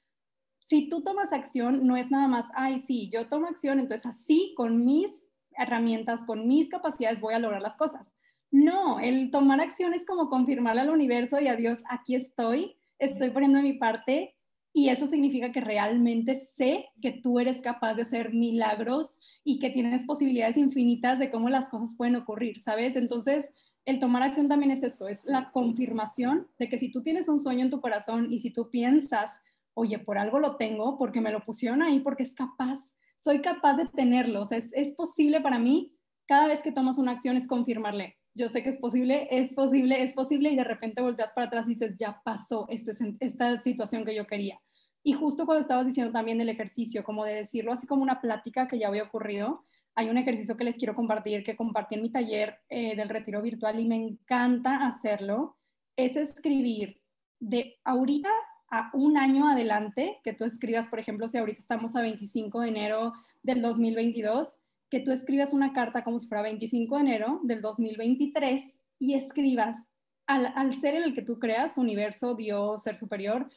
si 0.60 0.90
tú 0.90 1.04
tomas 1.04 1.34
acción, 1.34 1.86
no 1.86 1.98
es 1.98 2.12
nada 2.12 2.28
más, 2.28 2.48
ay, 2.54 2.80
sí, 2.80 3.10
yo 3.12 3.28
tomo 3.28 3.48
acción, 3.48 3.80
entonces 3.80 4.06
así 4.06 4.54
con 4.56 4.86
mis 4.86 5.28
herramientas, 5.58 6.26
con 6.26 6.48
mis 6.48 6.70
capacidades 6.70 7.22
voy 7.22 7.34
a 7.34 7.40
lograr 7.40 7.62
las 7.62 7.78
cosas. 7.78 8.14
No, 8.52 9.00
el 9.00 9.32
tomar 9.32 9.62
acción 9.62 9.94
es 9.94 10.06
como 10.06 10.30
confirmarle 10.30 10.82
al 10.82 10.90
universo 10.90 11.40
y 11.40 11.48
a 11.48 11.56
Dios, 11.56 11.80
aquí 11.90 12.16
estoy, 12.16 12.76
estoy 13.00 13.30
poniendo 13.32 13.62
mi 13.62 13.74
parte 13.74 14.36
y 14.74 14.90
eso 14.90 15.08
significa 15.08 15.52
que 15.52 15.62
realmente 15.62 16.36
sé 16.36 16.90
que 17.02 17.12
tú 17.12 17.40
eres 17.40 17.62
capaz 17.62 17.96
de 17.96 18.04
hacer 18.04 18.34
milagros 18.34 19.20
y 19.44 19.60
que 19.60 19.70
tienes 19.70 20.06
posibilidades 20.06 20.58
infinitas 20.58 21.18
de 21.18 21.30
cómo 21.30 21.50
las 21.50 21.70
cosas 21.70 21.96
pueden 21.96 22.18
ocurrir, 22.18 22.60
¿sabes? 22.60 22.98
Entonces, 22.98 23.54
el 23.86 24.00
tomar 24.00 24.24
acción 24.24 24.50
también 24.50 24.72
es 24.72 24.84
eso, 24.84 25.08
es 25.08 25.26
la 25.26 25.52
confirmación 25.52 26.48
de 26.60 26.70
que 26.70 26.78
si 26.78 26.92
tú 26.92 27.02
tienes 27.02 27.30
un 27.30 27.40
sueño 27.40 27.64
en 27.64 27.70
tu 27.70 27.82
corazón 27.82 28.32
y 28.32 28.40
si 28.40 28.52
tú 28.52 28.70
piensas, 28.70 29.32
oye, 29.74 29.98
por 29.98 30.18
algo 30.18 30.40
lo 30.40 30.58
tengo, 30.58 30.98
porque 30.98 31.22
me 31.22 31.32
lo 31.32 31.44
pusieron 31.46 31.82
ahí, 31.82 32.00
porque 32.00 32.24
es 32.24 32.36
capaz, 32.36 32.80
soy 33.22 33.42
capaz 33.42 33.78
de 33.78 33.86
tenerlo, 33.88 34.44
o 34.44 34.46
sea, 34.46 34.58
es, 34.58 34.70
es 34.74 34.94
posible 34.94 35.42
para 35.42 35.58
mí, 35.58 35.96
cada 36.28 36.48
vez 36.48 36.62
que 36.62 36.72
tomas 36.72 36.98
una 36.98 37.12
acción 37.12 37.38
es 37.38 37.48
confirmarle, 37.48 38.18
yo 38.34 38.50
sé 38.50 38.64
que 38.64 38.70
es 38.70 38.78
posible, 38.78 39.28
es 39.30 39.54
posible, 39.54 40.02
es 40.04 40.14
posible 40.14 40.52
y 40.52 40.56
de 40.56 40.64
repente 40.64 41.02
volteas 41.02 41.34
para 41.34 41.48
atrás 41.48 41.68
y 41.68 41.72
dices, 41.72 41.96
ya 41.98 42.22
pasó 42.24 42.66
este, 42.70 42.92
esta 43.20 43.62
situación 43.62 44.06
que 44.06 44.16
yo 44.16 44.26
quería. 44.26 44.60
Y 45.04 45.14
justo 45.14 45.46
cuando 45.46 45.62
estabas 45.62 45.88
diciendo 45.88 46.12
también 46.12 46.40
el 46.42 46.50
ejercicio, 46.50 47.04
como 47.04 47.26
de 47.26 47.36
decirlo 47.36 47.74
así 47.74 47.88
como 47.88 48.04
una 48.04 48.22
plática 48.22 48.68
que 48.68 48.78
ya 48.78 48.88
había 48.88 49.04
ocurrido, 49.04 49.66
hay 49.96 50.10
un 50.10 50.18
ejercicio 50.18 50.56
que 50.56 50.64
les 50.64 50.78
quiero 50.78 50.94
compartir, 50.94 51.44
que 51.44 51.58
compartí 51.58 51.96
en 51.96 52.04
mi 52.04 52.12
taller 52.12 52.60
eh, 52.70 52.96
del 52.96 53.10
retiro 53.10 53.42
virtual 53.42 53.80
y 53.80 53.88
me 53.88 53.96
encanta 53.96 54.86
hacerlo, 54.86 55.58
es 55.98 56.16
escribir 56.16 57.02
de 57.40 57.80
ahorita 57.84 58.30
a 58.70 58.90
un 58.94 59.18
año 59.18 59.50
adelante, 59.50 60.20
que 60.24 60.34
tú 60.34 60.46
escribas, 60.46 60.88
por 60.88 61.00
ejemplo, 61.00 61.28
si 61.28 61.38
ahorita 61.38 61.60
estamos 61.60 61.96
a 61.96 62.02
25 62.02 62.62
de 62.62 62.70
enero 62.70 63.14
del 63.44 63.62
2022, 63.62 64.61
que 64.92 65.00
tú 65.00 65.12
escribas 65.12 65.54
una 65.54 65.72
carta 65.72 66.04
como 66.04 66.20
si 66.20 66.28
fuera 66.28 66.44
25 66.44 66.96
de 66.96 67.02
enero 67.02 67.40
del 67.44 67.62
2023 67.62 68.62
y 69.00 69.14
escribas 69.16 69.90
al, 70.28 70.74
ser 70.74 70.96
en 70.96 71.04
el 71.04 71.16
que 71.16 71.22
tú 71.22 71.40
creas, 71.40 71.78
universo, 71.78 72.36
Dios, 72.36 72.84
ser 72.84 72.98
superior, 72.98 73.50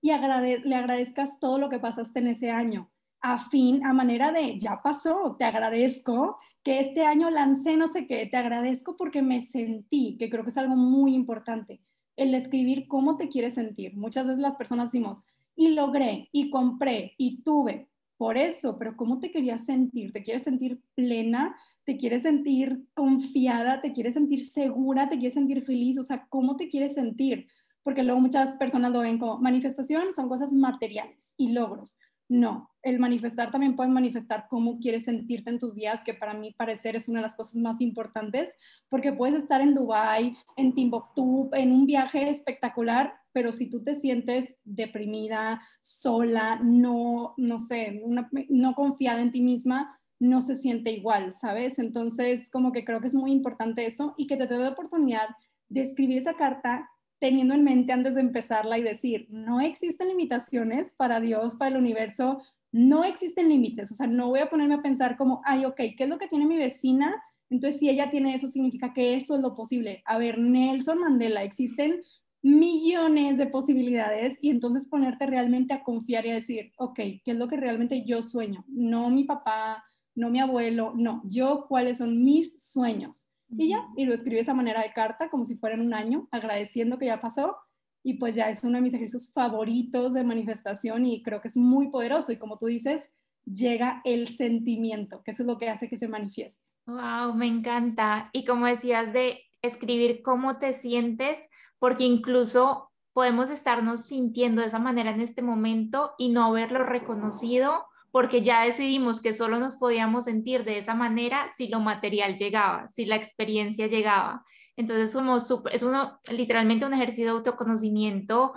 y 0.00 0.10
le 0.10 0.74
agradezcas 0.74 1.40
todo 1.40 1.58
lo 1.58 1.68
que 1.68 1.78
pasaste 1.78 2.20
en 2.20 2.28
ese 2.28 2.50
año, 2.50 2.90
a 3.20 3.38
fin, 3.50 3.84
a 3.84 3.92
manera 3.92 4.32
de, 4.32 4.58
ya 4.58 4.80
pasó, 4.82 5.36
te 5.38 5.44
agradezco 5.44 6.38
que 6.62 6.80
este 6.80 7.04
año 7.04 7.30
lancé 7.30 7.76
no 7.76 7.86
sé 7.86 8.06
qué, 8.06 8.26
te 8.26 8.36
agradezco 8.36 8.96
porque 8.96 9.22
me 9.22 9.40
sentí, 9.40 10.16
que 10.18 10.30
creo 10.30 10.44
que 10.44 10.50
es 10.50 10.58
algo 10.58 10.76
muy 10.76 11.14
importante, 11.14 11.80
el 12.16 12.34
escribir 12.34 12.86
cómo 12.88 13.16
te 13.16 13.28
quieres 13.28 13.54
sentir. 13.54 13.96
Muchas 13.96 14.26
veces 14.26 14.40
las 14.40 14.56
personas 14.56 14.90
decimos, 14.90 15.22
y 15.54 15.68
logré, 15.68 16.28
y 16.32 16.50
compré, 16.50 17.14
y 17.16 17.42
tuve, 17.42 17.88
por 18.22 18.38
eso, 18.38 18.78
pero 18.78 18.96
¿cómo 18.96 19.18
te 19.18 19.32
querías 19.32 19.64
sentir? 19.64 20.12
¿Te 20.12 20.22
quieres 20.22 20.44
sentir 20.44 20.80
plena? 20.94 21.56
¿Te 21.84 21.96
quieres 21.96 22.22
sentir 22.22 22.84
confiada? 22.94 23.80
¿Te 23.80 23.92
quieres 23.92 24.14
sentir 24.14 24.44
segura? 24.44 25.08
¿Te 25.08 25.16
quieres 25.16 25.34
sentir 25.34 25.64
feliz? 25.64 25.98
O 25.98 26.04
sea, 26.04 26.24
¿cómo 26.28 26.54
te 26.54 26.68
quieres 26.68 26.94
sentir? 26.94 27.48
Porque 27.82 28.04
luego 28.04 28.20
muchas 28.20 28.54
personas 28.54 28.92
lo 28.92 29.00
ven 29.00 29.18
como 29.18 29.38
manifestación, 29.38 30.14
son 30.14 30.28
cosas 30.28 30.52
materiales 30.52 31.34
y 31.36 31.50
logros. 31.50 31.98
No, 32.28 32.70
el 32.84 33.00
manifestar 33.00 33.50
también 33.50 33.74
puedes 33.74 33.92
manifestar 33.92 34.46
cómo 34.48 34.78
quieres 34.78 35.06
sentirte 35.06 35.50
en 35.50 35.58
tus 35.58 35.74
días, 35.74 36.04
que 36.04 36.14
para 36.14 36.32
mí 36.32 36.54
parecer 36.56 36.94
es 36.94 37.08
una 37.08 37.18
de 37.18 37.24
las 37.24 37.34
cosas 37.34 37.56
más 37.56 37.80
importantes, 37.80 38.50
porque 38.88 39.12
puedes 39.12 39.42
estar 39.42 39.60
en 39.60 39.74
Dubai, 39.74 40.36
en 40.56 40.72
Timbuktu, 40.74 41.50
en 41.54 41.72
un 41.72 41.86
viaje 41.86 42.30
espectacular, 42.30 43.14
pero 43.32 43.52
si 43.52 43.68
tú 43.68 43.82
te 43.82 43.94
sientes 43.94 44.56
deprimida, 44.64 45.60
sola, 45.80 46.60
no, 46.62 47.34
no 47.36 47.58
sé, 47.58 48.02
no 48.48 48.74
confiada 48.74 49.22
en 49.22 49.32
ti 49.32 49.40
misma, 49.40 49.98
no 50.22 50.40
se 50.40 50.54
siente 50.54 50.92
igual, 50.92 51.32
¿sabes? 51.32 51.80
Entonces, 51.80 52.48
como 52.48 52.70
que 52.70 52.84
creo 52.84 53.00
que 53.00 53.08
es 53.08 53.14
muy 53.14 53.32
importante 53.32 53.84
eso 53.86 54.14
y 54.16 54.28
que 54.28 54.36
te 54.36 54.46
dé 54.46 54.56
la 54.56 54.68
oportunidad 54.68 55.28
de 55.68 55.82
escribir 55.82 56.18
esa 56.18 56.34
carta 56.34 56.88
teniendo 57.18 57.54
en 57.54 57.64
mente 57.64 57.92
antes 57.92 58.14
de 58.14 58.20
empezarla 58.20 58.78
y 58.78 58.82
decir, 58.82 59.26
no 59.30 59.60
existen 59.60 60.08
limitaciones 60.08 60.94
para 60.94 61.20
Dios, 61.20 61.56
para 61.56 61.72
el 61.72 61.76
universo, 61.76 62.40
no 62.70 63.04
existen 63.04 63.48
límites, 63.48 63.90
o 63.90 63.94
sea, 63.94 64.06
no 64.06 64.28
voy 64.28 64.40
a 64.40 64.48
ponerme 64.48 64.76
a 64.76 64.82
pensar 64.82 65.16
como, 65.16 65.42
ay, 65.44 65.64
ok, 65.64 65.76
¿qué 65.96 66.04
es 66.04 66.08
lo 66.08 66.18
que 66.18 66.28
tiene 66.28 66.46
mi 66.46 66.56
vecina? 66.56 67.22
Entonces, 67.50 67.80
si 67.80 67.90
ella 67.90 68.10
tiene 68.10 68.34
eso, 68.34 68.48
significa 68.48 68.92
que 68.92 69.14
eso 69.14 69.34
es 69.34 69.40
lo 69.42 69.54
posible. 69.54 70.02
A 70.06 70.18
ver, 70.18 70.38
Nelson 70.38 70.98
Mandela, 70.98 71.42
existen 71.42 72.02
millones 72.42 73.38
de 73.38 73.46
posibilidades 73.46 74.36
y 74.42 74.50
entonces 74.50 74.88
ponerte 74.88 75.26
realmente 75.26 75.72
a 75.72 75.82
confiar 75.82 76.26
y 76.26 76.30
a 76.30 76.34
decir, 76.34 76.72
ok, 76.76 76.96
¿qué 76.96 77.22
es 77.24 77.36
lo 77.36 77.48
que 77.48 77.56
realmente 77.56 78.04
yo 78.04 78.20
sueño? 78.20 78.64
No 78.68 79.10
mi 79.10 79.24
papá, 79.24 79.84
no 80.14 80.28
mi 80.28 80.40
abuelo, 80.40 80.92
no, 80.96 81.22
yo 81.24 81.66
cuáles 81.68 81.98
son 81.98 82.24
mis 82.24 82.62
sueños. 82.62 83.28
Y 83.56 83.68
ya, 83.68 83.86
y 83.96 84.06
lo 84.06 84.14
escribí 84.14 84.36
de 84.36 84.42
esa 84.42 84.54
manera 84.54 84.82
de 84.82 84.92
carta, 84.92 85.28
como 85.28 85.44
si 85.44 85.56
fuera 85.56 85.74
en 85.74 85.82
un 85.82 85.92
año, 85.92 86.26
agradeciendo 86.30 86.98
que 86.98 87.06
ya 87.06 87.20
pasó. 87.20 87.56
Y 88.02 88.14
pues 88.14 88.34
ya 88.34 88.48
es 88.48 88.64
uno 88.64 88.76
de 88.76 88.82
mis 88.82 88.94
ejercicios 88.94 89.32
favoritos 89.32 90.14
de 90.14 90.24
manifestación 90.24 91.06
y 91.06 91.22
creo 91.22 91.40
que 91.40 91.48
es 91.48 91.56
muy 91.56 91.88
poderoso. 91.88 92.32
Y 92.32 92.36
como 92.36 92.58
tú 92.58 92.66
dices, 92.66 93.10
llega 93.44 94.00
el 94.04 94.28
sentimiento, 94.28 95.22
que 95.22 95.32
eso 95.32 95.42
es 95.42 95.46
lo 95.46 95.58
que 95.58 95.68
hace 95.68 95.88
que 95.88 95.98
se 95.98 96.08
manifieste. 96.08 96.60
Wow, 96.86 97.34
me 97.34 97.46
encanta. 97.46 98.30
Y 98.32 98.44
como 98.44 98.66
decías 98.66 99.12
de 99.12 99.40
escribir 99.60 100.22
cómo 100.22 100.58
te 100.58 100.72
sientes, 100.72 101.36
porque 101.82 102.04
incluso 102.04 102.92
podemos 103.12 103.50
estarnos 103.50 104.06
sintiendo 104.06 104.60
de 104.60 104.68
esa 104.68 104.78
manera 104.78 105.10
en 105.10 105.20
este 105.20 105.42
momento 105.42 106.12
y 106.16 106.28
no 106.28 106.44
haberlo 106.44 106.84
reconocido 106.84 107.86
porque 108.12 108.40
ya 108.40 108.62
decidimos 108.62 109.20
que 109.20 109.32
solo 109.32 109.58
nos 109.58 109.74
podíamos 109.74 110.26
sentir 110.26 110.62
de 110.62 110.78
esa 110.78 110.94
manera 110.94 111.50
si 111.56 111.66
lo 111.66 111.80
material 111.80 112.36
llegaba, 112.36 112.86
si 112.86 113.04
la 113.04 113.16
experiencia 113.16 113.88
llegaba. 113.88 114.44
Entonces, 114.76 115.10
somos 115.10 115.52
es 115.72 115.82
uno, 115.82 116.20
literalmente 116.30 116.86
un 116.86 116.94
ejercicio 116.94 117.24
de 117.24 117.30
autoconocimiento 117.32 118.52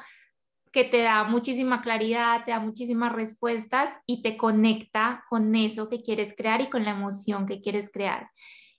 que 0.72 0.84
te 0.84 1.02
da 1.02 1.24
muchísima 1.24 1.82
claridad, 1.82 2.46
te 2.46 2.52
da 2.52 2.60
muchísimas 2.60 3.12
respuestas 3.12 3.90
y 4.06 4.22
te 4.22 4.38
conecta 4.38 5.26
con 5.32 5.56
eso 5.56 5.90
que 5.90 6.04
quieres 6.04 6.36
crear 6.38 6.62
y 6.62 6.70
con 6.70 6.86
la 6.86 6.92
emoción 6.92 7.48
que 7.48 7.60
quieres 7.60 7.92
crear. 7.92 8.30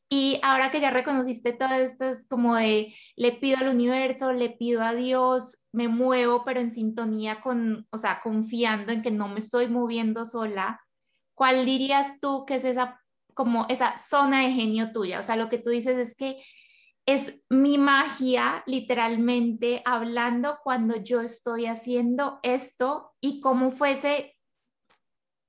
Y 0.09 0.39
ahora 0.43 0.71
que 0.71 0.81
ya 0.81 0.91
reconociste 0.91 1.53
todas 1.53 1.81
estas 1.81 2.27
como 2.29 2.55
de 2.55 2.95
le 3.17 3.33
pido 3.33 3.59
al 3.59 3.69
universo, 3.69 4.33
le 4.33 4.51
pido 4.51 4.83
a 4.83 4.95
Dios, 4.95 5.59
me 5.73 5.89
muevo 5.89 6.45
pero 6.45 6.61
en 6.61 6.71
sintonía 6.71 7.41
con, 7.41 7.87
o 7.91 7.99
sea, 7.99 8.21
confiando 8.23 8.93
en 8.93 9.03
que 9.03 9.11
no 9.11 9.27
me 9.29 9.41
estoy 9.41 9.69
moviendo 9.69 10.25
sola, 10.25 10.81
¿cuál 11.35 11.67
dirías 11.67 12.21
tú 12.21 12.45
que 12.47 12.57
es 12.57 12.65
esa 12.65 13.01
como 13.35 13.67
esa 13.69 13.99
zona 13.99 14.43
de 14.43 14.53
genio 14.53 14.93
tuya? 14.93 15.19
O 15.19 15.23
sea, 15.25 15.37
lo 15.37 15.49
que 15.49 15.59
tú 15.59 15.71
dices 15.71 15.99
es 15.99 16.17
que 16.17 16.43
es 17.05 17.35
mi 17.49 17.77
magia 17.77 18.63
literalmente 18.67 19.83
hablando 19.85 20.59
cuando 20.63 20.97
yo 20.97 21.21
estoy 21.21 21.67
haciendo 21.67 22.39
esto 22.43 23.13
y 23.21 23.41
cómo 23.41 23.71
fuese 23.73 24.37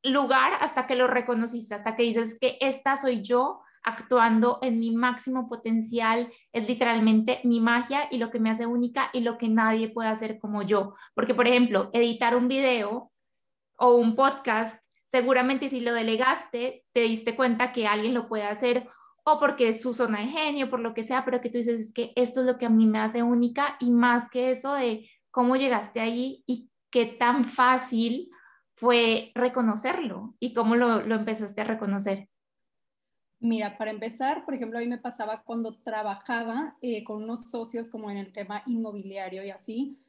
lugar 0.03 0.53
hasta 0.61 0.87
que 0.87 0.95
lo 0.95 1.07
reconociste, 1.07 1.75
hasta 1.75 1.95
que 1.95 2.03
dices 2.03 2.37
que 2.39 2.57
esta 2.59 2.97
soy 2.97 3.21
yo 3.21 3.61
actuando 3.87 4.59
en 4.61 4.79
mi 4.79 4.91
máximo 4.91 5.47
potencial, 5.47 6.29
es 6.51 6.67
literalmente 6.67 7.39
mi 7.45 7.61
magia 7.61 8.09
y 8.11 8.17
lo 8.17 8.29
que 8.29 8.39
me 8.39 8.49
hace 8.49 8.65
única 8.65 9.09
y 9.13 9.21
lo 9.21 9.37
que 9.37 9.47
nadie 9.47 9.87
puede 9.87 10.09
hacer 10.09 10.39
como 10.39 10.61
yo. 10.61 10.93
Porque, 11.15 11.33
por 11.33 11.47
ejemplo, 11.47 11.89
editar 11.93 12.35
un 12.35 12.49
video 12.49 13.11
o 13.77 13.95
un 13.95 14.15
podcast, 14.15 14.83
seguramente 15.05 15.69
si 15.69 15.79
lo 15.79 15.93
delegaste, 15.93 16.83
te 16.91 17.01
diste 17.01 17.35
cuenta 17.37 17.71
que 17.71 17.87
alguien 17.87 18.13
lo 18.13 18.27
puede 18.27 18.43
hacer 18.43 18.89
o 19.23 19.39
porque 19.39 19.69
es 19.69 19.81
su 19.81 19.93
zona 19.93 20.19
de 20.19 20.27
genio, 20.27 20.69
por 20.69 20.81
lo 20.81 20.93
que 20.93 21.03
sea, 21.03 21.23
pero 21.23 21.39
que 21.39 21.49
tú 21.49 21.57
dices, 21.57 21.79
es 21.79 21.93
que 21.93 22.11
esto 22.17 22.41
es 22.41 22.45
lo 22.45 22.57
que 22.57 22.65
a 22.65 22.69
mí 22.69 22.85
me 22.85 22.99
hace 22.99 23.23
única 23.23 23.77
y 23.79 23.91
más 23.91 24.29
que 24.29 24.51
eso 24.51 24.73
de 24.73 25.09
cómo 25.31 25.55
llegaste 25.55 26.01
ahí 26.01 26.43
y 26.45 26.69
qué 26.91 27.05
tan 27.05 27.45
fácil 27.45 28.29
fue 28.75 29.31
reconocerlo 29.33 30.35
y 30.39 30.53
cómo 30.53 30.75
lo, 30.75 31.01
lo 31.01 31.15
empezaste 31.15 31.61
a 31.61 31.65
reconocer. 31.65 32.27
Mira, 33.39 33.77
para 33.77 33.91
empezar, 33.91 34.45
por 34.45 34.55
ejemplo, 34.55 34.79
a 34.79 34.81
mí 34.81 34.87
me 34.87 34.97
pasaba 34.97 35.43
cuando 35.43 35.77
trabajaba 35.83 36.75
eh, 36.81 37.03
con 37.03 37.23
unos 37.23 37.51
socios 37.51 37.89
como 37.89 38.09
en 38.09 38.17
el 38.17 38.33
tema 38.33 38.63
inmobiliario 38.65 39.43
y 39.43 39.51
así, 39.51 39.99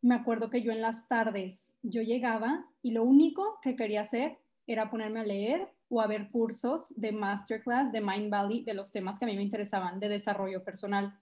me 0.00 0.14
acuerdo 0.14 0.48
que 0.48 0.62
yo 0.62 0.72
en 0.72 0.80
las 0.80 1.06
tardes 1.08 1.74
yo 1.82 2.02
llegaba 2.02 2.66
y 2.82 2.92
lo 2.92 3.04
único 3.04 3.58
que 3.62 3.76
quería 3.76 4.02
hacer 4.02 4.38
era 4.66 4.90
ponerme 4.90 5.20
a 5.20 5.24
leer 5.24 5.68
o 5.88 6.00
a 6.00 6.06
ver 6.06 6.30
cursos 6.30 6.94
de 6.96 7.12
masterclass 7.12 7.92
de 7.92 8.00
Mind 8.00 8.30
Valley 8.30 8.64
de 8.64 8.74
los 8.74 8.90
temas 8.90 9.18
que 9.18 9.24
a 9.24 9.28
mí 9.28 9.36
me 9.36 9.42
interesaban 9.42 10.00
de 10.00 10.08
desarrollo 10.08 10.64
personal. 10.64 11.18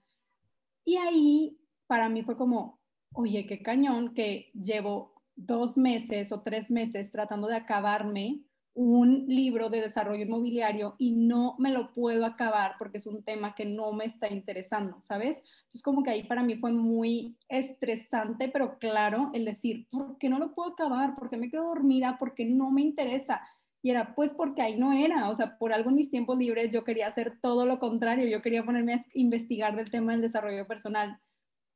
Y 0.85 0.97
ahí 0.97 1.57
para 1.87 2.07
mí 2.07 2.23
fue 2.23 2.37
como, 2.37 2.79
oye, 3.13 3.45
qué 3.45 3.61
cañón 3.61 4.13
que 4.13 4.51
llevo 4.53 5.13
dos 5.35 5.77
meses 5.77 6.31
o 6.31 6.41
tres 6.43 6.71
meses 6.71 7.11
tratando 7.11 7.47
de 7.47 7.55
acabarme 7.55 8.41
un 8.79 9.25
libro 9.27 9.71
de 9.71 9.81
desarrollo 9.81 10.23
inmobiliario 10.23 10.93
y 10.99 11.15
no 11.15 11.55
me 11.57 11.71
lo 11.71 11.95
puedo 11.95 12.23
acabar 12.23 12.75
porque 12.77 12.99
es 12.99 13.07
un 13.07 13.23
tema 13.23 13.55
que 13.55 13.65
no 13.65 13.91
me 13.91 14.05
está 14.05 14.31
interesando, 14.31 15.01
¿sabes? 15.01 15.37
Entonces 15.63 15.81
como 15.81 16.03
que 16.03 16.11
ahí 16.11 16.23
para 16.25 16.43
mí 16.43 16.57
fue 16.57 16.71
muy 16.71 17.35
estresante, 17.49 18.49
pero 18.49 18.77
claro, 18.77 19.31
el 19.33 19.45
decir, 19.45 19.87
¿por 19.89 20.19
qué 20.19 20.29
no 20.29 20.37
lo 20.37 20.53
puedo 20.53 20.73
acabar? 20.73 21.15
¿Por 21.15 21.31
qué 21.31 21.37
me 21.37 21.49
quedo 21.49 21.63
dormida? 21.63 22.19
¿Por 22.19 22.35
qué 22.35 22.45
no 22.45 22.69
me 22.69 22.81
interesa? 22.81 23.41
Y 23.81 23.89
era 23.89 24.13
pues 24.13 24.31
porque 24.31 24.61
ahí 24.61 24.77
no 24.77 24.93
era, 24.93 25.27
o 25.31 25.35
sea, 25.35 25.57
por 25.57 25.73
algo 25.73 25.89
en 25.89 25.95
mis 25.95 26.11
tiempos 26.11 26.37
libres 26.37 26.69
yo 26.71 26.83
quería 26.83 27.07
hacer 27.07 27.39
todo 27.41 27.65
lo 27.65 27.79
contrario, 27.79 28.27
yo 28.27 28.43
quería 28.43 28.63
ponerme 28.63 28.93
a 28.93 29.03
investigar 29.15 29.75
del 29.75 29.89
tema 29.89 30.11
del 30.11 30.21
desarrollo 30.21 30.67
personal. 30.67 31.19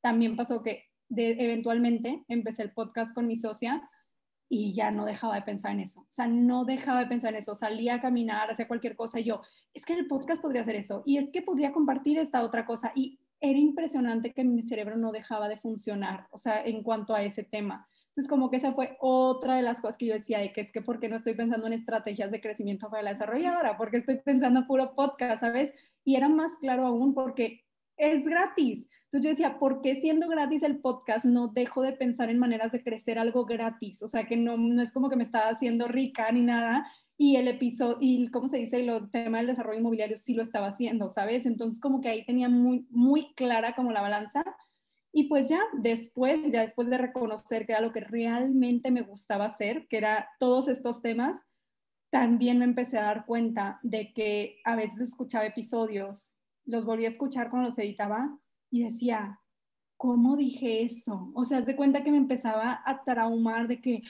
También 0.02 0.36
pasó 0.36 0.62
que 0.62 0.86
eventualmente 1.10 2.24
empecé 2.28 2.62
el 2.62 2.74
podcast 2.74 3.16
con 3.16 3.26
mi 3.26 3.38
socia 3.38 3.90
y 4.54 4.74
ya 4.74 4.92
no 4.92 5.06
dejaba 5.06 5.36
de 5.36 5.44
pensar 5.44 5.72
en 5.72 5.80
eso. 5.80 6.02
O 6.02 6.12
sea, 6.12 6.28
no 6.28 6.66
dejaba 6.66 7.00
de 7.00 7.08
pensar 7.08 7.32
en 7.32 7.40
eso. 7.40 7.56
Salía 7.56 7.96
a 7.96 8.02
caminar, 8.02 8.52
hacía 8.52 8.68
cualquier 8.68 8.98
cosa 8.98 9.18
y 9.18 9.24
yo, 9.24 9.40
es 9.74 9.86
que 9.86 9.94
el 9.94 10.08
podcast 10.08 10.42
podría 10.42 10.64
hacer 10.64 10.76
eso 10.76 11.04
y 11.06 11.18
es 11.18 11.32
que 11.32 11.42
podría 11.42 11.72
compartir 11.72 12.20
esta 12.20 12.44
otra 12.44 12.66
cosa. 12.66 12.92
Y 12.94 13.18
era 13.40 13.58
impresionante 13.58 14.34
que 14.34 14.44
mi 14.44 14.62
cerebro 14.62 14.98
no 14.98 15.14
dejaba 15.14 15.48
de 15.48 15.56
funcionar, 15.56 16.28
o 16.32 16.38
sea, 16.38 16.66
en 16.66 16.84
cuanto 16.84 17.16
a 17.16 17.24
ese 17.24 17.44
tema. 17.44 17.88
Entonces, 18.10 18.30
como 18.30 18.50
que 18.50 18.58
esa 18.58 18.74
fue 18.74 18.98
otra 19.00 19.56
de 19.56 19.62
las 19.62 19.80
cosas 19.80 19.96
que 19.96 20.08
yo 20.08 20.16
decía, 20.16 20.40
de 20.40 20.52
que 20.52 20.60
es 20.60 20.74
que, 20.74 20.82
¿por 20.82 21.00
qué 21.00 21.08
no 21.08 21.16
estoy 21.16 21.34
pensando 21.34 21.68
en 21.68 21.74
estrategias 21.74 22.30
de 22.30 22.42
crecimiento 22.42 22.89
para 22.89 23.04
la 23.04 23.14
desarrolladora? 23.14 23.78
Porque 23.78 23.97
estoy 23.97 24.18
pensando 24.18 24.60
en 24.60 24.68
puro 24.68 24.93
podcast, 24.95 25.39
¿sabes? 25.39 25.74
Y 26.04 26.18
era 26.18 26.28
más 26.28 26.58
claro 26.58 26.86
aún 26.86 27.14
porque 27.14 27.64
es 27.95 28.26
gratis. 28.26 28.89
Entonces 29.12 29.26
yo 29.26 29.30
decía, 29.32 29.59
¿por 29.59 29.82
qué 29.82 29.95
siendo 29.95 30.30
gratis 30.30 30.64
el 30.64 30.80
podcast 30.80 31.26
no 31.26 31.49
dejo 31.49 31.82
de 31.82 31.91
pensar 31.91 32.30
en 32.30 32.39
maneras 32.39 32.72
de 32.72 32.82
crecer 32.82 33.20
algo 33.20 33.43
gratis? 33.43 34.01
O 34.03 34.07
sea, 34.07 34.26
que 34.26 34.38
no, 34.38 34.55
no 34.55 34.82
es 34.82 34.93
como 34.93 35.09
que 35.09 35.18
me 35.18 35.26
estaba 35.26 35.49
haciendo 35.49 35.89
rica 35.89 36.32
ni 36.32 36.43
nada. 36.43 36.89
Y 37.18 37.36
el 37.36 37.49
episodio, 37.49 37.97
y 37.99 38.30
cómo 38.30 38.47
se 38.47 38.59
dice, 38.59 38.80
el 38.80 39.12
tema 39.12 39.39
del 39.39 39.47
desarrollo 39.47 39.80
inmobiliario 39.80 40.16
sí 40.16 40.34
lo 40.34 40.43
estaba 40.43 40.68
haciendo, 40.68 41.09
¿sabes? 41.09 41.45
Entonces 41.45 41.82
como 41.82 41.99
que 41.99 42.07
ahí 42.07 42.26
tenía 42.26 42.47
muy, 42.47 42.88
muy 42.89 43.34
clara 43.36 43.76
como 43.76 43.91
la 43.91 44.01
balanza. 44.01 44.45
Y 45.12 45.26
pues 45.26 45.49
ya 45.49 45.59
después, 45.74 46.39
ya 46.49 46.62
después 46.62 46.89
de 46.89 46.97
reconocer 46.97 47.66
que 47.66 47.74
era 47.74 47.82
lo 47.82 47.91
que 47.91 47.99
realmente 47.99 48.91
me 48.91 49.01
gustaba 49.01 49.43
hacer, 49.43 49.88
que 49.89 49.97
era 49.97 50.30
todos 50.39 50.70
estos 50.70 51.01
temas, 51.01 51.38
también 52.12 52.59
me 52.59 52.66
empecé 52.66 52.97
a 52.97 53.03
dar 53.03 53.26
cuenta 53.26 53.82
de 53.84 54.14
que 54.14 54.62
a 54.64 54.78
veces 54.78 55.01
escuchaba 55.01 55.45
episodios 55.45 56.38
los 56.64 56.86
volví 56.86 57.03
a 57.03 57.09
escuchar 57.09 57.49
cuando 57.49 57.68
los 57.68 57.78
editaba 57.78 58.38
y 58.72 58.84
decía, 58.84 59.39
¿cómo 59.97 60.36
dije 60.36 60.82
eso? 60.82 61.32
O 61.36 61.45
sea, 61.45 61.59
haz 61.59 61.67
de 61.67 61.76
cuenta 61.76 62.03
que 62.03 62.11
me 62.11 62.17
empezaba 62.17 62.82
a 62.84 63.03
traumar 63.03 63.67
de 63.67 63.80
que, 63.80 64.01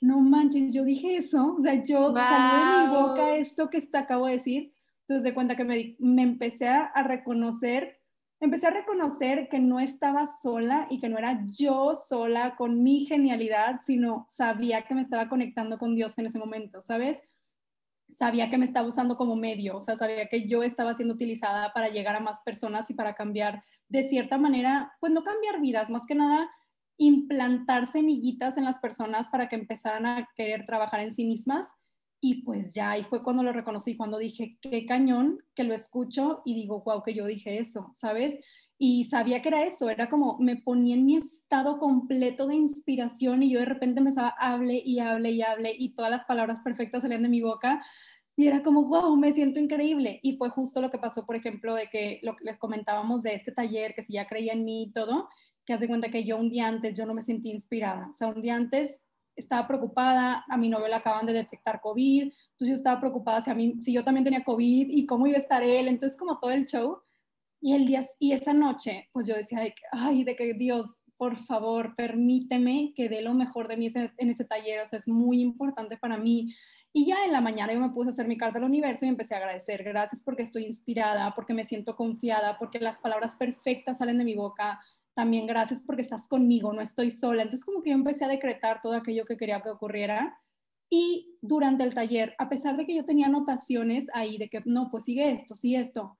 no 0.00 0.20
manches, 0.20 0.72
yo 0.72 0.84
dije 0.84 1.16
eso, 1.16 1.56
o 1.58 1.62
sea, 1.62 1.82
yo 1.82 2.14
salí 2.14 2.84
de 2.84 2.86
mi 2.86 2.94
boca 2.94 3.36
esto 3.36 3.68
que 3.68 3.78
está, 3.78 4.00
acabo 4.00 4.26
de 4.26 4.32
decir. 4.34 4.72
Entonces, 5.00 5.24
de 5.24 5.34
cuenta 5.34 5.56
que 5.56 5.64
me, 5.64 5.96
me 5.98 6.22
empecé 6.22 6.68
a 6.68 7.02
reconocer 7.02 8.00
empecé 8.40 8.68
a 8.68 8.70
reconocer 8.70 9.48
que 9.48 9.58
no 9.58 9.80
estaba 9.80 10.26
sola 10.26 10.86
y 10.90 10.98
que 10.98 11.08
no 11.08 11.18
era 11.18 11.44
yo 11.48 11.94
sola 11.94 12.56
con 12.56 12.82
mi 12.82 13.04
genialidad, 13.04 13.80
sino 13.84 14.24
sabía 14.28 14.82
que 14.82 14.94
me 14.94 15.02
estaba 15.02 15.28
conectando 15.28 15.78
con 15.78 15.94
Dios 15.94 16.18
en 16.18 16.26
ese 16.26 16.38
momento, 16.38 16.80
¿sabes? 16.80 17.22
Sabía 18.18 18.50
que 18.50 18.58
me 18.58 18.64
estaba 18.64 18.88
usando 18.88 19.16
como 19.16 19.36
medio, 19.36 19.76
o 19.76 19.80
sea, 19.80 19.96
sabía 19.96 20.26
que 20.26 20.48
yo 20.48 20.62
estaba 20.62 20.94
siendo 20.94 21.14
utilizada 21.14 21.72
para 21.72 21.88
llegar 21.88 22.16
a 22.16 22.20
más 22.20 22.42
personas 22.42 22.90
y 22.90 22.94
para 22.94 23.14
cambiar 23.14 23.62
de 23.88 24.04
cierta 24.04 24.38
manera, 24.38 24.92
pues 25.00 25.12
no 25.12 25.22
cambiar 25.22 25.60
vidas, 25.60 25.90
más 25.90 26.06
que 26.06 26.14
nada 26.14 26.50
implantar 27.00 27.86
semillitas 27.86 28.58
en 28.58 28.64
las 28.64 28.78
personas 28.78 29.30
para 29.30 29.48
que 29.48 29.56
empezaran 29.56 30.04
a 30.04 30.28
querer 30.36 30.66
trabajar 30.66 31.00
en 31.00 31.14
sí 31.14 31.24
mismas 31.24 31.72
y 32.20 32.42
pues 32.42 32.74
ya 32.74 32.90
ahí 32.90 33.04
fue 33.04 33.22
cuando 33.22 33.42
lo 33.42 33.52
reconocí, 33.52 33.96
cuando 33.96 34.18
dije, 34.18 34.58
qué 34.60 34.84
cañón, 34.84 35.38
que 35.54 35.64
lo 35.64 35.72
escucho 35.72 36.42
y 36.44 36.54
digo, 36.54 36.82
wow, 36.82 37.02
que 37.02 37.14
yo 37.14 37.24
dije 37.24 37.58
eso, 37.58 37.90
¿sabes? 37.94 38.38
Y 38.82 39.04
sabía 39.04 39.42
que 39.42 39.50
era 39.50 39.64
eso, 39.64 39.90
era 39.90 40.08
como 40.08 40.38
me 40.38 40.56
ponía 40.56 40.94
en 40.94 41.04
mi 41.04 41.16
estado 41.16 41.78
completo 41.78 42.46
de 42.46 42.54
inspiración 42.54 43.42
y 43.42 43.50
yo 43.50 43.58
de 43.58 43.66
repente 43.66 44.00
me 44.00 44.08
estaba, 44.08 44.30
hable 44.38 44.80
y 44.82 45.00
hable 45.00 45.32
y 45.32 45.42
hable 45.42 45.74
y 45.78 45.90
todas 45.94 46.10
las 46.10 46.24
palabras 46.24 46.60
perfectas 46.64 47.02
salían 47.02 47.22
de 47.22 47.28
mi 47.28 47.42
boca 47.42 47.84
y 48.36 48.46
era 48.46 48.62
como, 48.62 48.84
wow, 48.84 49.14
me 49.16 49.34
siento 49.34 49.60
increíble. 49.60 50.18
Y 50.22 50.38
fue 50.38 50.48
justo 50.48 50.80
lo 50.80 50.88
que 50.88 50.96
pasó, 50.96 51.26
por 51.26 51.36
ejemplo, 51.36 51.74
de 51.74 51.88
que 51.88 52.20
lo 52.22 52.34
que 52.36 52.44
les 52.46 52.58
comentábamos 52.58 53.22
de 53.22 53.34
este 53.34 53.52
taller, 53.52 53.94
que 53.94 54.02
si 54.02 54.14
ya 54.14 54.26
creía 54.26 54.54
en 54.54 54.64
mí 54.64 54.84
y 54.84 54.92
todo, 54.92 55.28
que 55.66 55.74
hace 55.74 55.86
cuenta 55.86 56.10
que 56.10 56.24
yo 56.24 56.38
un 56.38 56.48
día 56.48 56.66
antes 56.66 56.96
yo 56.96 57.04
no 57.04 57.12
me 57.12 57.22
sentí 57.22 57.50
inspirada. 57.50 58.08
O 58.08 58.14
sea, 58.14 58.28
un 58.28 58.40
día 58.40 58.56
antes 58.56 59.02
estaba 59.36 59.68
preocupada, 59.68 60.42
a 60.48 60.56
mi 60.56 60.70
novio 60.70 60.88
le 60.88 60.94
acaban 60.94 61.26
de 61.26 61.34
detectar 61.34 61.82
COVID, 61.82 62.22
entonces 62.22 62.68
yo 62.68 62.74
estaba 62.74 62.98
preocupada 62.98 63.42
si, 63.42 63.50
a 63.50 63.54
mí, 63.54 63.74
si 63.82 63.92
yo 63.92 64.04
también 64.04 64.24
tenía 64.24 64.42
COVID 64.42 64.88
y 64.88 65.04
cómo 65.04 65.26
iba 65.26 65.36
a 65.36 65.42
estar 65.42 65.62
él, 65.62 65.88
entonces 65.88 66.18
como 66.18 66.38
todo 66.38 66.52
el 66.52 66.64
show. 66.64 67.02
Y, 67.60 67.74
el 67.74 67.86
día, 67.86 68.04
y 68.18 68.32
esa 68.32 68.52
noche, 68.52 69.08
pues 69.12 69.26
yo 69.26 69.34
decía, 69.34 69.60
ay, 69.92 70.24
de 70.24 70.34
que 70.34 70.54
Dios, 70.54 70.98
por 71.16 71.36
favor, 71.36 71.94
permíteme 71.94 72.92
que 72.96 73.08
dé 73.08 73.20
lo 73.20 73.34
mejor 73.34 73.68
de 73.68 73.76
mí 73.76 73.90
en 73.94 74.30
ese 74.30 74.44
taller, 74.44 74.80
o 74.80 74.86
sea, 74.86 74.98
es 74.98 75.08
muy 75.08 75.40
importante 75.40 75.96
para 75.98 76.16
mí. 76.16 76.54
Y 76.92 77.06
ya 77.06 77.24
en 77.24 77.32
la 77.32 77.40
mañana 77.40 77.72
yo 77.72 77.80
me 77.80 77.90
puse 77.90 78.08
a 78.08 78.10
hacer 78.10 78.26
mi 78.26 78.36
carta 78.36 78.58
al 78.58 78.64
universo 78.64 79.04
y 79.04 79.08
empecé 79.08 79.34
a 79.34 79.38
agradecer. 79.38 79.84
Gracias 79.84 80.22
porque 80.24 80.42
estoy 80.42 80.64
inspirada, 80.64 81.34
porque 81.34 81.54
me 81.54 81.64
siento 81.64 81.94
confiada, 81.94 82.58
porque 82.58 82.80
las 82.80 82.98
palabras 83.00 83.36
perfectas 83.36 83.98
salen 83.98 84.18
de 84.18 84.24
mi 84.24 84.34
boca, 84.34 84.80
también 85.14 85.46
gracias 85.46 85.82
porque 85.82 86.02
estás 86.02 86.26
conmigo, 86.26 86.72
no 86.72 86.80
estoy 86.80 87.10
sola. 87.10 87.42
Entonces 87.42 87.64
como 87.64 87.82
que 87.82 87.90
yo 87.90 87.94
empecé 87.94 88.24
a 88.24 88.28
decretar 88.28 88.80
todo 88.80 88.94
aquello 88.94 89.24
que 89.24 89.36
quería 89.36 89.60
que 89.60 89.70
ocurriera. 89.70 90.40
Y 90.90 91.36
durante 91.40 91.84
el 91.84 91.94
taller, 91.94 92.34
a 92.38 92.48
pesar 92.48 92.76
de 92.76 92.86
que 92.86 92.94
yo 92.96 93.04
tenía 93.04 93.26
anotaciones 93.26 94.06
ahí 94.12 94.38
de 94.38 94.48
que 94.48 94.62
no, 94.64 94.90
pues 94.90 95.04
sigue 95.04 95.30
esto, 95.30 95.54
sigue 95.54 95.80
esto. 95.80 96.18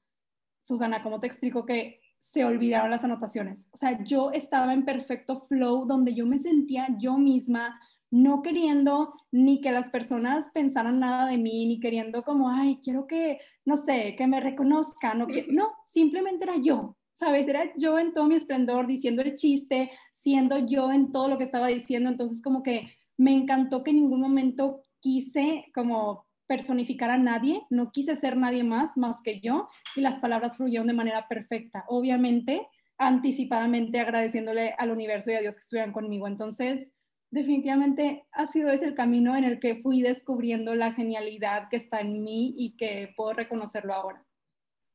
Susana, 0.71 1.03
¿cómo 1.03 1.19
te 1.19 1.27
explico 1.27 1.67
que 1.67 2.01
se 2.19 2.45
olvidaron 2.45 2.91
las 2.91 3.03
anotaciones? 3.03 3.67
O 3.73 3.77
sea, 3.77 4.03
yo 4.05 4.31
estaba 4.31 4.73
en 4.73 4.85
perfecto 4.85 5.41
flow 5.49 5.85
donde 5.85 6.15
yo 6.15 6.27
me 6.27 6.39
sentía 6.39 6.87
yo 6.99 7.19
misma, 7.19 7.81
no 8.11 8.41
queriendo 8.41 9.15
ni 9.33 9.61
que 9.61 9.73
las 9.73 9.91
personas 9.91 10.51
pensaran 10.55 11.01
nada 11.01 11.27
de 11.27 11.39
mí, 11.39 11.67
ni 11.67 11.81
queriendo 11.81 12.23
como, 12.23 12.51
ay, 12.51 12.79
quiero 12.83 13.09
que, 13.09 13.41
no 13.65 13.77
sé, 13.77 14.15
que 14.17 14.29
me 14.29 14.41
reconozcan, 14.41 15.19
no, 15.19 15.27
que, 15.27 15.49
no 15.51 15.73
simplemente 15.91 16.45
era 16.45 16.57
yo, 16.57 16.97
¿sabes? 17.15 17.49
Era 17.49 17.73
yo 17.77 17.99
en 17.99 18.15
todo 18.15 18.27
mi 18.27 18.37
esplendor 18.37 18.87
diciendo 18.87 19.23
el 19.23 19.35
chiste, 19.35 19.91
siendo 20.13 20.59
yo 20.59 20.93
en 20.93 21.11
todo 21.11 21.27
lo 21.27 21.37
que 21.37 21.45
estaba 21.45 21.67
diciendo, 21.67 22.09
entonces 22.09 22.43
como 22.43 22.63
que 22.63 22.95
me 23.17 23.33
encantó 23.33 23.83
que 23.83 23.91
en 23.91 23.97
ningún 23.97 24.21
momento 24.21 24.83
quise 25.01 25.67
como 25.75 26.30
personificar 26.51 27.13
a 27.13 27.17
nadie, 27.17 27.63
no 27.71 27.93
quise 27.93 28.17
ser 28.17 28.37
nadie 28.37 28.65
más 28.65 28.97
más 28.97 29.23
que 29.23 29.39
yo 29.39 29.69
y 29.95 30.01
las 30.01 30.19
palabras 30.19 30.57
fluyeron 30.57 30.89
de 30.89 30.95
manera 30.95 31.29
perfecta, 31.29 31.85
obviamente 31.87 32.67
anticipadamente 32.99 34.01
agradeciéndole 34.01 34.75
al 34.77 34.91
universo 34.91 35.31
y 35.31 35.35
a 35.35 35.41
Dios 35.41 35.55
que 35.55 35.61
estuvieran 35.61 35.93
conmigo. 35.93 36.27
Entonces, 36.27 36.91
definitivamente 37.31 38.27
ha 38.33 38.49
sido 38.49 38.69
ese 38.69 38.85
el 38.85 38.97
camino 38.97 39.37
en 39.37 39.45
el 39.45 39.61
que 39.61 39.77
fui 39.77 40.03
descubriendo 40.03 40.75
la 40.75 40.93
genialidad 40.93 41.69
que 41.71 41.77
está 41.77 42.01
en 42.01 42.25
mí 42.25 42.53
y 42.59 42.77
que 42.77 43.15
puedo 43.17 43.33
reconocerlo 43.33 43.95
ahora. 43.95 44.27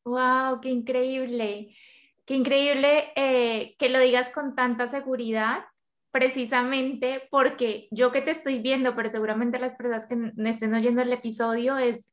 ¡Wow! 0.04 0.60
¡Qué 0.60 0.72
increíble! 0.72 1.74
Qué 2.26 2.36
increíble 2.36 3.14
eh, 3.16 3.78
que 3.80 3.88
lo 3.88 4.00
digas 4.00 4.30
con 4.32 4.56
tanta 4.56 4.90
seguridad, 4.90 5.64
precisamente 6.16 7.28
porque 7.30 7.90
yo 7.92 8.14
que 8.14 8.22
te 8.22 8.32
estoy 8.32 8.60
viendo, 8.60 8.96
pero 8.96 9.10
seguramente 9.10 9.60
las 9.60 9.76
personas 9.76 10.06
que 10.06 10.16
me 10.16 10.50
estén 10.50 10.74
oyendo 10.74 11.02
el 11.02 11.12
episodio 11.12 11.78
es, 11.78 12.10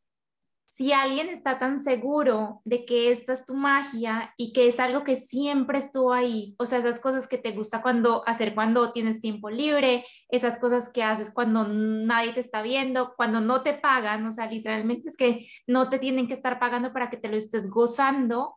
si 0.66 0.92
alguien 0.92 1.28
está 1.28 1.60
tan 1.60 1.84
seguro 1.84 2.62
de 2.64 2.84
que 2.84 3.12
esta 3.12 3.32
es 3.32 3.44
tu 3.44 3.54
magia 3.54 4.34
y 4.36 4.52
que 4.52 4.66
es 4.66 4.80
algo 4.80 5.04
que 5.04 5.14
siempre 5.14 5.78
estuvo 5.78 6.12
ahí, 6.12 6.56
o 6.58 6.66
sea, 6.66 6.80
esas 6.80 6.98
cosas 6.98 7.28
que 7.28 7.38
te 7.38 7.52
gusta 7.52 7.80
cuando 7.80 8.26
hacer 8.26 8.56
cuando 8.56 8.90
tienes 8.90 9.20
tiempo 9.20 9.50
libre, 9.50 10.04
esas 10.28 10.58
cosas 10.58 10.90
que 10.90 11.04
haces 11.04 11.30
cuando 11.32 11.68
nadie 11.68 12.32
te 12.32 12.40
está 12.40 12.60
viendo, 12.60 13.14
cuando 13.16 13.40
no 13.40 13.62
te 13.62 13.72
pagan, 13.72 14.26
o 14.26 14.32
sea, 14.32 14.48
literalmente 14.48 15.10
es 15.10 15.16
que 15.16 15.46
no 15.68 15.88
te 15.90 16.00
tienen 16.00 16.26
que 16.26 16.34
estar 16.34 16.58
pagando 16.58 16.92
para 16.92 17.08
que 17.08 17.18
te 17.18 17.28
lo 17.28 17.36
estés 17.36 17.70
gozando 17.70 18.56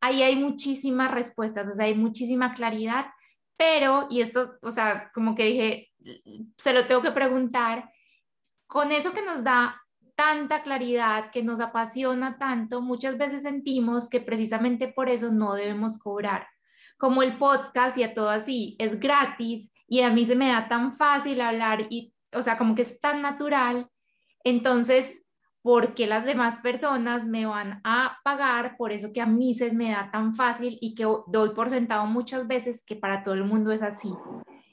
ahí 0.00 0.22
hay 0.22 0.36
muchísimas 0.36 1.10
respuestas, 1.10 1.66
o 1.68 1.74
sea, 1.74 1.86
hay 1.86 1.94
muchísima 1.94 2.54
claridad, 2.54 3.06
pero, 3.58 4.06
y 4.08 4.22
esto, 4.22 4.56
o 4.62 4.70
sea, 4.70 5.10
como 5.12 5.34
que 5.34 5.44
dije, 5.44 5.92
se 6.56 6.72
lo 6.72 6.86
tengo 6.86 7.02
que 7.02 7.10
preguntar, 7.10 7.90
con 8.68 8.92
eso 8.92 9.12
que 9.12 9.22
nos 9.22 9.42
da 9.42 9.82
tanta 10.14 10.62
claridad, 10.62 11.30
que 11.32 11.42
nos 11.42 11.60
apasiona 11.60 12.38
tanto, 12.38 12.80
muchas 12.80 13.18
veces 13.18 13.42
sentimos 13.42 14.08
que 14.08 14.20
precisamente 14.20 14.88
por 14.88 15.08
eso 15.08 15.32
no 15.32 15.54
debemos 15.54 15.98
cobrar. 15.98 16.46
Como 16.98 17.22
el 17.22 17.36
podcast 17.36 17.98
y 17.98 18.04
a 18.04 18.14
todo 18.14 18.30
así, 18.30 18.76
es 18.78 18.98
gratis 19.00 19.72
y 19.88 20.02
a 20.02 20.10
mí 20.10 20.24
se 20.24 20.36
me 20.36 20.48
da 20.48 20.68
tan 20.68 20.96
fácil 20.96 21.40
hablar 21.40 21.86
y, 21.90 22.14
o 22.32 22.42
sea, 22.42 22.58
como 22.58 22.76
que 22.76 22.82
es 22.82 23.00
tan 23.00 23.22
natural. 23.22 23.90
Entonces, 24.44 25.20
porque 25.62 26.06
las 26.06 26.24
demás 26.24 26.58
personas 26.58 27.26
me 27.26 27.46
van 27.46 27.80
a 27.84 28.18
pagar 28.24 28.76
por 28.76 28.92
eso 28.92 29.12
que 29.12 29.20
a 29.20 29.26
mí 29.26 29.54
se 29.54 29.72
me 29.72 29.90
da 29.90 30.10
tan 30.10 30.34
fácil 30.34 30.78
y 30.80 30.94
que 30.94 31.04
doy 31.26 31.50
por 31.50 31.70
sentado 31.70 32.06
muchas 32.06 32.46
veces 32.46 32.84
que 32.84 32.96
para 32.96 33.22
todo 33.22 33.34
el 33.34 33.44
mundo 33.44 33.72
es 33.72 33.82
así. 33.82 34.12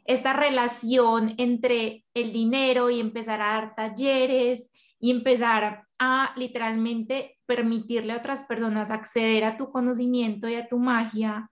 Esta 0.05 0.33
relación 0.33 1.33
entre 1.37 2.05
el 2.13 2.31
dinero 2.31 2.89
y 2.91 2.99
empezar 2.99 3.41
a 3.41 3.47
dar 3.47 3.75
talleres 3.75 4.71
y 4.99 5.09
empezar 5.11 5.87
a 5.97 6.33
literalmente 6.35 7.39
permitirle 7.45 8.13
a 8.13 8.17
otras 8.17 8.43
personas 8.43 8.91
acceder 8.91 9.43
a 9.43 9.57
tu 9.57 9.71
conocimiento 9.71 10.47
y 10.47 10.55
a 10.55 10.67
tu 10.67 10.77
magia 10.77 11.49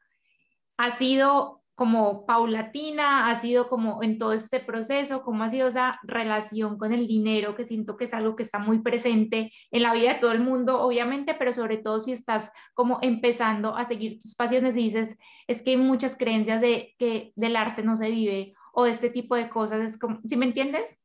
ha 0.77 0.97
sido 0.97 1.62
como 1.75 2.25
paulatina, 2.25 3.27
ha 3.27 3.39
sido 3.39 3.67
como 3.67 4.03
en 4.03 4.19
todo 4.19 4.33
este 4.33 4.59
proceso, 4.59 5.23
cómo 5.23 5.43
ha 5.43 5.49
sido 5.49 5.67
esa 5.67 5.99
relación 6.03 6.77
con 6.77 6.93
el 6.93 7.07
dinero, 7.07 7.55
que 7.55 7.65
siento 7.65 7.97
que 7.97 8.05
es 8.05 8.13
algo 8.13 8.35
que 8.35 8.43
está 8.43 8.59
muy 8.59 8.79
presente 8.79 9.51
en 9.71 9.81
la 9.81 9.93
vida 9.93 10.13
de 10.13 10.19
todo 10.19 10.31
el 10.31 10.39
mundo, 10.39 10.81
obviamente, 10.81 11.33
pero 11.33 11.51
sobre 11.51 11.77
todo 11.77 11.99
si 11.99 12.11
estás 12.11 12.51
como 12.75 12.99
empezando 13.01 13.75
a 13.75 13.85
seguir 13.85 14.19
tus 14.19 14.35
pasiones 14.35 14.77
y 14.77 14.83
dices, 14.83 15.17
es 15.47 15.63
que 15.63 15.71
hay 15.71 15.77
muchas 15.77 16.15
creencias 16.15 16.61
de 16.61 16.93
que 16.99 17.33
del 17.35 17.55
arte 17.55 17.81
no 17.81 17.97
se 17.97 18.11
vive 18.11 18.53
o 18.73 18.85
este 18.85 19.09
tipo 19.09 19.35
de 19.35 19.49
cosas, 19.49 19.85
es 19.85 19.97
como, 19.97 20.19
¿sí 20.25 20.35
me 20.35 20.45
entiendes? 20.45 20.99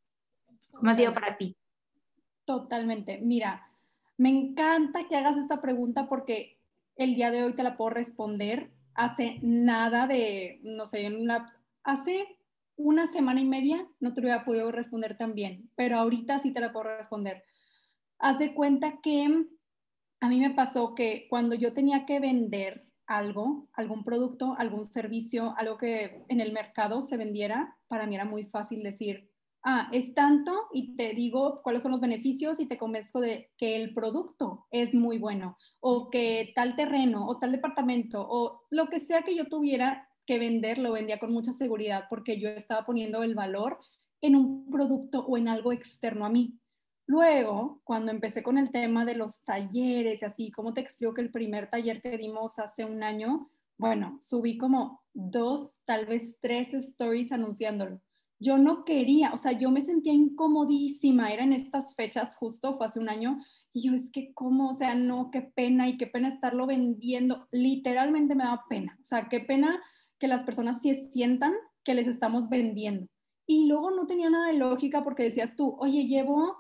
¿Cómo 0.73 0.91
ha 0.91 0.97
sido 0.97 1.15
para 1.15 1.37
ti? 1.39 1.57
Totalmente. 2.45 3.19
Mira, 3.23 3.71
me 4.19 4.29
encanta 4.29 5.09
que 5.09 5.17
hagas 5.17 5.39
esta 5.39 5.61
pregunta 5.61 6.09
porque 6.09 6.59
el 6.97 7.15
día 7.15 7.31
de 7.31 7.45
hoy 7.45 7.55
te 7.55 7.63
la 7.63 7.77
puedo 7.77 7.91
responder 7.91 8.71
hace 8.99 9.39
nada 9.43 10.09
de, 10.09 10.59
no 10.65 10.85
sé, 10.85 11.07
una, 11.07 11.47
hace 11.85 12.27
una 12.77 13.07
semana 13.07 13.41
y 13.41 13.45
media 13.45 13.87
no 14.01 14.13
te 14.13 14.21
lo 14.21 14.27
hubiera 14.27 14.45
podido 14.45 14.73
responder 14.73 15.17
tan 15.17 15.35
bien, 15.35 15.71
pero 15.77 15.99
ahorita 15.99 16.41
sí 16.41 16.53
te 16.53 16.61
la 16.61 16.73
puedo 16.73 16.97
responder. 16.97 17.45
Haz 18.19 18.41
de 18.41 18.55
cuenta 18.55 19.01
que 19.01 19.47
a 20.21 20.29
mí 20.29 20.41
me 20.41 20.51
pasó 20.51 20.97
que 20.97 21.29
cuando 21.31 21.55
yo 21.55 21.73
tenía 21.73 22.07
que 22.07 22.19
vender 22.19 22.89
algo, 23.07 23.69
algún 23.73 24.03
producto, 24.03 24.57
algún 24.59 24.85
servicio, 24.85 25.55
algo 25.57 25.79
que 25.79 26.25
en 26.29 26.41
el 26.41 26.53
mercado 26.53 27.01
se 27.01 27.17
vendiera, 27.17 27.77
para 27.87 28.05
mí 28.05 28.17
era 28.17 28.25
muy 28.25 28.47
fácil 28.47 28.83
decir, 28.83 29.28
ah, 29.65 29.89
es 29.93 30.15
tanto 30.15 30.53
y 30.73 30.97
te 30.97 31.15
digo 31.15 31.61
cuáles 31.63 31.83
son 31.83 31.93
los 31.93 32.01
beneficios 32.01 32.61
y 32.61 32.67
te 32.67 32.79
convenzco 32.79 33.21
de 33.21 33.51
que 33.57 33.77
el 33.77 33.95
producto 33.95 34.67
es 34.71 34.95
muy 34.95 35.19
bueno 35.19 35.57
o 35.81 36.11
que 36.11 36.53
tal 36.55 36.77
terreno 36.77 37.27
o 37.27 37.39
tal 37.39 37.53
departamento 37.53 38.27
o 38.29 38.67
lo 38.71 38.89
que 38.89 39.01
sea 39.01 39.23
que 39.23 39.37
yo 39.37 39.47
tuviera 39.49 40.09
que 40.27 40.39
vender, 40.39 40.79
lo 40.79 40.93
vendía 40.93 41.19
con 41.19 41.33
mucha 41.33 41.53
seguridad 41.53 42.05
porque 42.11 42.39
yo 42.39 42.49
estaba 42.49 42.85
poniendo 42.85 43.23
el 43.23 43.35
valor 43.35 43.79
en 44.21 44.37
un 44.37 44.71
producto 44.71 45.25
o 45.27 45.37
en 45.37 45.49
algo 45.49 45.73
externo 45.73 46.27
a 46.27 46.29
mí. 46.29 46.59
Luego, 47.07 47.81
cuando 47.85 48.11
empecé 48.11 48.43
con 48.43 48.59
el 48.59 48.71
tema 48.71 49.07
de 49.07 49.15
los 49.15 49.45
talleres 49.45 50.21
y 50.21 50.25
así, 50.25 50.51
como 50.51 50.75
te 50.75 50.83
explico 50.83 51.15
que 51.15 51.23
el 51.23 51.31
primer 51.31 51.71
taller 51.71 52.03
que 52.03 52.19
dimos 52.19 52.59
hace 52.59 52.85
un 52.85 53.03
año 53.03 53.51
bueno, 53.79 54.19
subí 54.21 54.59
como 54.59 55.05
dos, 55.15 55.79
tal 55.85 56.07
vez 56.07 56.39
tres 56.41 56.75
stories 56.75 57.31
anunciándolo. 57.31 58.01
Yo 58.41 58.59
no 58.59 58.85
quería, 58.85 59.33
o 59.33 59.37
sea, 59.37 59.53
yo 59.53 59.71
me 59.71 59.83
sentía 59.83 60.13
incomodísima, 60.13 61.33
eran 61.33 61.53
estas 61.53 61.95
fechas 61.95 62.37
justo, 62.37 62.77
fue 62.77 62.87
hace 62.87 63.01
un 63.01 63.09
año, 63.09 63.39
y 63.73 63.83
yo 63.83 63.95
es 63.95 64.11
que 64.11 64.33
cómo, 64.33 64.71
o 64.71 64.75
sea, 64.77 64.95
no, 64.95 65.31
qué 65.31 65.43
pena 65.43 65.89
y 65.89 65.97
qué 65.97 66.07
pena 66.07 66.29
estarlo 66.29 66.67
vendiendo, 66.67 67.49
literalmente 67.51 68.35
me 68.35 68.45
daba 68.45 68.65
pena, 68.69 68.97
o 69.01 69.05
sea, 69.05 69.29
qué 69.29 69.41
pena 69.41 69.81
que 70.19 70.29
las 70.29 70.45
personas 70.45 70.81
sí 70.81 70.95
sientan 71.13 71.55
que 71.85 71.95
les 71.95 72.07
estamos 72.07 72.49
vendiendo. 72.49 73.07
Y 73.47 73.67
luego 73.67 73.91
no 73.91 74.07
tenía 74.07 74.29
nada 74.29 74.49
de 74.49 74.59
lógica 74.59 75.03
porque 75.03 75.23
decías 75.23 75.57
tú, 75.57 75.75
oye, 75.79 76.07
llevo 76.07 76.59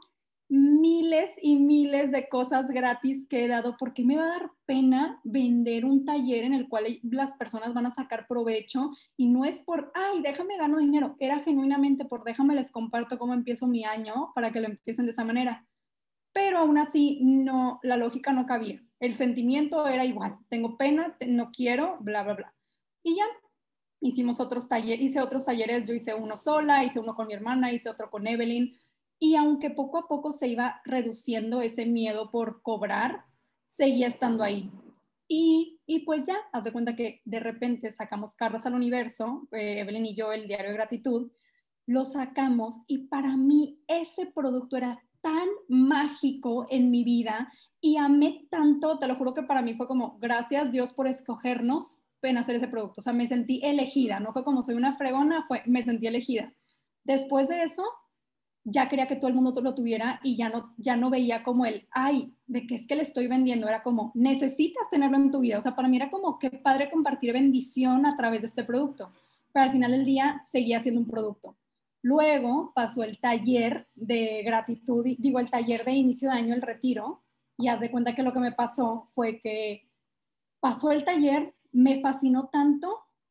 miles 0.48 1.30
y 1.42 1.56
miles 1.56 2.10
de 2.10 2.28
cosas 2.28 2.68
gratis 2.68 3.26
que 3.28 3.44
he 3.44 3.48
dado, 3.48 3.76
¿por 3.76 3.92
qué 3.92 4.04
me 4.04 4.16
va 4.16 4.24
a 4.24 4.38
dar 4.38 4.50
pena 4.66 5.20
vender 5.24 5.84
un 5.84 6.04
taller 6.04 6.44
en 6.44 6.54
el 6.54 6.68
cual 6.68 6.98
las 7.02 7.36
personas 7.36 7.74
van 7.74 7.86
a 7.86 7.90
sacar 7.90 8.26
provecho? 8.26 8.90
Y 9.16 9.28
no 9.28 9.44
es 9.44 9.60
por, 9.62 9.92
ay, 9.94 10.22
déjame 10.22 10.56
gano 10.56 10.78
dinero, 10.78 11.16
era 11.18 11.38
genuinamente 11.40 12.04
por, 12.04 12.24
déjame 12.24 12.54
les 12.54 12.70
comparto 12.70 13.18
cómo 13.18 13.34
empiezo 13.34 13.66
mi 13.66 13.84
año 13.84 14.32
para 14.34 14.50
que 14.50 14.60
lo 14.60 14.68
empiecen 14.68 15.04
de 15.04 15.12
esa 15.12 15.24
manera. 15.24 15.66
Pero 16.32 16.58
aún 16.58 16.78
así, 16.78 17.20
no, 17.22 17.80
la 17.82 17.96
lógica 17.96 18.32
no 18.32 18.46
cabía. 18.46 18.82
El 19.00 19.14
sentimiento 19.14 19.86
era 19.86 20.04
igual, 20.04 20.38
tengo 20.48 20.76
pena, 20.76 21.16
no 21.26 21.50
quiero, 21.50 21.98
bla, 22.00 22.22
bla, 22.22 22.34
bla. 22.34 22.54
Y 23.02 23.16
ya, 23.16 23.24
hicimos 24.00 24.40
otros 24.40 24.68
talleres, 24.68 25.00
hice 25.00 25.20
otros 25.20 25.44
talleres, 25.44 25.86
yo 25.86 25.94
hice 25.94 26.14
uno 26.14 26.36
sola, 26.36 26.84
hice 26.84 27.00
uno 27.00 27.14
con 27.14 27.26
mi 27.26 27.34
hermana, 27.34 27.72
hice 27.72 27.88
otro 27.88 28.10
con 28.10 28.26
Evelyn, 28.26 28.74
y 29.18 29.36
aunque 29.36 29.70
poco 29.70 29.98
a 29.98 30.08
poco 30.08 30.32
se 30.32 30.48
iba 30.48 30.80
reduciendo 30.84 31.60
ese 31.60 31.86
miedo 31.86 32.30
por 32.30 32.62
cobrar, 32.62 33.24
seguía 33.66 34.08
estando 34.08 34.44
ahí. 34.44 34.70
Y, 35.26 35.80
y 35.86 36.00
pues 36.00 36.26
ya, 36.26 36.36
haz 36.52 36.64
de 36.64 36.72
cuenta 36.72 36.96
que 36.96 37.20
de 37.24 37.40
repente 37.40 37.90
sacamos 37.90 38.34
Cartas 38.34 38.64
al 38.66 38.74
Universo, 38.74 39.46
eh, 39.52 39.80
Evelyn 39.80 40.06
y 40.06 40.14
yo, 40.14 40.32
el 40.32 40.48
diario 40.48 40.68
de 40.68 40.74
gratitud, 40.74 41.30
lo 41.86 42.04
sacamos 42.04 42.82
y 42.86 43.08
para 43.08 43.36
mí 43.36 43.82
ese 43.88 44.26
producto 44.26 44.76
era 44.76 45.02
tan 45.20 45.48
mágico 45.68 46.66
en 46.70 46.90
mi 46.90 47.02
vida 47.04 47.52
y 47.80 47.96
amé 47.96 48.46
tanto, 48.50 48.98
te 48.98 49.06
lo 49.06 49.16
juro 49.16 49.34
que 49.34 49.42
para 49.42 49.62
mí 49.62 49.74
fue 49.74 49.86
como, 49.86 50.18
gracias 50.18 50.72
Dios 50.72 50.92
por 50.92 51.06
escogernos 51.06 52.02
en 52.22 52.38
hacer 52.38 52.56
ese 52.56 52.68
producto. 52.68 53.00
O 53.00 53.02
sea, 53.02 53.12
me 53.12 53.26
sentí 53.26 53.60
elegida, 53.62 54.20
no 54.20 54.32
fue 54.32 54.44
como 54.44 54.62
soy 54.62 54.74
una 54.74 54.96
fregona, 54.96 55.44
fue, 55.46 55.62
me 55.66 55.82
sentí 55.82 56.06
elegida. 56.06 56.52
Después 57.04 57.48
de 57.48 57.62
eso, 57.62 57.84
ya 58.70 58.88
quería 58.88 59.08
que 59.08 59.16
todo 59.16 59.28
el 59.28 59.34
mundo 59.34 59.58
lo 59.60 59.74
tuviera 59.74 60.20
y 60.22 60.36
ya 60.36 60.48
no, 60.48 60.74
ya 60.76 60.96
no 60.96 61.10
veía 61.10 61.42
como 61.42 61.64
el, 61.64 61.86
ay, 61.90 62.34
de 62.46 62.66
qué 62.66 62.74
es 62.74 62.86
que 62.86 62.96
le 62.96 63.02
estoy 63.02 63.26
vendiendo, 63.26 63.66
era 63.68 63.82
como, 63.82 64.12
necesitas 64.14 64.88
tenerlo 64.90 65.16
en 65.16 65.30
tu 65.30 65.40
vida. 65.40 65.58
O 65.58 65.62
sea, 65.62 65.74
para 65.74 65.88
mí 65.88 65.96
era 65.96 66.10
como, 66.10 66.38
qué 66.38 66.50
padre 66.50 66.90
compartir 66.90 67.32
bendición 67.32 68.04
a 68.04 68.16
través 68.16 68.42
de 68.42 68.48
este 68.48 68.64
producto. 68.64 69.10
Pero 69.52 69.64
al 69.64 69.72
final 69.72 69.92
del 69.92 70.04
día 70.04 70.40
seguía 70.48 70.80
siendo 70.80 71.00
un 71.00 71.08
producto. 71.08 71.56
Luego 72.02 72.72
pasó 72.74 73.02
el 73.02 73.18
taller 73.18 73.88
de 73.94 74.42
gratitud, 74.44 75.06
digo, 75.18 75.40
el 75.40 75.50
taller 75.50 75.84
de 75.84 75.92
inicio 75.92 76.30
de 76.30 76.36
año, 76.36 76.54
el 76.54 76.62
retiro, 76.62 77.22
y 77.56 77.68
haz 77.68 77.80
de 77.80 77.90
cuenta 77.90 78.14
que 78.14 78.22
lo 78.22 78.32
que 78.32 78.40
me 78.40 78.52
pasó 78.52 79.08
fue 79.12 79.40
que 79.40 79.88
pasó 80.60 80.92
el 80.92 81.04
taller, 81.04 81.54
me 81.72 82.00
fascinó 82.00 82.48
tanto 82.52 82.88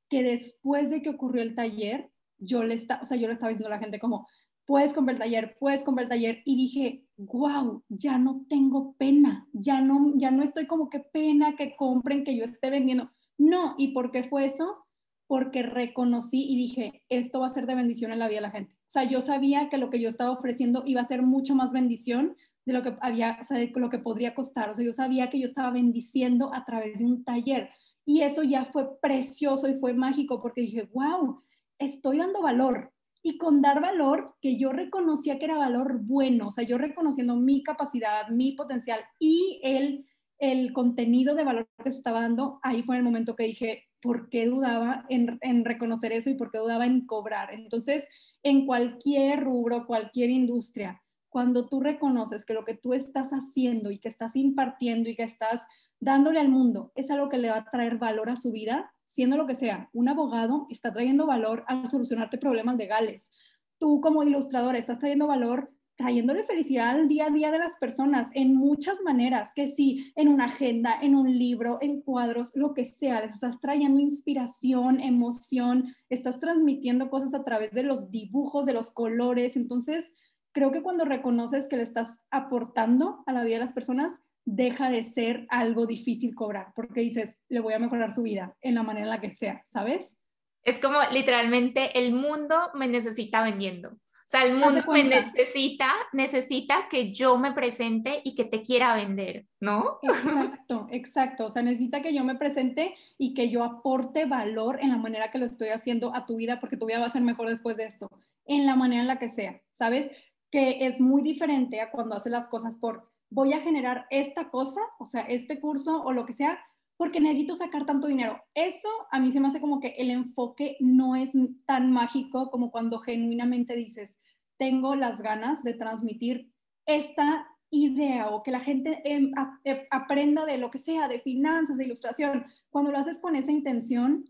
que 0.10 0.24
después 0.24 0.90
de 0.90 1.02
que 1.02 1.10
ocurrió 1.10 1.42
el 1.44 1.56
taller, 1.56 2.10
yo 2.40 2.64
le, 2.64 2.74
está, 2.74 3.00
o 3.02 3.06
sea, 3.06 3.18
yo 3.18 3.28
le 3.28 3.34
estaba 3.34 3.50
diciendo 3.50 3.74
a 3.74 3.78
la 3.78 3.82
gente 3.82 4.00
como, 4.00 4.28
puedes 4.68 4.94
comprar 4.94 5.16
el 5.16 5.20
taller, 5.20 5.58
puedes 5.60 5.84
comprar 5.84 6.04
el 6.04 6.10
taller. 6.10 6.42
Y 6.46 6.56
dije, 6.56 7.06
wow, 7.18 7.84
ya 7.90 8.20
no 8.20 8.46
tengo 8.48 8.94
pena, 8.98 9.48
ya 9.54 9.82
no, 9.82 10.14
ya 10.16 10.30
no 10.30 10.44
estoy 10.44 10.68
como 10.68 10.90
que 10.90 11.00
pena 11.00 11.56
que 11.56 11.76
compren, 11.76 12.24
que 12.24 12.36
yo 12.36 12.44
esté 12.44 12.70
vendiendo. 12.70 13.10
No, 13.40 13.74
¿y 13.78 13.94
por 13.94 14.12
qué 14.12 14.24
fue 14.24 14.46
eso? 14.46 14.86
Porque 15.26 15.64
reconocí 15.64 16.46
y 16.48 16.58
dije, 16.58 17.04
esto 17.10 17.40
va 17.40 17.48
a 17.48 17.52
ser 17.52 17.66
de 17.66 17.76
bendición 17.76 18.12
en 18.12 18.20
la 18.20 18.28
vida 18.28 18.38
de 18.38 18.42
la 18.42 18.52
gente. 18.52 18.74
O 18.74 18.90
sea, 18.90 19.06
yo 19.06 19.22
sabía 19.22 19.70
que 19.70 19.78
lo 19.78 19.90
que 19.90 20.00
yo 20.00 20.10
estaba 20.10 20.32
ofreciendo 20.32 20.84
iba 20.86 21.02
a 21.02 21.06
ser 21.06 21.22
mucho 21.22 21.56
más 21.56 21.72
bendición 21.72 22.36
de 22.66 22.74
lo 22.74 22.82
que 22.82 22.98
había, 23.00 23.38
o 23.40 23.44
sea, 23.44 23.58
de 23.58 23.72
lo 23.74 23.90
que 23.90 24.00
podría 24.00 24.36
costar. 24.36 24.70
O 24.70 24.76
sea, 24.76 24.84
yo 24.84 24.92
sabía 24.92 25.30
que 25.30 25.40
yo 25.40 25.46
estaba 25.46 25.72
bendiciendo 25.72 26.54
a 26.54 26.66
través 26.66 27.00
de 27.00 27.06
un 27.06 27.24
taller. 27.24 27.70
Y 28.06 28.22
eso 28.22 28.44
ya 28.44 28.66
fue 28.66 29.00
precioso 29.00 29.70
y 29.70 29.80
fue 29.80 29.94
mágico 29.94 30.42
porque 30.42 30.62
dije, 30.62 30.90
wow, 30.94 31.42
estoy 31.80 32.18
dando 32.18 32.42
valor, 32.42 32.94
y 33.28 33.38
con 33.38 33.62
dar 33.62 33.82
valor 33.82 34.38
que 34.42 34.56
yo 34.56 34.72
reconocía 34.72 35.38
que 35.38 35.44
era 35.44 35.58
valor 35.58 36.00
bueno, 36.02 36.48
o 36.48 36.52
sea, 36.52 36.64
yo 36.64 36.78
reconociendo 36.78 37.36
mi 37.36 37.62
capacidad, 37.62 38.30
mi 38.30 38.54
potencial 38.54 39.02
y 39.20 39.60
el, 39.64 40.06
el 40.40 40.72
contenido 40.72 41.36
de 41.36 41.44
valor 41.44 41.68
que 41.84 41.92
se 41.92 41.98
estaba 41.98 42.22
dando, 42.22 42.62
ahí 42.64 42.84
fue 42.84 42.96
el 42.96 43.04
momento 43.04 43.36
que 43.36 43.44
dije, 43.44 43.90
¿por 44.02 44.30
qué 44.30 44.46
dudaba 44.46 45.06
en, 45.10 45.38
en 45.42 45.66
reconocer 45.66 46.14
eso 46.14 46.30
y 46.30 46.36
por 46.36 46.52
qué 46.52 46.60
dudaba 46.60 46.86
en 46.86 47.06
cobrar? 47.06 47.54
Entonces, 47.54 48.08
en 48.44 48.66
cualquier 48.66 49.44
rubro, 49.44 49.86
cualquier 49.88 50.30
industria, 50.30 51.04
cuando 51.28 51.68
tú 51.68 51.82
reconoces 51.82 52.46
que 52.46 52.54
lo 52.54 52.64
que 52.64 52.76
tú 52.76 52.94
estás 52.94 53.32
haciendo 53.32 53.92
y 53.92 54.00
que 54.00 54.08
estás 54.08 54.38
impartiendo 54.38 55.10
y 55.10 55.18
que 55.18 55.24
estás 55.24 55.68
dándole 56.00 56.40
al 56.40 56.48
mundo 56.48 56.94
es 56.96 57.12
algo 57.12 57.28
que 57.28 57.40
le 57.40 57.50
va 57.50 57.58
a 57.58 57.70
traer 57.72 57.98
valor 57.98 58.30
a 58.30 58.38
su 58.38 58.54
vida, 58.54 58.94
siendo 59.08 59.38
lo 59.38 59.48
que 59.48 59.56
sea, 59.56 59.90
un 59.94 60.10
abogado 60.10 60.68
está 60.70 60.94
trayendo 60.94 61.26
valor 61.26 61.64
a 61.68 61.88
solucionarte 61.88 62.38
problemas 62.38 62.78
legales. 62.78 63.32
Tú 63.80 64.02
como 64.02 64.24
ilustradora 64.24 64.78
estás 64.78 65.00
trayendo 65.00 65.28
valor 65.28 65.72
trayéndole 65.98 66.44
felicidad 66.44 66.92
al 66.92 67.08
día 67.08 67.26
a 67.26 67.30
día 67.32 67.52
de 67.52 67.58
las 67.58 67.76
personas 67.78 68.30
en 68.34 68.56
muchas 68.56 69.02
maneras, 69.02 69.52
que 69.56 69.74
sí, 69.76 70.14
en 70.16 70.28
una 70.28 70.46
agenda, 70.46 70.96
en 71.02 71.16
un 71.16 71.38
libro, 71.38 71.80
en 71.82 72.02
cuadros, 72.02 72.52
lo 72.56 72.76
que 72.76 72.86
sea, 72.86 73.22
les 73.22 73.34
estás 73.34 73.60
trayendo 73.60 74.00
inspiración, 74.00 75.00
emoción, 75.00 75.86
estás 76.10 76.40
transmitiendo 76.40 77.10
cosas 77.10 77.34
a 77.34 77.44
través 77.44 77.72
de 77.72 77.82
los 77.82 78.12
dibujos, 78.12 78.68
de 78.68 78.74
los 78.74 78.92
colores. 78.92 79.58
Entonces, 79.58 80.14
creo 80.54 80.72
que 80.72 80.84
cuando 80.84 81.04
reconoces 81.04 81.68
que 81.68 81.78
le 81.78 81.84
estás 81.84 82.20
aportando 82.30 83.24
a 83.26 83.34
la 83.34 83.44
vida 83.44 83.56
de 83.56 83.62
las 83.62 83.74
personas, 83.74 84.14
deja 84.48 84.90
de 84.90 85.04
ser 85.04 85.46
algo 85.50 85.86
difícil 85.86 86.34
cobrar, 86.34 86.72
porque 86.74 87.02
dices, 87.02 87.38
le 87.50 87.60
voy 87.60 87.74
a 87.74 87.80
mejorar 87.80 88.14
su 88.14 88.24
vida 88.24 88.56
en 88.62 88.76
la 88.76 88.84
manera 88.84 89.06
en 89.06 89.10
la 89.10 89.20
que 89.20 89.34
sea, 89.34 89.62
¿sabes? 89.68 90.18
Es 90.64 90.80
como 90.80 91.00
literalmente 91.12 92.00
el 92.00 92.14
mundo 92.14 92.56
me 92.74 92.88
necesita 92.88 93.44
vendiendo. 93.44 93.90
O 93.90 94.30
sea, 94.30 94.46
el 94.46 94.56
mundo 94.56 94.84
me 94.90 95.04
necesita, 95.04 95.90
necesita 96.14 96.88
que 96.90 97.12
yo 97.12 97.38
me 97.38 97.52
presente 97.52 98.22
y 98.24 98.36
que 98.36 98.46
te 98.46 98.62
quiera 98.62 98.96
vender, 98.96 99.48
¿no? 99.60 100.00
Exacto, 100.02 100.88
exacto. 100.92 101.46
O 101.48 101.50
sea, 101.50 101.62
necesita 101.62 102.02
que 102.02 102.14
yo 102.14 102.24
me 102.24 102.36
presente 102.36 102.96
y 103.18 103.34
que 103.34 103.50
yo 103.50 103.66
aporte 103.66 104.24
valor 104.26 104.80
en 104.82 104.92
la 104.92 104.98
manera 104.98 105.30
que 105.30 105.40
lo 105.40 105.46
estoy 105.46 105.70
haciendo 105.70 106.16
a 106.16 106.26
tu 106.26 106.38
vida, 106.38 106.62
porque 106.62 106.78
tu 106.78 106.86
vida 106.86 107.00
va 107.00 107.08
a 107.08 107.12
ser 107.12 107.22
mejor 107.22 107.50
después 107.50 107.76
de 107.76 107.86
esto, 107.86 108.10
en 108.46 108.66
la 108.66 108.78
manera 108.78 109.02
en 109.02 109.08
la 109.08 109.20
que 109.20 109.30
sea, 109.30 109.62
¿sabes? 109.72 110.10
Que 110.52 110.86
es 110.86 111.02
muy 111.02 111.22
diferente 111.22 111.82
a 111.82 111.92
cuando 111.92 112.16
haces 112.16 112.32
las 112.32 112.48
cosas 112.48 112.78
por 112.78 113.10
voy 113.30 113.54
a 113.54 113.62
generar 113.62 114.06
esta 114.10 114.50
cosa, 114.50 114.82
o 115.00 115.06
sea, 115.06 115.22
este 115.22 115.60
curso 115.60 116.02
o 116.04 116.12
lo 116.14 116.26
que 116.26 116.34
sea, 116.34 116.60
porque 116.98 117.20
necesito 117.20 117.56
sacar 117.56 117.86
tanto 117.86 118.08
dinero. 118.08 118.42
Eso 118.54 118.90
a 119.12 119.20
mí 119.20 119.32
se 119.32 119.40
me 119.40 119.48
hace 119.48 119.62
como 119.62 119.80
que 119.80 119.96
el 119.98 120.10
enfoque 120.10 120.78
no 120.80 121.16
es 121.16 121.32
tan 121.66 121.92
mágico 121.92 122.50
como 122.50 122.72
cuando 122.72 123.00
genuinamente 123.00 123.76
dices, 123.76 124.20
tengo 124.58 124.96
las 124.96 125.22
ganas 125.22 125.64
de 125.64 125.74
transmitir 125.74 126.52
esta 126.86 127.48
idea 127.70 128.30
o 128.30 128.44
que 128.44 128.52
la 128.52 128.62
gente 128.62 129.02
em, 129.04 129.32
eh, 129.64 129.88
aprenda 129.92 130.46
de 130.46 130.58
lo 130.58 130.72
que 130.72 130.80
sea, 130.80 131.08
de 131.08 131.20
finanzas, 131.20 131.78
de 131.78 131.86
ilustración. 131.86 132.46
Cuando 132.70 132.92
lo 132.92 132.98
haces 132.98 133.20
con 133.20 133.36
esa 133.36 133.52
intención, 133.52 134.26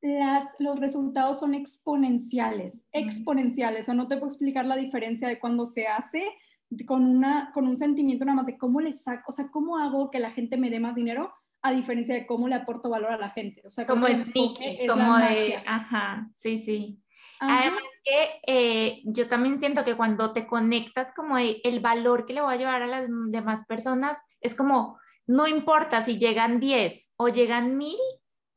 las, 0.00 0.48
los 0.58 0.78
resultados 0.78 1.40
son 1.40 1.54
exponenciales, 1.54 2.84
exponenciales. 2.92 3.88
O 3.88 3.94
no 3.94 4.08
te 4.08 4.16
puedo 4.16 4.28
explicar 4.28 4.64
la 4.64 4.76
diferencia 4.76 5.28
de 5.28 5.38
cuando 5.38 5.66
se 5.66 5.86
hace 5.86 6.24
con, 6.86 7.04
una, 7.04 7.50
con 7.52 7.66
un 7.66 7.76
sentimiento 7.76 8.24
nada 8.24 8.36
más 8.36 8.46
de 8.46 8.58
cómo 8.58 8.80
le 8.80 8.92
saco, 8.92 9.24
o 9.28 9.32
sea, 9.32 9.48
cómo 9.50 9.78
hago 9.78 10.10
que 10.10 10.18
la 10.18 10.30
gente 10.30 10.56
me 10.56 10.70
dé 10.70 10.80
más 10.80 10.94
dinero 10.94 11.32
a 11.62 11.72
diferencia 11.72 12.14
de 12.14 12.26
cómo 12.26 12.48
le 12.48 12.54
aporto 12.54 12.90
valor 12.90 13.12
a 13.12 13.18
la 13.18 13.30
gente. 13.30 13.62
O 13.66 13.70
sea, 13.70 13.86
como 13.86 14.06
es 14.06 14.24
como 14.88 15.16
de, 15.18 15.58
ajá, 15.66 16.28
sí, 16.36 16.62
sí. 16.64 17.02
Además 17.38 17.82
que 18.02 18.40
eh, 18.46 19.02
yo 19.04 19.28
también 19.28 19.58
siento 19.58 19.84
que 19.84 19.94
cuando 19.94 20.32
te 20.32 20.46
conectas 20.46 21.12
como 21.12 21.36
el 21.38 21.80
valor 21.80 22.24
que 22.24 22.32
le 22.32 22.40
voy 22.40 22.54
a 22.54 22.56
llevar 22.56 22.82
a 22.82 22.86
las 22.86 23.08
demás 23.28 23.66
personas, 23.66 24.16
es 24.40 24.54
como, 24.54 24.98
no 25.26 25.46
importa 25.46 26.00
si 26.02 26.18
llegan 26.18 26.60
10 26.60 27.12
o 27.16 27.28
llegan 27.28 27.76
1000, 27.76 27.94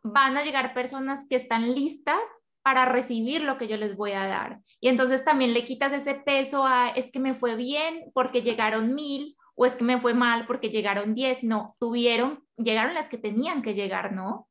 van 0.03 0.37
a 0.37 0.43
llegar 0.43 0.73
personas 0.73 1.25
que 1.29 1.35
están 1.35 1.73
listas 1.73 2.21
para 2.69 2.85
recibir 2.85 3.41
lo 3.41 3.57
que 3.57 3.67
yo 3.67 3.77
les 3.77 3.95
voy 3.95 4.11
a 4.11 4.27
dar. 4.27 4.59
Y 4.79 4.89
entonces 4.89 5.25
también 5.25 5.55
le 5.55 5.65
quitas 5.65 5.91
ese 5.91 6.13
peso 6.13 6.67
a, 6.67 6.89
es 6.89 7.11
que 7.11 7.19
me 7.19 7.33
fue 7.33 7.55
bien 7.55 8.11
porque 8.13 8.43
llegaron 8.43 8.93
mil 8.93 9.35
o 9.55 9.65
es 9.65 9.75
que 9.75 9.83
me 9.83 9.99
fue 9.99 10.13
mal 10.13 10.45
porque 10.45 10.69
llegaron 10.69 11.15
diez. 11.15 11.43
No, 11.43 11.75
tuvieron, 11.79 12.43
llegaron 12.57 12.93
las 12.93 13.09
que 13.09 13.17
tenían 13.17 13.63
que 13.63 13.73
llegar, 13.73 14.13
¿no? 14.13 14.47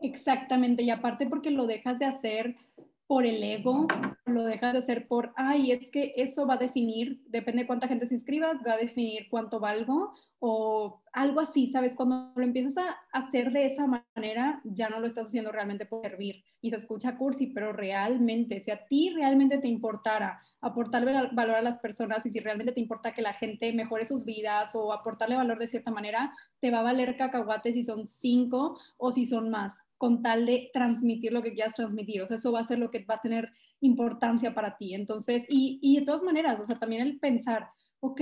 Exactamente, 0.00 0.82
y 0.82 0.88
aparte 0.88 1.26
porque 1.26 1.50
lo 1.50 1.66
dejas 1.66 1.98
de 1.98 2.06
hacer 2.06 2.56
por 3.08 3.24
el 3.24 3.42
ego, 3.42 3.86
lo 4.26 4.44
dejas 4.44 4.74
de 4.74 4.80
hacer 4.80 5.08
por, 5.08 5.32
ay, 5.34 5.72
es 5.72 5.90
que 5.90 6.12
eso 6.16 6.46
va 6.46 6.54
a 6.54 6.58
definir, 6.58 7.22
depende 7.26 7.62
de 7.62 7.66
cuánta 7.66 7.88
gente 7.88 8.06
se 8.06 8.14
inscriba, 8.14 8.52
va 8.64 8.74
a 8.74 8.76
definir 8.76 9.28
cuánto 9.30 9.58
valgo 9.58 10.12
o 10.40 11.02
algo 11.14 11.40
así, 11.40 11.68
¿sabes? 11.72 11.96
Cuando 11.96 12.30
lo 12.36 12.44
empiezas 12.44 12.76
a 12.76 12.98
hacer 13.18 13.50
de 13.50 13.64
esa 13.64 13.86
manera, 13.86 14.60
ya 14.62 14.90
no 14.90 15.00
lo 15.00 15.06
estás 15.06 15.28
haciendo 15.28 15.50
realmente 15.50 15.86
por 15.86 16.02
servir. 16.02 16.44
Y 16.60 16.68
se 16.68 16.76
escucha 16.76 17.16
cursi, 17.16 17.46
pero 17.46 17.72
realmente, 17.72 18.60
si 18.60 18.70
a 18.70 18.84
ti 18.84 19.10
realmente 19.16 19.56
te 19.56 19.68
importara 19.68 20.42
aportarle 20.60 21.30
valor 21.32 21.56
a 21.56 21.62
las 21.62 21.78
personas 21.78 22.26
y 22.26 22.30
si 22.30 22.40
realmente 22.40 22.72
te 22.72 22.80
importa 22.80 23.14
que 23.14 23.22
la 23.22 23.32
gente 23.32 23.72
mejore 23.72 24.04
sus 24.04 24.26
vidas 24.26 24.74
o 24.74 24.92
aportarle 24.92 25.36
valor 25.36 25.58
de 25.58 25.66
cierta 25.66 25.90
manera, 25.90 26.34
te 26.60 26.70
va 26.70 26.80
a 26.80 26.82
valer 26.82 27.16
cacahuate 27.16 27.72
si 27.72 27.84
son 27.84 28.06
cinco 28.06 28.78
o 28.98 29.12
si 29.12 29.24
son 29.24 29.48
más 29.48 29.87
con 29.98 30.22
tal 30.22 30.46
de 30.46 30.70
transmitir 30.72 31.32
lo 31.32 31.42
que 31.42 31.52
quieras 31.52 31.74
transmitir. 31.74 32.22
O 32.22 32.26
sea, 32.26 32.36
eso 32.36 32.52
va 32.52 32.60
a 32.60 32.66
ser 32.66 32.78
lo 32.78 32.90
que 32.90 33.04
va 33.04 33.16
a 33.16 33.20
tener 33.20 33.50
importancia 33.80 34.54
para 34.54 34.76
ti. 34.76 34.94
Entonces, 34.94 35.44
y, 35.48 35.98
de 35.98 36.06
todas 36.06 36.22
maneras, 36.22 36.58
o 36.60 36.64
sea, 36.64 36.76
también 36.76 37.02
el 37.02 37.18
pensar, 37.18 37.68
ok, 38.00 38.20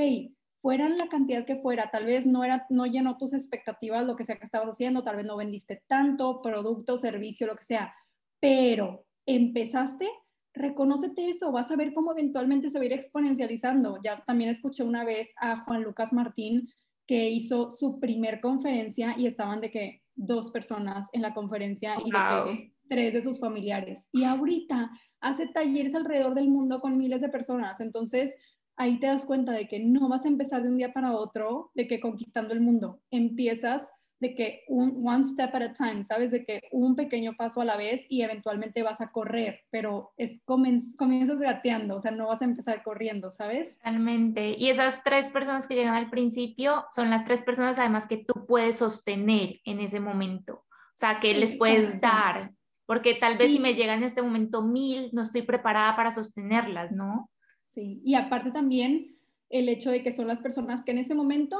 fueran 0.61 0.99
la 0.99 1.09
cantidad 1.09 1.45
que 1.45 1.57
fuera, 1.57 1.91
tal 1.91 2.07
vez 2.07 2.27
no, 2.27 2.43
era, 2.43 2.67
no 2.71 2.87
llenó 2.87 3.19
tus 3.19 3.33
expectativas 3.35 4.05
lo 4.05 4.17
que 4.17 4.25
sea 4.25 4.39
que 4.39 4.45
estabas 4.45 4.71
haciendo, 4.71 5.05
tal 5.05 5.17
vez 5.17 5.27
no 5.27 5.37
vendiste 5.37 5.83
tanto 5.87 6.43
producto, 6.43 6.99
servicio, 6.99 7.47
lo 7.47 7.55
que 7.55 7.63
sea, 7.63 7.95
pero 8.41 9.05
empezaste, 9.27 10.09
reconócete 10.55 11.29
eso, 11.29 11.53
vas 11.53 11.71
a 11.71 11.77
ver 11.77 11.93
cómo 11.95 12.13
eventualmente 12.13 12.71
se 12.71 12.79
va 12.79 12.83
a 12.83 12.87
ir 12.87 12.93
exponencializando. 12.95 14.01
Ya 14.03 14.25
también 14.27 14.51
escuché 14.51 14.83
una 14.83 15.05
vez 15.05 15.33
a 15.37 15.65
Juan 15.65 15.83
Lucas 15.83 16.13
Martín 16.13 16.69
que 17.07 17.31
hizo 17.31 17.71
su 17.71 18.01
primer 18.01 18.41
conferencia 18.41 19.15
y 19.17 19.27
estaban 19.27 19.61
de 19.61 19.71
que 19.71 20.03
dos 20.17 20.51
personas 20.51 21.07
en 21.13 21.23
la 21.23 21.35
conferencia 21.35 21.97
y 22.05 22.11
de 22.11 22.73
tres 22.89 23.13
de 23.15 23.23
sus 23.23 23.39
familiares. 23.39 24.09
Y 24.13 24.25
ahorita 24.25 24.91
hace 25.21 25.47
talleres 25.49 25.95
alrededor 25.95 26.35
del 26.35 26.49
mundo 26.49 26.81
con 26.81 26.99
miles 26.99 27.21
de 27.21 27.29
personas. 27.29 27.81
Entonces, 27.81 28.35
ahí 28.77 28.99
te 28.99 29.07
das 29.07 29.27
cuenta 29.27 29.53
de 29.53 29.69
que 29.69 29.81
no 29.81 30.09
vas 30.09 30.25
a 30.25 30.29
empezar 30.29 30.63
de 30.63 30.71
un 30.71 30.79
día 30.79 30.93
para 30.93 31.13
otro, 31.13 31.71
de 31.75 31.87
que 31.87 32.01
conquistando 32.01 32.55
el 32.55 32.61
mundo. 32.61 33.01
Empiezas 33.11 33.91
de 34.19 34.35
que 34.35 34.65
un 34.69 35.07
one 35.07 35.25
step 35.25 35.55
at 35.55 35.63
a 35.63 35.73
time, 35.73 36.05
¿sabes? 36.05 36.31
De 36.31 36.45
que 36.45 36.63
un 36.73 36.97
pequeño 36.97 37.35
paso 37.37 37.61
a 37.61 37.65
la 37.65 37.77
vez 37.77 38.07
y 38.09 38.23
eventualmente 38.23 38.83
vas 38.83 39.01
a 39.01 39.11
correr, 39.11 39.65
pero 39.71 40.13
es 40.17 40.41
comienzas 40.45 41.39
gateando, 41.39 41.97
o 41.97 42.01
sea, 42.01 42.13
no 42.13 42.29
vas 42.29 42.41
a 42.41 42.47
empezar 42.47 42.83
corriendo, 42.83 43.31
¿sabes? 43.31 43.77
Totalmente. 43.77 44.57
Y 44.59 44.71
esas 44.71 45.03
tres 45.05 45.31
personas 45.31 45.67
que 45.67 45.75
llegan 45.75 45.95
al 45.95 46.11
principio 46.11 46.87
son 46.93 47.11
las 47.11 47.25
tres 47.25 47.43
personas 47.43 47.79
además 47.79 48.07
que 48.07 48.19
tú 48.19 48.47
puedes 48.47 48.79
sostener 48.79 49.61
en 49.65 49.81
ese 49.81 50.01
momento, 50.01 50.65
o 50.65 50.97
sea, 50.97 51.21
que 51.21 51.35
les 51.35 51.57
puedes 51.59 52.01
dar, 52.01 52.53
porque 52.87 53.15
tal 53.15 53.37
vez 53.37 53.51
si 53.51 53.59
me 53.59 53.75
llegan 53.75 53.99
en 53.99 54.09
este 54.09 54.23
momento 54.23 54.63
mil, 54.63 55.11
no 55.13 55.23
estoy 55.23 55.43
preparada 55.43 55.95
para 55.95 56.15
sostenerlas, 56.15 56.93
¿no? 56.93 57.31
Sí, 57.75 58.01
y 58.03 58.15
aparte 58.15 58.51
también 58.51 59.17
el 59.51 59.69
hecho 59.69 59.91
de 59.91 60.03
que 60.03 60.13
son 60.13 60.27
las 60.27 60.41
personas 60.41 60.83
que 60.83 60.93
en 60.93 60.99
ese 60.99 61.15
momento 61.15 61.59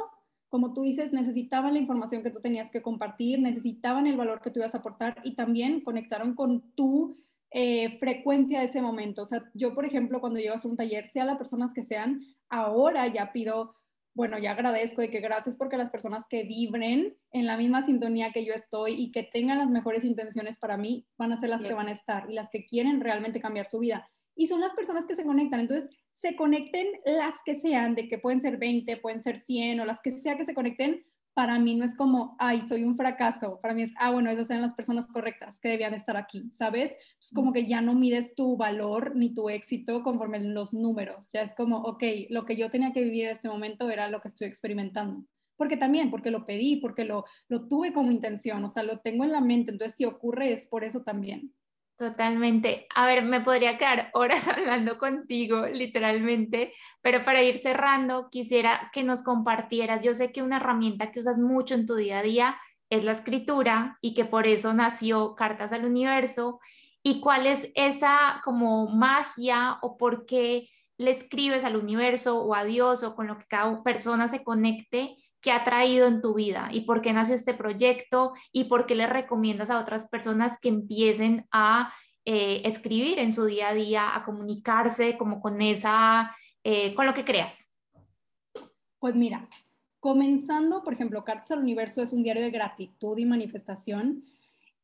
como 0.49 0.73
tú 0.73 0.83
dices, 0.83 1.13
necesitaban 1.13 1.75
la 1.75 1.81
información 1.81 2.23
que 2.23 2.31
tú 2.31 2.41
tenías 2.41 2.71
que 2.71 2.83
compartir, 2.83 3.41
necesitaban 3.41 4.07
el 4.07 4.17
valor 4.17 4.41
que 4.41 4.51
tú 4.51 4.61
ibas 4.61 4.75
a 4.75 4.79
aportar 4.79 5.21
y 5.25 5.35
también 5.35 5.81
conectaron 5.81 6.35
con 6.35 6.73
tu 6.73 7.19
eh, 7.51 7.99
frecuencia 7.99 8.61
de 8.61 8.67
ese 8.67 8.83
momento. 8.83 9.23
O 9.23 9.27
sea, 9.27 9.45
yo, 9.55 9.75
por 9.75 9.85
ejemplo, 9.85 10.21
cuando 10.21 10.39
llevas 10.39 10.65
un 10.65 10.77
taller, 10.77 11.09
sea 11.09 11.25
las 11.25 11.39
personas 11.39 11.73
que 11.73 11.83
sean, 11.83 12.23
ahora 12.49 13.07
ya 13.09 13.33
pido, 13.33 13.75
bueno, 14.15 14.39
ya 14.39 14.53
agradezco 14.53 15.01
de 15.01 15.11
que 15.11 15.21
gracias 15.21 15.57
porque 15.57 15.77
las 15.77 15.91
personas 15.91 16.25
que 16.29 16.45
vibren 16.45 17.17
en 17.33 17.47
la 17.47 17.57
misma 17.57 17.85
sintonía 17.85 18.33
que 18.33 18.45
yo 18.45 18.55
estoy 18.55 18.93
y 18.93 19.11
que 19.11 19.25
tengan 19.25 19.59
las 19.59 19.71
mejores 19.71 20.05
intenciones 20.05 20.59
para 20.59 20.77
mí, 20.77 21.07
van 21.19 21.33
a 21.33 21.37
ser 21.37 21.51
las 21.51 21.63
que 21.63 21.75
van 21.75 21.89
a 21.89 21.93
estar 21.93 22.31
y 22.31 22.35
las 22.35 22.51
que 22.51 22.67
quieren 22.67 23.01
realmente 23.01 23.41
cambiar 23.41 23.67
su 23.67 23.81
vida. 23.81 24.09
Y 24.35 24.47
son 24.47 24.61
las 24.61 24.75
personas 24.75 25.07
que 25.07 25.17
se 25.17 25.25
conectan. 25.25 25.61
Entonces, 25.61 25.91
se 26.17 26.35
conecten 26.35 26.87
las 27.05 27.35
que 27.45 27.55
sean, 27.55 27.95
de 27.95 28.09
que 28.09 28.19
pueden 28.19 28.41
ser 28.41 28.57
20, 28.57 28.97
pueden 28.99 29.23
ser 29.23 29.39
100 29.39 29.81
o 29.81 29.85
las 29.85 30.01
que 30.01 30.13
sea 30.13 30.37
que 30.37 30.45
se 30.45 30.55
conecten, 30.55 31.05
para 31.37 31.59
mí 31.59 31.75
no 31.75 31.85
es 31.85 31.95
como, 31.95 32.35
ay, 32.39 32.63
soy 32.67 32.83
un 32.83 32.97
fracaso. 32.97 33.61
Para 33.61 33.75
mí 33.75 33.83
es, 33.83 33.93
ah, 33.99 34.11
bueno, 34.11 34.31
esas 34.31 34.49
eran 34.49 34.63
las 34.63 34.73
personas 34.73 35.07
correctas 35.07 35.61
que 35.61 35.69
debían 35.69 35.93
estar 35.93 36.17
aquí, 36.17 36.51
¿sabes? 36.55 36.97
Es 37.21 37.31
como 37.35 37.53
que 37.53 37.67
ya 37.67 37.83
no 37.83 37.93
mides 37.93 38.35
tu 38.35 38.57
valor 38.57 39.15
ni 39.15 39.35
tu 39.35 39.51
éxito 39.51 40.03
conforme 40.03 40.41
los 40.41 40.73
números. 40.73 41.29
Ya 41.35 41.43
es 41.43 41.55
como, 41.55 41.77
ok, 41.77 42.03
lo 42.31 42.47
que 42.47 42.57
yo 42.57 42.71
tenía 42.71 42.95
que 42.95 43.03
vivir 43.03 43.27
en 43.27 43.33
este 43.33 43.51
momento 43.51 43.91
era 43.91 44.09
lo 44.09 44.23
que 44.23 44.29
estoy 44.29 44.47
experimentando. 44.47 45.27
Porque 45.59 45.77
también, 45.77 46.11
porque 46.11 46.31
lo 46.31 46.47
pedí, 46.47 46.77
porque 46.77 47.05
lo, 47.05 47.27
lo 47.49 47.69
tuve 47.69 47.93
como 47.93 48.13
intención, 48.13 48.65
o 48.65 48.71
sea, 48.71 48.83
lo 48.83 49.01
tengo 49.01 49.23
en 49.25 49.33
la 49.33 49.43
mente. 49.43 49.73
Entonces, 49.73 49.95
si 49.95 50.07
ocurre, 50.07 50.55
es 50.55 50.69
por 50.69 50.85
eso 50.85 51.03
también. 51.03 51.53
Totalmente. 51.99 52.87
A 52.95 53.07
ver, 53.07 53.25
me 53.25 53.41
podría 53.41 53.79
quedar 53.79 54.11
horas 54.13 54.47
hablando 54.49 54.99
contigo, 54.99 55.67
literalmente, 55.67 56.75
pero 57.01 57.25
para 57.25 57.43
ir 57.43 57.59
cerrando, 57.59 58.29
quisiera 58.31 58.91
que 58.93 59.03
nos 59.03 59.23
compartieras, 59.23 60.05
yo 60.05 60.15
sé 60.15 60.31
que 60.31 60.43
una 60.43 60.57
herramienta 60.57 61.11
que 61.11 61.21
usas 61.21 61.39
mucho 61.39 61.75
en 61.75 61.87
tu 61.87 61.95
día 61.95 62.19
a 62.19 62.23
día 62.23 62.57
es 62.91 63.03
la 63.03 63.13
escritura 63.13 63.99
y 64.03 64.15
que 64.15 64.27
por 64.27 64.47
eso 64.47 64.75
nació 64.75 65.35
Cartas 65.35 65.73
al 65.73 65.87
Universo. 65.87 66.61
¿Y 67.03 67.21
cuál 67.21 67.47
es 67.47 67.71
esa 67.75 68.43
como 68.45 68.89
magia 68.89 69.79
o 69.81 69.97
por 69.97 70.27
qué 70.27 70.69
le 70.99 71.11
escribes 71.13 71.65
al 71.65 71.77
universo 71.77 72.43
o 72.43 72.55
a 72.55 72.65
Dios 72.65 73.03
o 73.05 73.15
con 73.15 73.27
lo 73.27 73.39
que 73.39 73.47
cada 73.47 73.83
persona 73.83 74.29
se 74.29 74.45
conecte 74.45 75.17
¿Qué 75.47 75.53
ha 75.53 75.63
traído 75.63 76.09
en 76.09 76.23
tu 76.23 76.35
vida 76.35 76.71
y 76.73 76.81
por 76.81 77.03
qué 77.03 77.13
nació 77.13 77.37
este 77.37 77.55
proyecto 77.55 78.33
y 78.51 78.65
por 78.65 78.85
qué 78.85 78.97
le 78.97 79.07
recomiendas 79.07 79.71
a 79.71 79.79
otras 79.79 80.09
personas 80.09 80.59
que 80.61 80.71
empiecen 80.71 81.47
a 81.53 81.95
eh, 82.25 82.63
escribir 82.65 83.21
en 83.21 83.33
su 83.33 83.45
día 83.45 83.69
a 83.69 83.75
día, 83.75 84.17
a 84.17 84.25
comunicarse 84.25 85.17
como 85.17 85.41
con 85.41 85.63
esa, 85.63 86.35
eh, 86.65 86.97
con 86.97 87.07
lo 87.07 87.15
que 87.15 87.25
creas. 87.25 87.73
Pues 88.99 89.15
mira, 89.15 89.49
comenzando, 90.01 90.83
por 90.83 90.95
ejemplo, 90.95 91.23
Cartas 91.23 91.53
al 91.53 91.61
Universo 91.61 92.03
es 92.03 92.13
un 92.13 92.25
diario 92.25 92.43
de 92.43 92.51
gratitud 92.51 93.17
y 93.17 93.25
manifestación 93.25 94.25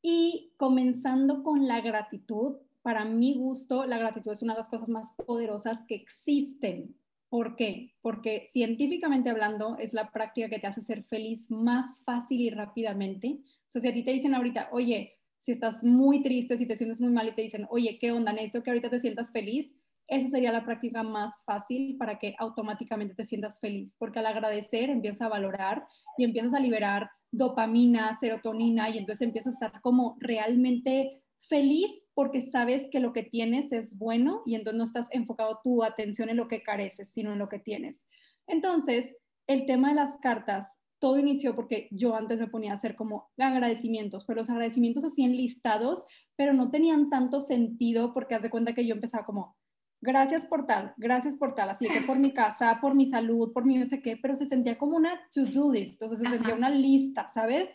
y 0.01 0.53
comenzando 0.59 1.43
con 1.43 1.67
la 1.67 1.81
gratitud, 1.81 2.59
para 2.83 3.05
mi 3.05 3.35
gusto, 3.35 3.85
la 3.85 3.99
gratitud 3.99 4.31
es 4.31 4.43
una 4.43 4.53
de 4.53 4.61
las 4.61 4.69
cosas 4.69 4.89
más 4.89 5.13
poderosas 5.27 5.85
que 5.89 5.97
existen 5.97 6.95
¿Por 7.33 7.57
qué? 7.57 7.95
Porque 8.03 8.45
científicamente 8.45 9.31
hablando 9.31 9.79
es 9.79 9.95
la 9.95 10.11
práctica 10.11 10.51
que 10.51 10.59
te 10.59 10.67
hace 10.67 10.83
ser 10.83 11.03
feliz 11.05 11.51
más 11.51 12.03
fácil 12.05 12.43
y 12.43 12.51
rápidamente. 12.51 13.39
O 13.41 13.71
sea, 13.71 13.81
si 13.81 13.89
a 13.89 13.95
ti 13.95 14.05
te 14.05 14.13
dicen 14.13 14.35
ahorita, 14.35 14.69
oye, 14.71 15.15
si 15.39 15.53
estás 15.53 15.83
muy 15.83 16.23
triste, 16.23 16.59
si 16.59 16.67
te 16.67 16.77
sientes 16.77 17.01
muy 17.01 17.11
mal 17.11 17.29
y 17.29 17.35
te 17.35 17.41
dicen, 17.41 17.67
oye, 17.71 17.97
¿qué 17.99 18.13
onda? 18.13 18.35
Necesito 18.35 18.63
que 18.63 18.69
ahorita 18.69 18.91
te 18.91 19.01
sientas 19.01 19.33
feliz. 19.33 19.73
Esa 20.09 20.29
sería 20.29 20.53
la 20.53 20.67
práctica 20.67 21.03
más 21.03 21.43
fácil 21.47 21.97
para 21.97 22.19
que 22.19 22.35
automáticamente 22.39 23.15
te 23.15 23.25
sientas 23.25 23.61
feliz, 23.61 23.97
porque 23.99 24.19
al 24.19 24.27
agradecer 24.27 24.91
empiezas 24.91 25.23
a 25.23 25.29
valorar 25.31 25.87
y 26.19 26.25
empiezas 26.25 26.53
a 26.53 26.61
liberar 26.61 27.09
dopamina, 27.31 28.15
serotonina 28.21 28.91
y 28.91 28.99
entonces 28.99 29.27
empiezas 29.27 29.55
a 29.55 29.67
estar 29.69 29.81
como 29.81 30.19
realmente 30.21 31.22
feliz 31.49 31.91
porque 32.15 32.43
sabes 32.43 32.89
que 32.91 33.01
lo 33.01 33.13
que 33.13 33.23
tienes 33.23 33.73
es 33.73 33.99
bueno 33.99 34.43
y 34.47 34.55
entonces 34.55 34.79
no 34.79 34.85
estás 34.85 35.09
enfocado 35.11 35.61
tu 35.63 35.83
atención 35.83 36.29
en 36.29 36.37
lo 36.37 36.49
que 36.49 36.63
careces, 36.63 37.11
sino 37.11 37.33
en 37.33 37.39
lo 37.39 37.49
que 37.49 37.59
tienes. 37.59 38.07
Entonces, 38.47 39.17
el 39.47 39.67
tema 39.67 39.91
de 39.91 39.97
las 39.97 40.19
cartas, 40.19 40.79
todo 40.99 41.19
inició 41.19 41.57
porque 41.57 41.89
yo 41.91 42.15
antes 42.15 42.39
me 42.39 42.47
ponía 42.47 42.73
a 42.73 42.75
hacer 42.75 42.95
como 42.95 43.31
agradecimientos, 43.37 44.25
pero 44.25 44.41
los 44.41 44.51
agradecimientos 44.51 45.05
así 45.05 45.27
listados, 45.27 46.07
pero 46.37 46.53
no 46.53 46.71
tenían 46.71 47.11
tanto 47.11 47.41
sentido 47.41 48.15
porque 48.15 48.37
haz 48.37 48.43
de 48.43 48.51
cuenta 48.51 48.75
que 48.75 48.87
yo 48.87 48.95
empezaba 48.95 49.25
como, 49.25 49.57
gracias 50.01 50.47
por 50.47 50.67
tal, 50.67 50.95
gracias 50.97 51.37
por 51.37 51.55
tal, 51.55 51.71
así 51.71 51.89
que 51.89 52.03
por 52.03 52.19
mi 52.19 52.33
casa, 52.33 52.79
por 52.81 52.95
mi 52.95 53.07
salud, 53.07 53.53
por 53.53 53.65
mi 53.65 53.79
no 53.79 53.87
sé 53.87 54.01
qué, 54.01 54.17
pero 54.17 54.37
se 54.37 54.47
sentía 54.47 54.79
como 54.79 54.97
una 54.97 55.21
to-do 55.33 55.73
list, 55.73 56.01
entonces 56.01 56.29
se 56.29 56.37
sentía 56.37 56.55
una 56.55 56.71
lista, 56.71 57.27
¿sabes? 57.27 57.69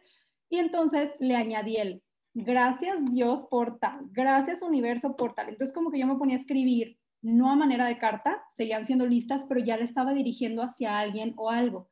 Y 0.50 0.60
entonces 0.60 1.14
le 1.20 1.36
añadí 1.36 1.76
el 1.76 2.04
gracias 2.38 2.98
Dios 3.10 3.46
por 3.50 3.80
tal, 3.80 4.08
gracias 4.12 4.62
universo 4.62 5.16
por 5.16 5.34
tal. 5.34 5.50
Entonces 5.50 5.74
como 5.76 5.90
que 5.90 6.00
yo 6.00 6.06
me 6.06 6.18
ponía 6.18 6.36
a 6.36 6.40
escribir, 6.40 7.00
no 7.22 7.50
a 7.50 7.56
manera 7.56 7.88
de 7.88 7.98
carta, 7.98 8.44
seguían 8.50 8.86
siendo 8.86 9.08
listas, 9.08 9.46
pero 9.48 9.60
ya 9.60 9.76
le 9.76 9.84
estaba 9.84 10.14
dirigiendo 10.14 10.62
hacia 10.62 11.00
alguien 11.00 11.34
o 11.36 11.50
algo. 11.50 11.90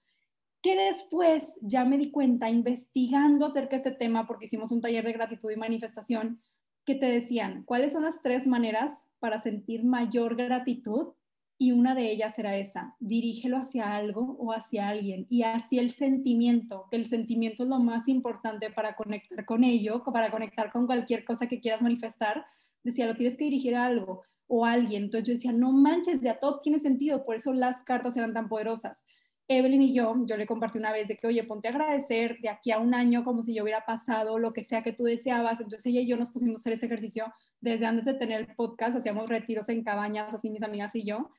Que 0.61 0.75
después 0.75 1.57
ya 1.61 1.83
me 1.83 1.97
di 1.97 2.11
cuenta, 2.11 2.49
investigando 2.49 3.47
acerca 3.47 3.71
de 3.71 3.77
este 3.77 3.91
tema, 3.91 4.27
porque 4.27 4.45
hicimos 4.45 4.71
un 4.71 4.81
taller 4.81 5.03
de 5.03 5.13
gratitud 5.13 5.51
y 5.51 5.55
manifestación, 5.55 6.41
que 6.85 6.93
te 6.93 7.07
decían, 7.07 7.63
¿cuáles 7.63 7.93
son 7.93 8.03
las 8.03 8.21
tres 8.21 8.45
maneras 8.45 8.91
para 9.19 9.41
sentir 9.41 9.83
mayor 9.83 10.35
gratitud? 10.35 11.13
Y 11.57 11.71
una 11.71 11.95
de 11.95 12.11
ellas 12.11 12.37
era 12.37 12.57
esa, 12.57 12.95
dirígelo 12.99 13.57
hacia 13.57 13.95
algo 13.95 14.35
o 14.39 14.51
hacia 14.51 14.89
alguien 14.89 15.25
y 15.29 15.43
así 15.43 15.79
el 15.79 15.91
sentimiento, 15.91 16.87
que 16.91 16.97
el 16.97 17.05
sentimiento 17.05 17.63
es 17.63 17.69
lo 17.69 17.79
más 17.79 18.07
importante 18.07 18.69
para 18.71 18.95
conectar 18.95 19.45
con 19.45 19.63
ello, 19.63 20.03
para 20.03 20.31
conectar 20.31 20.71
con 20.71 20.85
cualquier 20.85 21.23
cosa 21.23 21.47
que 21.47 21.61
quieras 21.61 21.81
manifestar, 21.81 22.45
decía, 22.83 23.07
lo 23.07 23.15
tienes 23.15 23.37
que 23.37 23.45
dirigir 23.45 23.75
a 23.75 23.85
algo 23.85 24.23
o 24.47 24.65
a 24.65 24.73
alguien. 24.73 25.03
Entonces 25.03 25.27
yo 25.27 25.33
decía, 25.33 25.51
no 25.53 25.71
manches, 25.71 26.21
ya 26.21 26.39
todo 26.39 26.59
tiene 26.59 26.79
sentido, 26.79 27.25
por 27.25 27.35
eso 27.35 27.53
las 27.53 27.83
cartas 27.83 28.17
eran 28.17 28.33
tan 28.33 28.49
poderosas. 28.49 29.03
Evelyn 29.47 29.81
y 29.81 29.93
yo, 29.93 30.15
yo 30.25 30.37
le 30.37 30.47
compartí 30.47 30.79
una 30.79 30.91
vez 30.91 31.07
de 31.07 31.17
que, 31.17 31.27
oye, 31.27 31.43
ponte 31.43 31.67
a 31.67 31.71
agradecer 31.71 32.39
de 32.41 32.49
aquí 32.49 32.71
a 32.71 32.79
un 32.79 32.95
año 32.95 33.23
como 33.23 33.43
si 33.43 33.53
yo 33.53 33.61
hubiera 33.61 33.85
pasado 33.85 34.39
lo 34.39 34.53
que 34.53 34.63
sea 34.63 34.81
que 34.81 34.91
tú 34.91 35.03
deseabas. 35.03 35.61
Entonces 35.61 35.85
ella 35.85 36.01
y 36.01 36.07
yo 36.07 36.17
nos 36.17 36.31
pusimos 36.31 36.55
a 36.55 36.61
hacer 36.61 36.73
ese 36.73 36.87
ejercicio 36.87 37.31
desde 37.61 37.85
antes 37.85 38.05
de 38.05 38.15
tener 38.15 38.41
el 38.41 38.55
podcast, 38.55 38.97
hacíamos 38.97 39.29
retiros 39.29 39.69
en 39.69 39.83
cabañas, 39.83 40.33
así 40.33 40.49
mis 40.49 40.63
amigas 40.63 40.95
y 40.95 41.03
yo. 41.03 41.29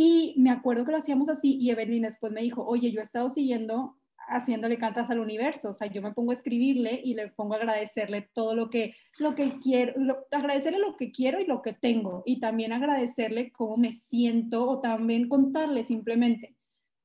Y 0.00 0.34
me 0.36 0.50
acuerdo 0.50 0.84
que 0.84 0.92
lo 0.92 0.98
hacíamos 0.98 1.28
así 1.28 1.56
y 1.56 1.70
Evelyn 1.70 2.02
después 2.02 2.30
me 2.32 2.40
dijo, 2.40 2.64
oye, 2.64 2.92
yo 2.92 3.00
he 3.00 3.02
estado 3.02 3.28
siguiendo 3.30 3.96
haciéndole 4.28 4.78
cantas 4.78 5.10
al 5.10 5.18
universo, 5.18 5.70
o 5.70 5.72
sea, 5.72 5.88
yo 5.88 6.00
me 6.00 6.12
pongo 6.12 6.30
a 6.30 6.34
escribirle 6.34 7.00
y 7.02 7.14
le 7.14 7.30
pongo 7.30 7.54
a 7.54 7.56
agradecerle 7.56 8.30
todo 8.32 8.54
lo 8.54 8.70
que, 8.70 8.94
lo 9.18 9.34
que 9.34 9.58
quiero, 9.58 9.94
agradecerle 10.30 10.78
lo 10.78 10.96
que 10.96 11.10
quiero 11.10 11.40
y 11.40 11.46
lo 11.46 11.62
que 11.62 11.72
tengo, 11.72 12.22
y 12.24 12.38
también 12.38 12.72
agradecerle 12.72 13.50
cómo 13.50 13.76
me 13.76 13.92
siento 13.92 14.68
o 14.68 14.80
también 14.80 15.28
contarle 15.28 15.82
simplemente. 15.82 16.54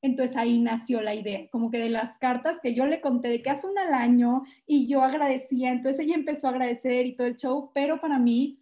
Entonces 0.04 0.38
ahí 0.38 0.60
nació 0.60 1.02
la 1.02 1.16
idea, 1.16 1.48
como 1.50 1.72
que 1.72 1.80
de 1.80 1.90
las 1.90 2.20
cartas 2.20 2.60
que 2.62 2.76
yo 2.76 2.86
le 2.86 3.02
conté 3.02 3.30
de 3.30 3.42
que 3.42 3.50
hace 3.50 3.66
un 3.66 3.80
al 3.80 3.96
año 3.96 4.44
y 4.68 4.86
yo 4.86 5.02
agradecía, 5.02 5.72
entonces 5.72 6.06
ella 6.06 6.14
empezó 6.14 6.46
a 6.46 6.52
agradecer 6.52 7.08
y 7.08 7.16
todo 7.16 7.26
el 7.26 7.38
show, 7.38 7.72
pero 7.74 8.00
para 8.00 8.20
mí 8.20 8.60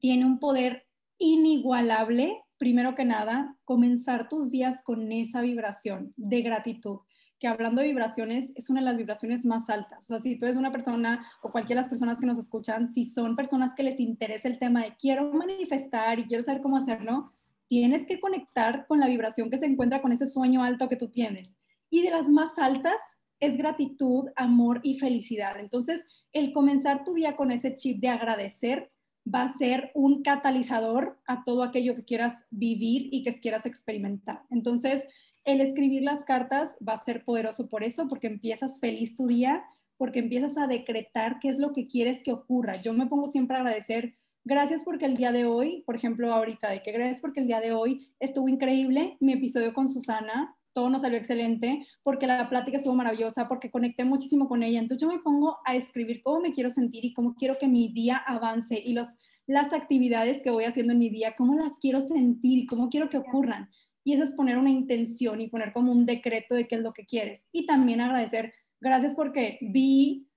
tiene 0.00 0.26
un 0.26 0.38
poder 0.38 0.84
inigualable, 1.16 2.42
primero 2.58 2.94
que 2.94 3.04
nada, 3.04 3.56
comenzar 3.64 4.28
tus 4.28 4.50
días 4.50 4.82
con 4.82 5.10
esa 5.12 5.40
vibración 5.40 6.12
de 6.16 6.42
gratitud 6.42 7.00
que 7.38 7.46
hablando 7.46 7.80
de 7.80 7.88
vibraciones 7.88 8.52
es 8.56 8.68
una 8.68 8.80
de 8.80 8.86
las 8.86 8.96
vibraciones 8.96 9.46
más 9.46 9.70
altas. 9.70 10.00
O 10.00 10.06
sea, 10.08 10.20
si 10.20 10.36
tú 10.36 10.44
eres 10.44 10.56
una 10.56 10.72
persona 10.72 11.24
o 11.42 11.50
cualquiera 11.50 11.80
de 11.80 11.84
las 11.84 11.88
personas 11.88 12.18
que 12.18 12.26
nos 12.26 12.38
escuchan, 12.38 12.92
si 12.92 13.04
son 13.04 13.36
personas 13.36 13.74
que 13.74 13.84
les 13.84 14.00
interesa 14.00 14.48
el 14.48 14.58
tema 14.58 14.82
de 14.82 14.96
quiero 14.96 15.32
manifestar 15.32 16.18
y 16.18 16.26
quiero 16.26 16.42
saber 16.42 16.60
cómo 16.60 16.76
hacerlo, 16.76 17.32
tienes 17.68 18.06
que 18.06 18.18
conectar 18.18 18.86
con 18.86 18.98
la 18.98 19.06
vibración 19.06 19.50
que 19.50 19.58
se 19.58 19.66
encuentra 19.66 20.02
con 20.02 20.12
ese 20.12 20.26
sueño 20.26 20.64
alto 20.64 20.88
que 20.88 20.96
tú 20.96 21.08
tienes. 21.10 21.56
Y 21.90 22.02
de 22.02 22.10
las 22.10 22.28
más 22.28 22.58
altas 22.58 23.00
es 23.40 23.56
gratitud, 23.56 24.30
amor 24.34 24.80
y 24.82 24.98
felicidad. 24.98 25.60
Entonces, 25.60 26.04
el 26.32 26.52
comenzar 26.52 27.04
tu 27.04 27.14
día 27.14 27.36
con 27.36 27.52
ese 27.52 27.74
chip 27.76 28.00
de 28.00 28.08
agradecer 28.08 28.90
va 29.32 29.44
a 29.44 29.56
ser 29.56 29.90
un 29.94 30.22
catalizador 30.22 31.18
a 31.26 31.44
todo 31.44 31.62
aquello 31.62 31.94
que 31.94 32.04
quieras 32.04 32.44
vivir 32.50 33.08
y 33.12 33.22
que 33.22 33.32
quieras 33.38 33.66
experimentar. 33.66 34.42
Entonces, 34.50 35.06
el 35.44 35.60
escribir 35.60 36.02
las 36.02 36.24
cartas 36.24 36.76
va 36.86 36.94
a 36.94 37.04
ser 37.04 37.24
poderoso 37.24 37.68
por 37.68 37.82
eso, 37.82 38.08
porque 38.08 38.26
empiezas 38.26 38.80
feliz 38.80 39.16
tu 39.16 39.26
día, 39.26 39.64
porque 39.96 40.18
empiezas 40.18 40.56
a 40.56 40.66
decretar 40.66 41.38
qué 41.40 41.48
es 41.48 41.58
lo 41.58 41.72
que 41.72 41.86
quieres 41.86 42.22
que 42.22 42.32
ocurra. 42.32 42.80
Yo 42.80 42.92
me 42.92 43.06
pongo 43.06 43.26
siempre 43.26 43.56
a 43.56 43.60
agradecer 43.60 44.14
Gracias 44.48 44.82
porque 44.82 45.04
el 45.04 45.14
día 45.14 45.30
de 45.30 45.44
hoy, 45.44 45.82
por 45.84 45.94
ejemplo, 45.94 46.32
ahorita, 46.32 46.70
de 46.70 46.82
que 46.82 46.90
gracias 46.90 47.20
porque 47.20 47.40
el 47.40 47.46
día 47.46 47.60
de 47.60 47.72
hoy 47.72 48.08
estuvo 48.18 48.48
increíble 48.48 49.18
mi 49.20 49.34
episodio 49.34 49.74
con 49.74 49.90
Susana, 49.90 50.56
todo 50.78 50.90
nos 50.90 51.02
salió 51.02 51.18
excelente, 51.18 51.84
porque 52.04 52.28
la 52.28 52.48
plática 52.48 52.76
estuvo 52.76 52.94
maravillosa, 52.94 53.48
porque 53.48 53.68
conecté 53.68 54.04
muchísimo 54.04 54.46
con 54.46 54.62
ella. 54.62 54.78
Entonces 54.78 55.02
yo 55.02 55.12
me 55.12 55.18
pongo 55.18 55.58
a 55.64 55.74
escribir 55.74 56.22
cómo 56.22 56.38
me 56.38 56.52
quiero 56.52 56.70
sentir 56.70 57.04
y 57.04 57.12
cómo 57.12 57.34
quiero 57.34 57.58
que 57.58 57.66
mi 57.66 57.92
día 57.92 58.16
avance 58.16 58.80
y 58.86 58.92
los, 58.92 59.16
las 59.48 59.72
actividades 59.72 60.40
que 60.40 60.50
voy 60.50 60.62
haciendo 60.62 60.92
en 60.92 61.00
mi 61.00 61.10
día, 61.10 61.34
cómo 61.36 61.56
las 61.56 61.72
quiero 61.80 62.00
sentir 62.00 62.58
y 62.58 62.66
cómo 62.66 62.90
quiero 62.90 63.08
que 63.08 63.18
ocurran. 63.18 63.68
Y 64.04 64.12
eso 64.12 64.22
es 64.22 64.34
poner 64.34 64.56
una 64.56 64.70
intención 64.70 65.40
y 65.40 65.48
poner 65.48 65.72
como 65.72 65.90
un 65.90 66.06
decreto 66.06 66.54
de 66.54 66.68
qué 66.68 66.76
es 66.76 66.82
lo 66.82 66.92
que 66.92 67.06
quieres. 67.06 67.48
Y 67.50 67.66
también 67.66 68.00
agradecer, 68.00 68.54
gracias 68.80 69.16
porque 69.16 69.58
vi, 69.60 70.28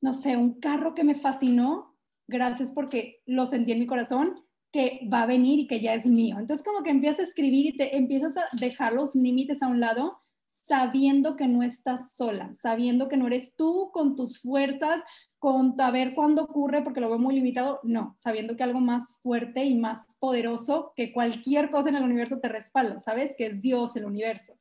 no 0.00 0.14
sé, 0.14 0.34
un 0.38 0.60
carro 0.60 0.94
que 0.94 1.04
me 1.04 1.16
fascinó 1.16 1.94
gracias 2.26 2.72
porque 2.72 3.20
lo 3.26 3.44
sentí 3.44 3.72
en 3.72 3.80
mi 3.80 3.86
corazón 3.86 4.42
que 4.72 5.08
va 5.12 5.22
a 5.22 5.26
venir 5.26 5.60
y 5.60 5.66
que 5.66 5.80
ya 5.80 5.94
es 5.94 6.06
mío. 6.06 6.36
Entonces 6.38 6.64
como 6.64 6.82
que 6.82 6.90
empiezas 6.90 7.20
a 7.20 7.22
escribir 7.24 7.66
y 7.66 7.76
te 7.76 7.96
empiezas 7.96 8.36
a 8.36 8.44
dejar 8.52 8.92
los 8.92 9.14
límites 9.14 9.62
a 9.62 9.68
un 9.68 9.80
lado 9.80 10.18
sabiendo 10.70 11.36
que 11.36 11.48
no 11.48 11.64
estás 11.64 12.14
sola, 12.14 12.52
sabiendo 12.54 13.08
que 13.08 13.16
no 13.16 13.26
eres 13.26 13.56
tú 13.56 13.90
con 13.92 14.14
tus 14.14 14.40
fuerzas, 14.40 15.02
con 15.40 15.74
a 15.80 15.90
ver 15.90 16.14
cuándo 16.14 16.44
ocurre 16.44 16.82
porque 16.82 17.00
lo 17.00 17.08
veo 17.08 17.18
muy 17.18 17.34
limitado, 17.34 17.80
no, 17.82 18.14
sabiendo 18.18 18.54
que 18.54 18.62
algo 18.62 18.78
más 18.78 19.18
fuerte 19.20 19.64
y 19.64 19.74
más 19.74 20.06
poderoso 20.20 20.92
que 20.94 21.12
cualquier 21.12 21.70
cosa 21.70 21.88
en 21.88 21.96
el 21.96 22.04
universo 22.04 22.38
te 22.38 22.48
respalda, 22.48 23.00
¿sabes? 23.00 23.34
Que 23.36 23.46
es 23.46 23.60
Dios, 23.60 23.96
el 23.96 24.04
universo. 24.04 24.52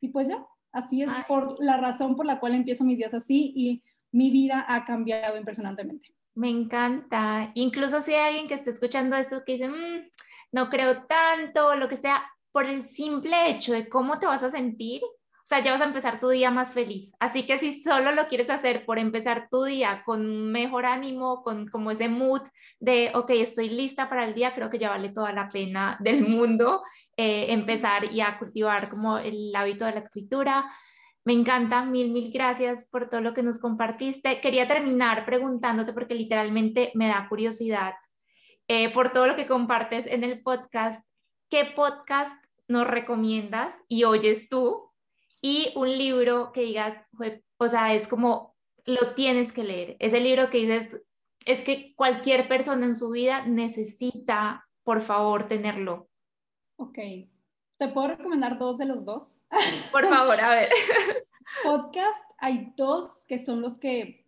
Y 0.00 0.08
pues 0.08 0.28
ya, 0.28 0.44
así 0.72 1.02
es 1.02 1.10
por 1.28 1.62
la 1.62 1.76
razón 1.76 2.16
por 2.16 2.26
la 2.26 2.40
cual 2.40 2.56
empiezo 2.56 2.82
mis 2.82 2.98
días 2.98 3.14
así 3.14 3.52
y 3.54 3.84
mi 4.10 4.30
vida 4.30 4.64
ha 4.66 4.84
cambiado 4.84 5.38
impresionantemente. 5.38 6.12
Me 6.34 6.48
encanta. 6.48 7.50
Incluso 7.54 8.02
si 8.02 8.14
hay 8.14 8.28
alguien 8.28 8.48
que 8.48 8.54
esté 8.54 8.70
escuchando 8.70 9.16
esto 9.16 9.42
que 9.44 9.52
dice, 9.54 9.68
mm, 9.68 10.10
no 10.52 10.70
creo 10.70 11.04
tanto, 11.04 11.74
lo 11.76 11.88
que 11.88 11.96
sea, 11.96 12.24
por 12.52 12.66
el 12.66 12.84
simple 12.84 13.50
hecho 13.50 13.72
de 13.72 13.88
cómo 13.88 14.18
te 14.18 14.26
vas 14.26 14.42
a 14.42 14.50
sentir, 14.50 15.02
o 15.04 15.44
sea, 15.44 15.58
ya 15.58 15.72
vas 15.72 15.80
a 15.80 15.86
empezar 15.86 16.20
tu 16.20 16.28
día 16.28 16.50
más 16.50 16.72
feliz. 16.72 17.12
Así 17.18 17.44
que 17.46 17.58
si 17.58 17.82
solo 17.82 18.12
lo 18.12 18.28
quieres 18.28 18.48
hacer 18.48 18.86
por 18.86 18.98
empezar 18.98 19.48
tu 19.50 19.64
día 19.64 20.02
con 20.04 20.52
mejor 20.52 20.86
ánimo, 20.86 21.42
con 21.42 21.66
como 21.68 21.90
ese 21.90 22.08
mood 22.08 22.42
de, 22.78 23.10
ok, 23.14 23.30
estoy 23.30 23.68
lista 23.68 24.08
para 24.08 24.24
el 24.24 24.34
día, 24.34 24.54
creo 24.54 24.70
que 24.70 24.78
ya 24.78 24.90
vale 24.90 25.08
toda 25.08 25.32
la 25.32 25.48
pena 25.48 25.96
del 26.00 26.22
mundo 26.28 26.82
eh, 27.16 27.46
empezar 27.50 28.12
y 28.12 28.20
a 28.20 28.38
cultivar 28.38 28.88
como 28.88 29.18
el 29.18 29.54
hábito 29.54 29.84
de 29.84 29.92
la 29.92 30.00
escritura. 30.00 30.70
Me 31.24 31.32
encanta, 31.32 31.84
mil, 31.84 32.10
mil 32.10 32.32
gracias 32.32 32.86
por 32.90 33.08
todo 33.08 33.20
lo 33.20 33.32
que 33.34 33.42
nos 33.42 33.60
compartiste. 33.60 34.40
Quería 34.40 34.66
terminar 34.66 35.24
preguntándote, 35.24 35.92
porque 35.92 36.14
literalmente 36.14 36.90
me 36.94 37.08
da 37.08 37.28
curiosidad, 37.28 37.94
eh, 38.68 38.92
por 38.92 39.12
todo 39.12 39.26
lo 39.26 39.36
que 39.36 39.46
compartes 39.46 40.06
en 40.06 40.24
el 40.24 40.42
podcast, 40.42 41.06
¿qué 41.48 41.64
podcast 41.64 42.32
nos 42.68 42.86
recomiendas 42.86 43.74
y 43.88 44.04
oyes 44.04 44.48
tú? 44.48 44.90
Y 45.40 45.72
un 45.76 45.90
libro 45.90 46.52
que 46.52 46.62
digas, 46.62 47.04
o 47.58 47.68
sea, 47.68 47.94
es 47.94 48.08
como, 48.08 48.56
lo 48.84 49.14
tienes 49.14 49.52
que 49.52 49.64
leer. 49.64 49.96
Ese 49.98 50.20
libro 50.20 50.50
que 50.50 50.58
dices, 50.58 51.02
es 51.44 51.62
que 51.62 51.94
cualquier 51.96 52.48
persona 52.48 52.86
en 52.86 52.96
su 52.96 53.10
vida 53.10 53.46
necesita, 53.46 54.66
por 54.84 55.00
favor, 55.00 55.48
tenerlo. 55.48 56.08
Ok. 56.76 56.98
¿Te 57.78 57.88
puedo 57.88 58.08
recomendar 58.08 58.58
dos 58.58 58.78
de 58.78 58.86
los 58.86 59.04
dos? 59.04 59.36
Por 59.90 60.08
favor, 60.08 60.40
a 60.40 60.50
ver. 60.50 60.70
Podcast, 61.62 62.24
hay 62.38 62.72
dos 62.76 63.24
que 63.26 63.38
son 63.38 63.60
los 63.60 63.78
que 63.78 64.26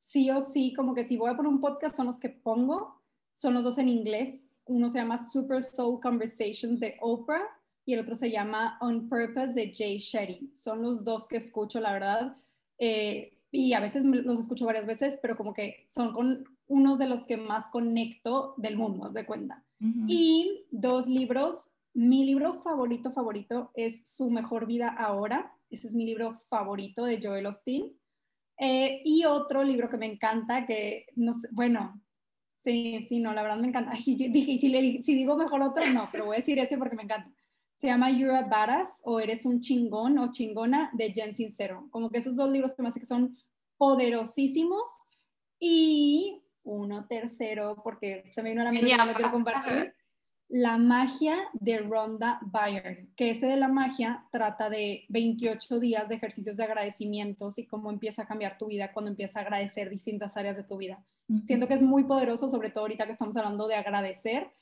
sí 0.00 0.30
o 0.30 0.40
sí, 0.40 0.72
como 0.74 0.94
que 0.94 1.04
si 1.04 1.16
voy 1.16 1.30
a 1.30 1.36
poner 1.36 1.50
un 1.50 1.60
podcast, 1.60 1.96
son 1.96 2.06
los 2.06 2.18
que 2.18 2.28
pongo. 2.28 3.02
Son 3.34 3.54
los 3.54 3.64
dos 3.64 3.78
en 3.78 3.88
inglés. 3.88 4.50
Uno 4.66 4.90
se 4.90 4.98
llama 4.98 5.24
Super 5.24 5.62
Soul 5.62 6.00
Conversations 6.00 6.80
de 6.80 6.96
Oprah 7.00 7.46
y 7.84 7.94
el 7.94 8.00
otro 8.00 8.14
se 8.14 8.30
llama 8.30 8.78
On 8.80 9.08
Purpose 9.08 9.52
de 9.52 9.72
Jay 9.74 9.98
Shetty. 9.98 10.52
Son 10.54 10.82
los 10.82 11.04
dos 11.04 11.28
que 11.28 11.36
escucho, 11.36 11.80
la 11.80 11.92
verdad. 11.92 12.36
Eh, 12.78 13.38
y 13.52 13.72
a 13.72 13.80
veces 13.80 14.04
los 14.04 14.40
escucho 14.40 14.66
varias 14.66 14.86
veces, 14.86 15.18
pero 15.22 15.36
como 15.36 15.54
que 15.54 15.86
son 15.88 16.12
con 16.12 16.44
unos 16.66 16.98
de 16.98 17.06
los 17.06 17.24
que 17.26 17.36
más 17.36 17.70
conecto 17.70 18.54
del 18.56 18.76
mundo, 18.76 19.08
de 19.10 19.24
cuenta. 19.24 19.62
Y 20.08 20.64
dos 20.70 21.06
libros 21.06 21.70
mi 21.96 22.26
libro 22.26 22.60
favorito, 22.62 23.10
favorito 23.10 23.70
es 23.74 24.06
Su 24.06 24.30
mejor 24.30 24.66
vida 24.66 24.88
ahora. 24.88 25.54
Ese 25.70 25.86
es 25.86 25.94
mi 25.94 26.04
libro 26.04 26.38
favorito 26.50 27.06
de 27.06 27.18
Joel 27.22 27.46
Austin. 27.46 27.98
Eh, 28.58 29.00
y 29.02 29.24
otro 29.24 29.64
libro 29.64 29.88
que 29.88 29.96
me 29.96 30.04
encanta, 30.04 30.66
que 30.66 31.06
no 31.16 31.32
sé, 31.32 31.48
bueno, 31.52 32.02
sí, 32.54 33.06
sí, 33.08 33.18
no, 33.18 33.32
la 33.32 33.42
verdad 33.42 33.56
me 33.56 33.68
encanta. 33.68 33.92
dije, 34.06 34.58
si, 34.58 35.02
si 35.02 35.14
digo 35.14 35.38
mejor 35.38 35.62
otro, 35.62 35.86
no, 35.86 36.10
pero 36.12 36.26
voy 36.26 36.36
a 36.36 36.40
decir 36.40 36.58
ese 36.58 36.76
porque 36.76 36.96
me 36.96 37.04
encanta. 37.04 37.32
Se 37.78 37.86
llama 37.86 38.10
You're 38.10 38.36
a 38.36 38.42
Badass 38.42 39.00
o 39.04 39.18
Eres 39.18 39.46
un 39.46 39.62
chingón 39.62 40.18
o 40.18 40.30
chingona 40.30 40.90
de 40.92 41.12
Jen 41.12 41.34
Sincero. 41.34 41.88
Como 41.90 42.10
que 42.10 42.18
esos 42.18 42.36
dos 42.36 42.50
libros 42.50 42.74
que 42.74 42.82
me 42.82 42.90
hace 42.90 43.00
que 43.00 43.06
son 43.06 43.38
poderosísimos. 43.78 44.82
Y 45.58 46.42
uno 46.62 47.06
tercero, 47.06 47.80
porque 47.82 48.30
se 48.32 48.42
me 48.42 48.50
vino 48.50 48.60
a 48.60 48.64
la 48.64 48.72
mente 48.72 48.90
y 48.90 48.94
no 48.94 49.06
lo 49.06 49.14
quiero 49.14 49.32
compartir 49.32 49.95
la 50.48 50.78
magia 50.78 51.36
de 51.54 51.78
Rhonda 51.78 52.38
Byrne, 52.42 53.08
que 53.16 53.30
ese 53.30 53.46
de 53.46 53.56
la 53.56 53.68
magia 53.68 54.24
trata 54.30 54.70
de 54.70 55.04
28 55.08 55.80
días 55.80 56.08
de 56.08 56.14
ejercicios 56.14 56.56
de 56.56 56.64
agradecimientos 56.64 57.58
y 57.58 57.66
cómo 57.66 57.90
empieza 57.90 58.22
a 58.22 58.26
cambiar 58.26 58.56
tu 58.56 58.66
vida 58.66 58.92
cuando 58.92 59.10
empieza 59.10 59.40
a 59.40 59.42
agradecer 59.42 59.90
distintas 59.90 60.36
áreas 60.36 60.56
de 60.56 60.62
tu 60.62 60.76
vida. 60.76 61.04
Siento 61.46 61.66
que 61.66 61.74
es 61.74 61.82
muy 61.82 62.04
poderoso, 62.04 62.48
sobre 62.48 62.70
todo 62.70 62.82
ahorita 62.82 63.06
que 63.06 63.12
estamos 63.12 63.36
hablando 63.36 63.66
de 63.66 63.74
agradecer, 63.74 64.52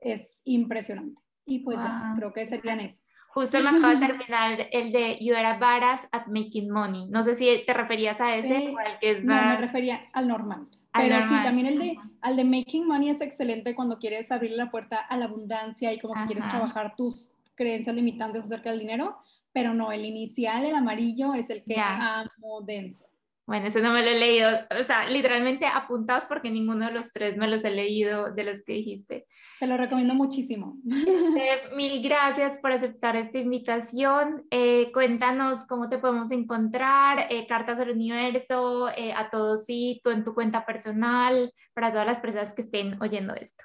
es 0.00 0.40
impresionante. 0.44 1.20
Y 1.46 1.58
pues 1.58 1.76
ya, 1.76 2.14
creo 2.16 2.32
que 2.32 2.46
serían 2.46 2.80
esos. 2.80 3.04
Justo 3.28 3.62
me 3.62 3.68
acaba 3.68 3.94
de 3.94 4.06
terminar 4.06 4.68
el 4.72 4.92
de 4.92 5.18
You 5.20 5.34
Are 5.34 5.58
Varas 5.58 6.08
at 6.10 6.26
Making 6.28 6.70
Money. 6.70 7.10
No 7.10 7.22
sé 7.22 7.36
si 7.36 7.62
te 7.66 7.74
referías 7.74 8.18
a 8.22 8.34
ese 8.34 8.70
o 8.70 8.78
al 8.78 8.98
que 8.98 9.10
es 9.10 9.24
No, 9.24 9.34
me 9.34 9.56
refería 9.58 10.00
al 10.14 10.26
normal. 10.26 10.68
Pero 10.94 11.20
sí, 11.22 11.34
también 11.42 11.66
el 11.66 11.78
de, 11.78 11.98
al 12.20 12.36
de 12.36 12.44
Making 12.44 12.86
Money 12.86 13.10
es 13.10 13.20
excelente 13.20 13.74
cuando 13.74 13.98
quieres 13.98 14.30
abrir 14.30 14.52
la 14.52 14.70
puerta 14.70 14.98
a 14.98 15.16
la 15.16 15.24
abundancia 15.24 15.92
y 15.92 15.98
como 15.98 16.14
que 16.14 16.26
quieres 16.26 16.48
trabajar 16.48 16.94
tus 16.96 17.32
creencias 17.56 17.94
limitantes 17.94 18.44
acerca 18.44 18.70
del 18.70 18.80
dinero, 18.80 19.18
pero 19.52 19.74
no, 19.74 19.90
el 19.90 20.04
inicial, 20.04 20.64
el 20.64 20.74
amarillo, 20.74 21.34
es 21.34 21.50
el 21.50 21.64
que 21.64 21.76
amo 21.78 22.60
denso. 22.62 23.06
Bueno, 23.46 23.66
ese 23.66 23.82
no 23.82 23.92
me 23.92 24.02
lo 24.02 24.08
he 24.08 24.18
leído, 24.18 24.48
o 24.80 24.84
sea, 24.84 25.08
literalmente 25.10 25.66
apuntados 25.66 26.24
porque 26.24 26.50
ninguno 26.50 26.86
de 26.86 26.92
los 26.92 27.12
tres 27.12 27.36
me 27.36 27.46
los 27.46 27.62
he 27.64 27.70
leído 27.70 28.32
de 28.32 28.42
los 28.42 28.64
que 28.64 28.72
dijiste. 28.72 29.26
Te 29.60 29.66
lo 29.66 29.76
recomiendo 29.76 30.14
muchísimo. 30.14 30.78
mil 31.76 32.02
gracias 32.02 32.56
por 32.56 32.72
aceptar 32.72 33.16
esta 33.16 33.38
invitación. 33.38 34.46
Eh, 34.50 34.90
cuéntanos 34.92 35.66
cómo 35.66 35.90
te 35.90 35.98
podemos 35.98 36.30
encontrar, 36.30 37.26
eh, 37.28 37.46
Cartas 37.46 37.76
del 37.76 37.90
Universo, 37.90 38.88
eh, 38.96 39.12
a 39.12 39.28
todos 39.28 39.66
sí, 39.66 40.00
tú 40.02 40.08
en 40.08 40.24
tu 40.24 40.32
cuenta 40.32 40.64
personal, 40.64 41.52
para 41.74 41.92
todas 41.92 42.06
las 42.06 42.20
personas 42.20 42.54
que 42.54 42.62
estén 42.62 43.00
oyendo 43.02 43.34
esto. 43.34 43.62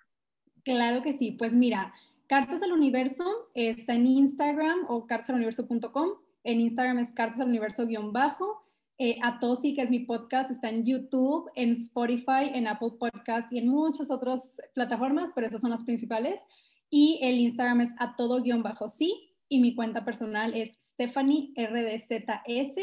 Claro 0.65 1.01
que 1.01 1.13
sí, 1.13 1.31
pues 1.31 1.53
mira, 1.53 1.93
Cartas 2.27 2.59
del 2.59 2.73
Universo 2.73 3.49
está 3.53 3.93
en 3.93 4.07
Instagram 4.07 4.85
o 4.89 5.07
cartasdeluniverso.com. 5.07 6.09
En 6.43 6.59
Instagram 6.59 6.99
es 6.99 7.11
cartas 7.11 7.39
del 7.39 7.47
universo-bajo 7.47 8.68
eh, 8.99 9.17
Atosi, 9.23 9.73
que 9.73 9.81
es 9.81 9.89
mi 9.89 9.99
podcast, 9.99 10.51
está 10.51 10.69
en 10.69 10.85
YouTube, 10.85 11.49
en 11.55 11.71
Spotify, 11.71 12.51
en 12.53 12.67
Apple 12.67 12.91
Podcast 12.99 13.51
y 13.51 13.57
en 13.57 13.69
muchas 13.69 14.11
otras 14.11 14.61
plataformas, 14.75 15.31
pero 15.33 15.47
esas 15.47 15.61
son 15.61 15.71
las 15.71 15.85
principales. 15.85 16.41
Y 16.89 17.17
el 17.21 17.39
Instagram 17.39 17.81
es 17.81 17.89
a 17.97 18.17
todo-sí 18.17 19.37
y 19.47 19.61
mi 19.61 19.73
cuenta 19.73 20.03
personal 20.03 20.53
es 20.53 20.75
Stephanie 20.81 21.53
RDZS 21.55 22.77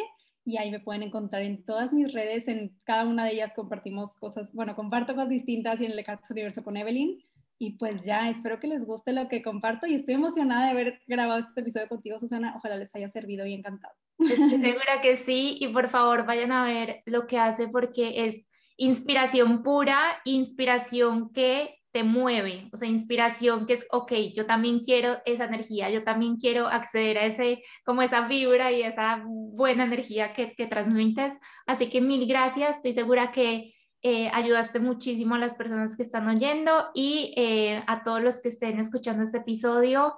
y 0.46 0.56
ahí 0.56 0.70
me 0.70 0.80
pueden 0.80 1.02
encontrar 1.02 1.42
en 1.42 1.64
todas 1.64 1.92
mis 1.92 2.12
redes, 2.12 2.48
en 2.48 2.78
cada 2.84 3.04
una 3.04 3.24
de 3.24 3.32
ellas 3.32 3.52
compartimos 3.54 4.16
cosas, 4.16 4.54
bueno, 4.54 4.74
comparto 4.74 5.14
cosas 5.14 5.28
distintas 5.28 5.80
y 5.82 5.84
en 5.84 5.92
el 5.92 6.04
Cartas 6.04 6.30
Universo 6.30 6.64
con 6.64 6.78
Evelyn. 6.78 7.22
Y 7.58 7.72
pues 7.72 8.04
ya, 8.04 8.30
espero 8.30 8.58
que 8.58 8.68
les 8.68 8.86
guste 8.86 9.12
lo 9.12 9.28
que 9.28 9.42
comparto 9.42 9.86
y 9.86 9.94
estoy 9.94 10.14
emocionada 10.14 10.64
de 10.64 10.70
haber 10.70 11.00
grabado 11.06 11.40
este 11.40 11.60
episodio 11.60 11.88
contigo, 11.88 12.18
Susana. 12.20 12.54
Ojalá 12.56 12.76
les 12.76 12.94
haya 12.94 13.08
servido 13.08 13.44
y 13.44 13.52
encantado. 13.54 13.94
Estoy 14.18 14.60
segura 14.62 15.00
que 15.02 15.16
sí 15.16 15.56
y 15.60 15.68
por 15.68 15.88
favor 15.88 16.26
vayan 16.26 16.52
a 16.52 16.64
ver 16.64 17.02
lo 17.04 17.26
que 17.26 17.38
hace 17.38 17.68
porque 17.68 18.26
es 18.26 18.46
inspiración 18.76 19.62
pura, 19.62 19.98
inspiración 20.24 21.32
que 21.32 21.76
te 21.92 22.02
mueve, 22.02 22.68
o 22.74 22.76
sea, 22.76 22.88
inspiración 22.88 23.66
que 23.66 23.72
es, 23.72 23.86
ok, 23.90 24.12
yo 24.34 24.44
también 24.44 24.80
quiero 24.80 25.16
esa 25.24 25.46
energía, 25.46 25.88
yo 25.88 26.04
también 26.04 26.36
quiero 26.36 26.66
acceder 26.68 27.16
a 27.16 27.24
ese, 27.24 27.62
como 27.86 28.02
esa 28.02 28.28
vibra 28.28 28.70
y 28.70 28.82
esa 28.82 29.22
buena 29.24 29.84
energía 29.84 30.34
que, 30.34 30.52
que 30.52 30.66
transmites. 30.66 31.32
Así 31.66 31.88
que 31.88 32.02
mil 32.02 32.26
gracias, 32.26 32.76
estoy 32.76 32.92
segura 32.92 33.32
que 33.32 33.74
eh, 34.02 34.30
ayudaste 34.34 34.78
muchísimo 34.78 35.36
a 35.36 35.38
las 35.38 35.54
personas 35.54 35.96
que 35.96 36.02
están 36.02 36.28
oyendo 36.28 36.90
y 36.94 37.32
eh, 37.36 37.82
a 37.86 38.04
todos 38.04 38.22
los 38.22 38.42
que 38.42 38.50
estén 38.50 38.78
escuchando 38.78 39.24
este 39.24 39.38
episodio. 39.38 40.16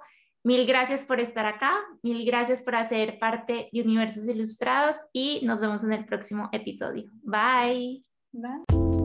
Mil 0.49 0.65
gracias 0.65 1.05
por 1.05 1.19
estar 1.19 1.45
acá, 1.45 1.77
mil 2.01 2.25
gracias 2.25 2.63
por 2.63 2.73
hacer 2.73 3.19
parte 3.19 3.69
de 3.71 3.81
Universos 3.83 4.27
Ilustrados 4.27 4.95
y 5.13 5.41
nos 5.43 5.61
vemos 5.61 5.83
en 5.83 5.93
el 5.93 6.05
próximo 6.05 6.49
episodio. 6.51 7.07
Bye. 7.21 8.03
Bye. 8.31 8.98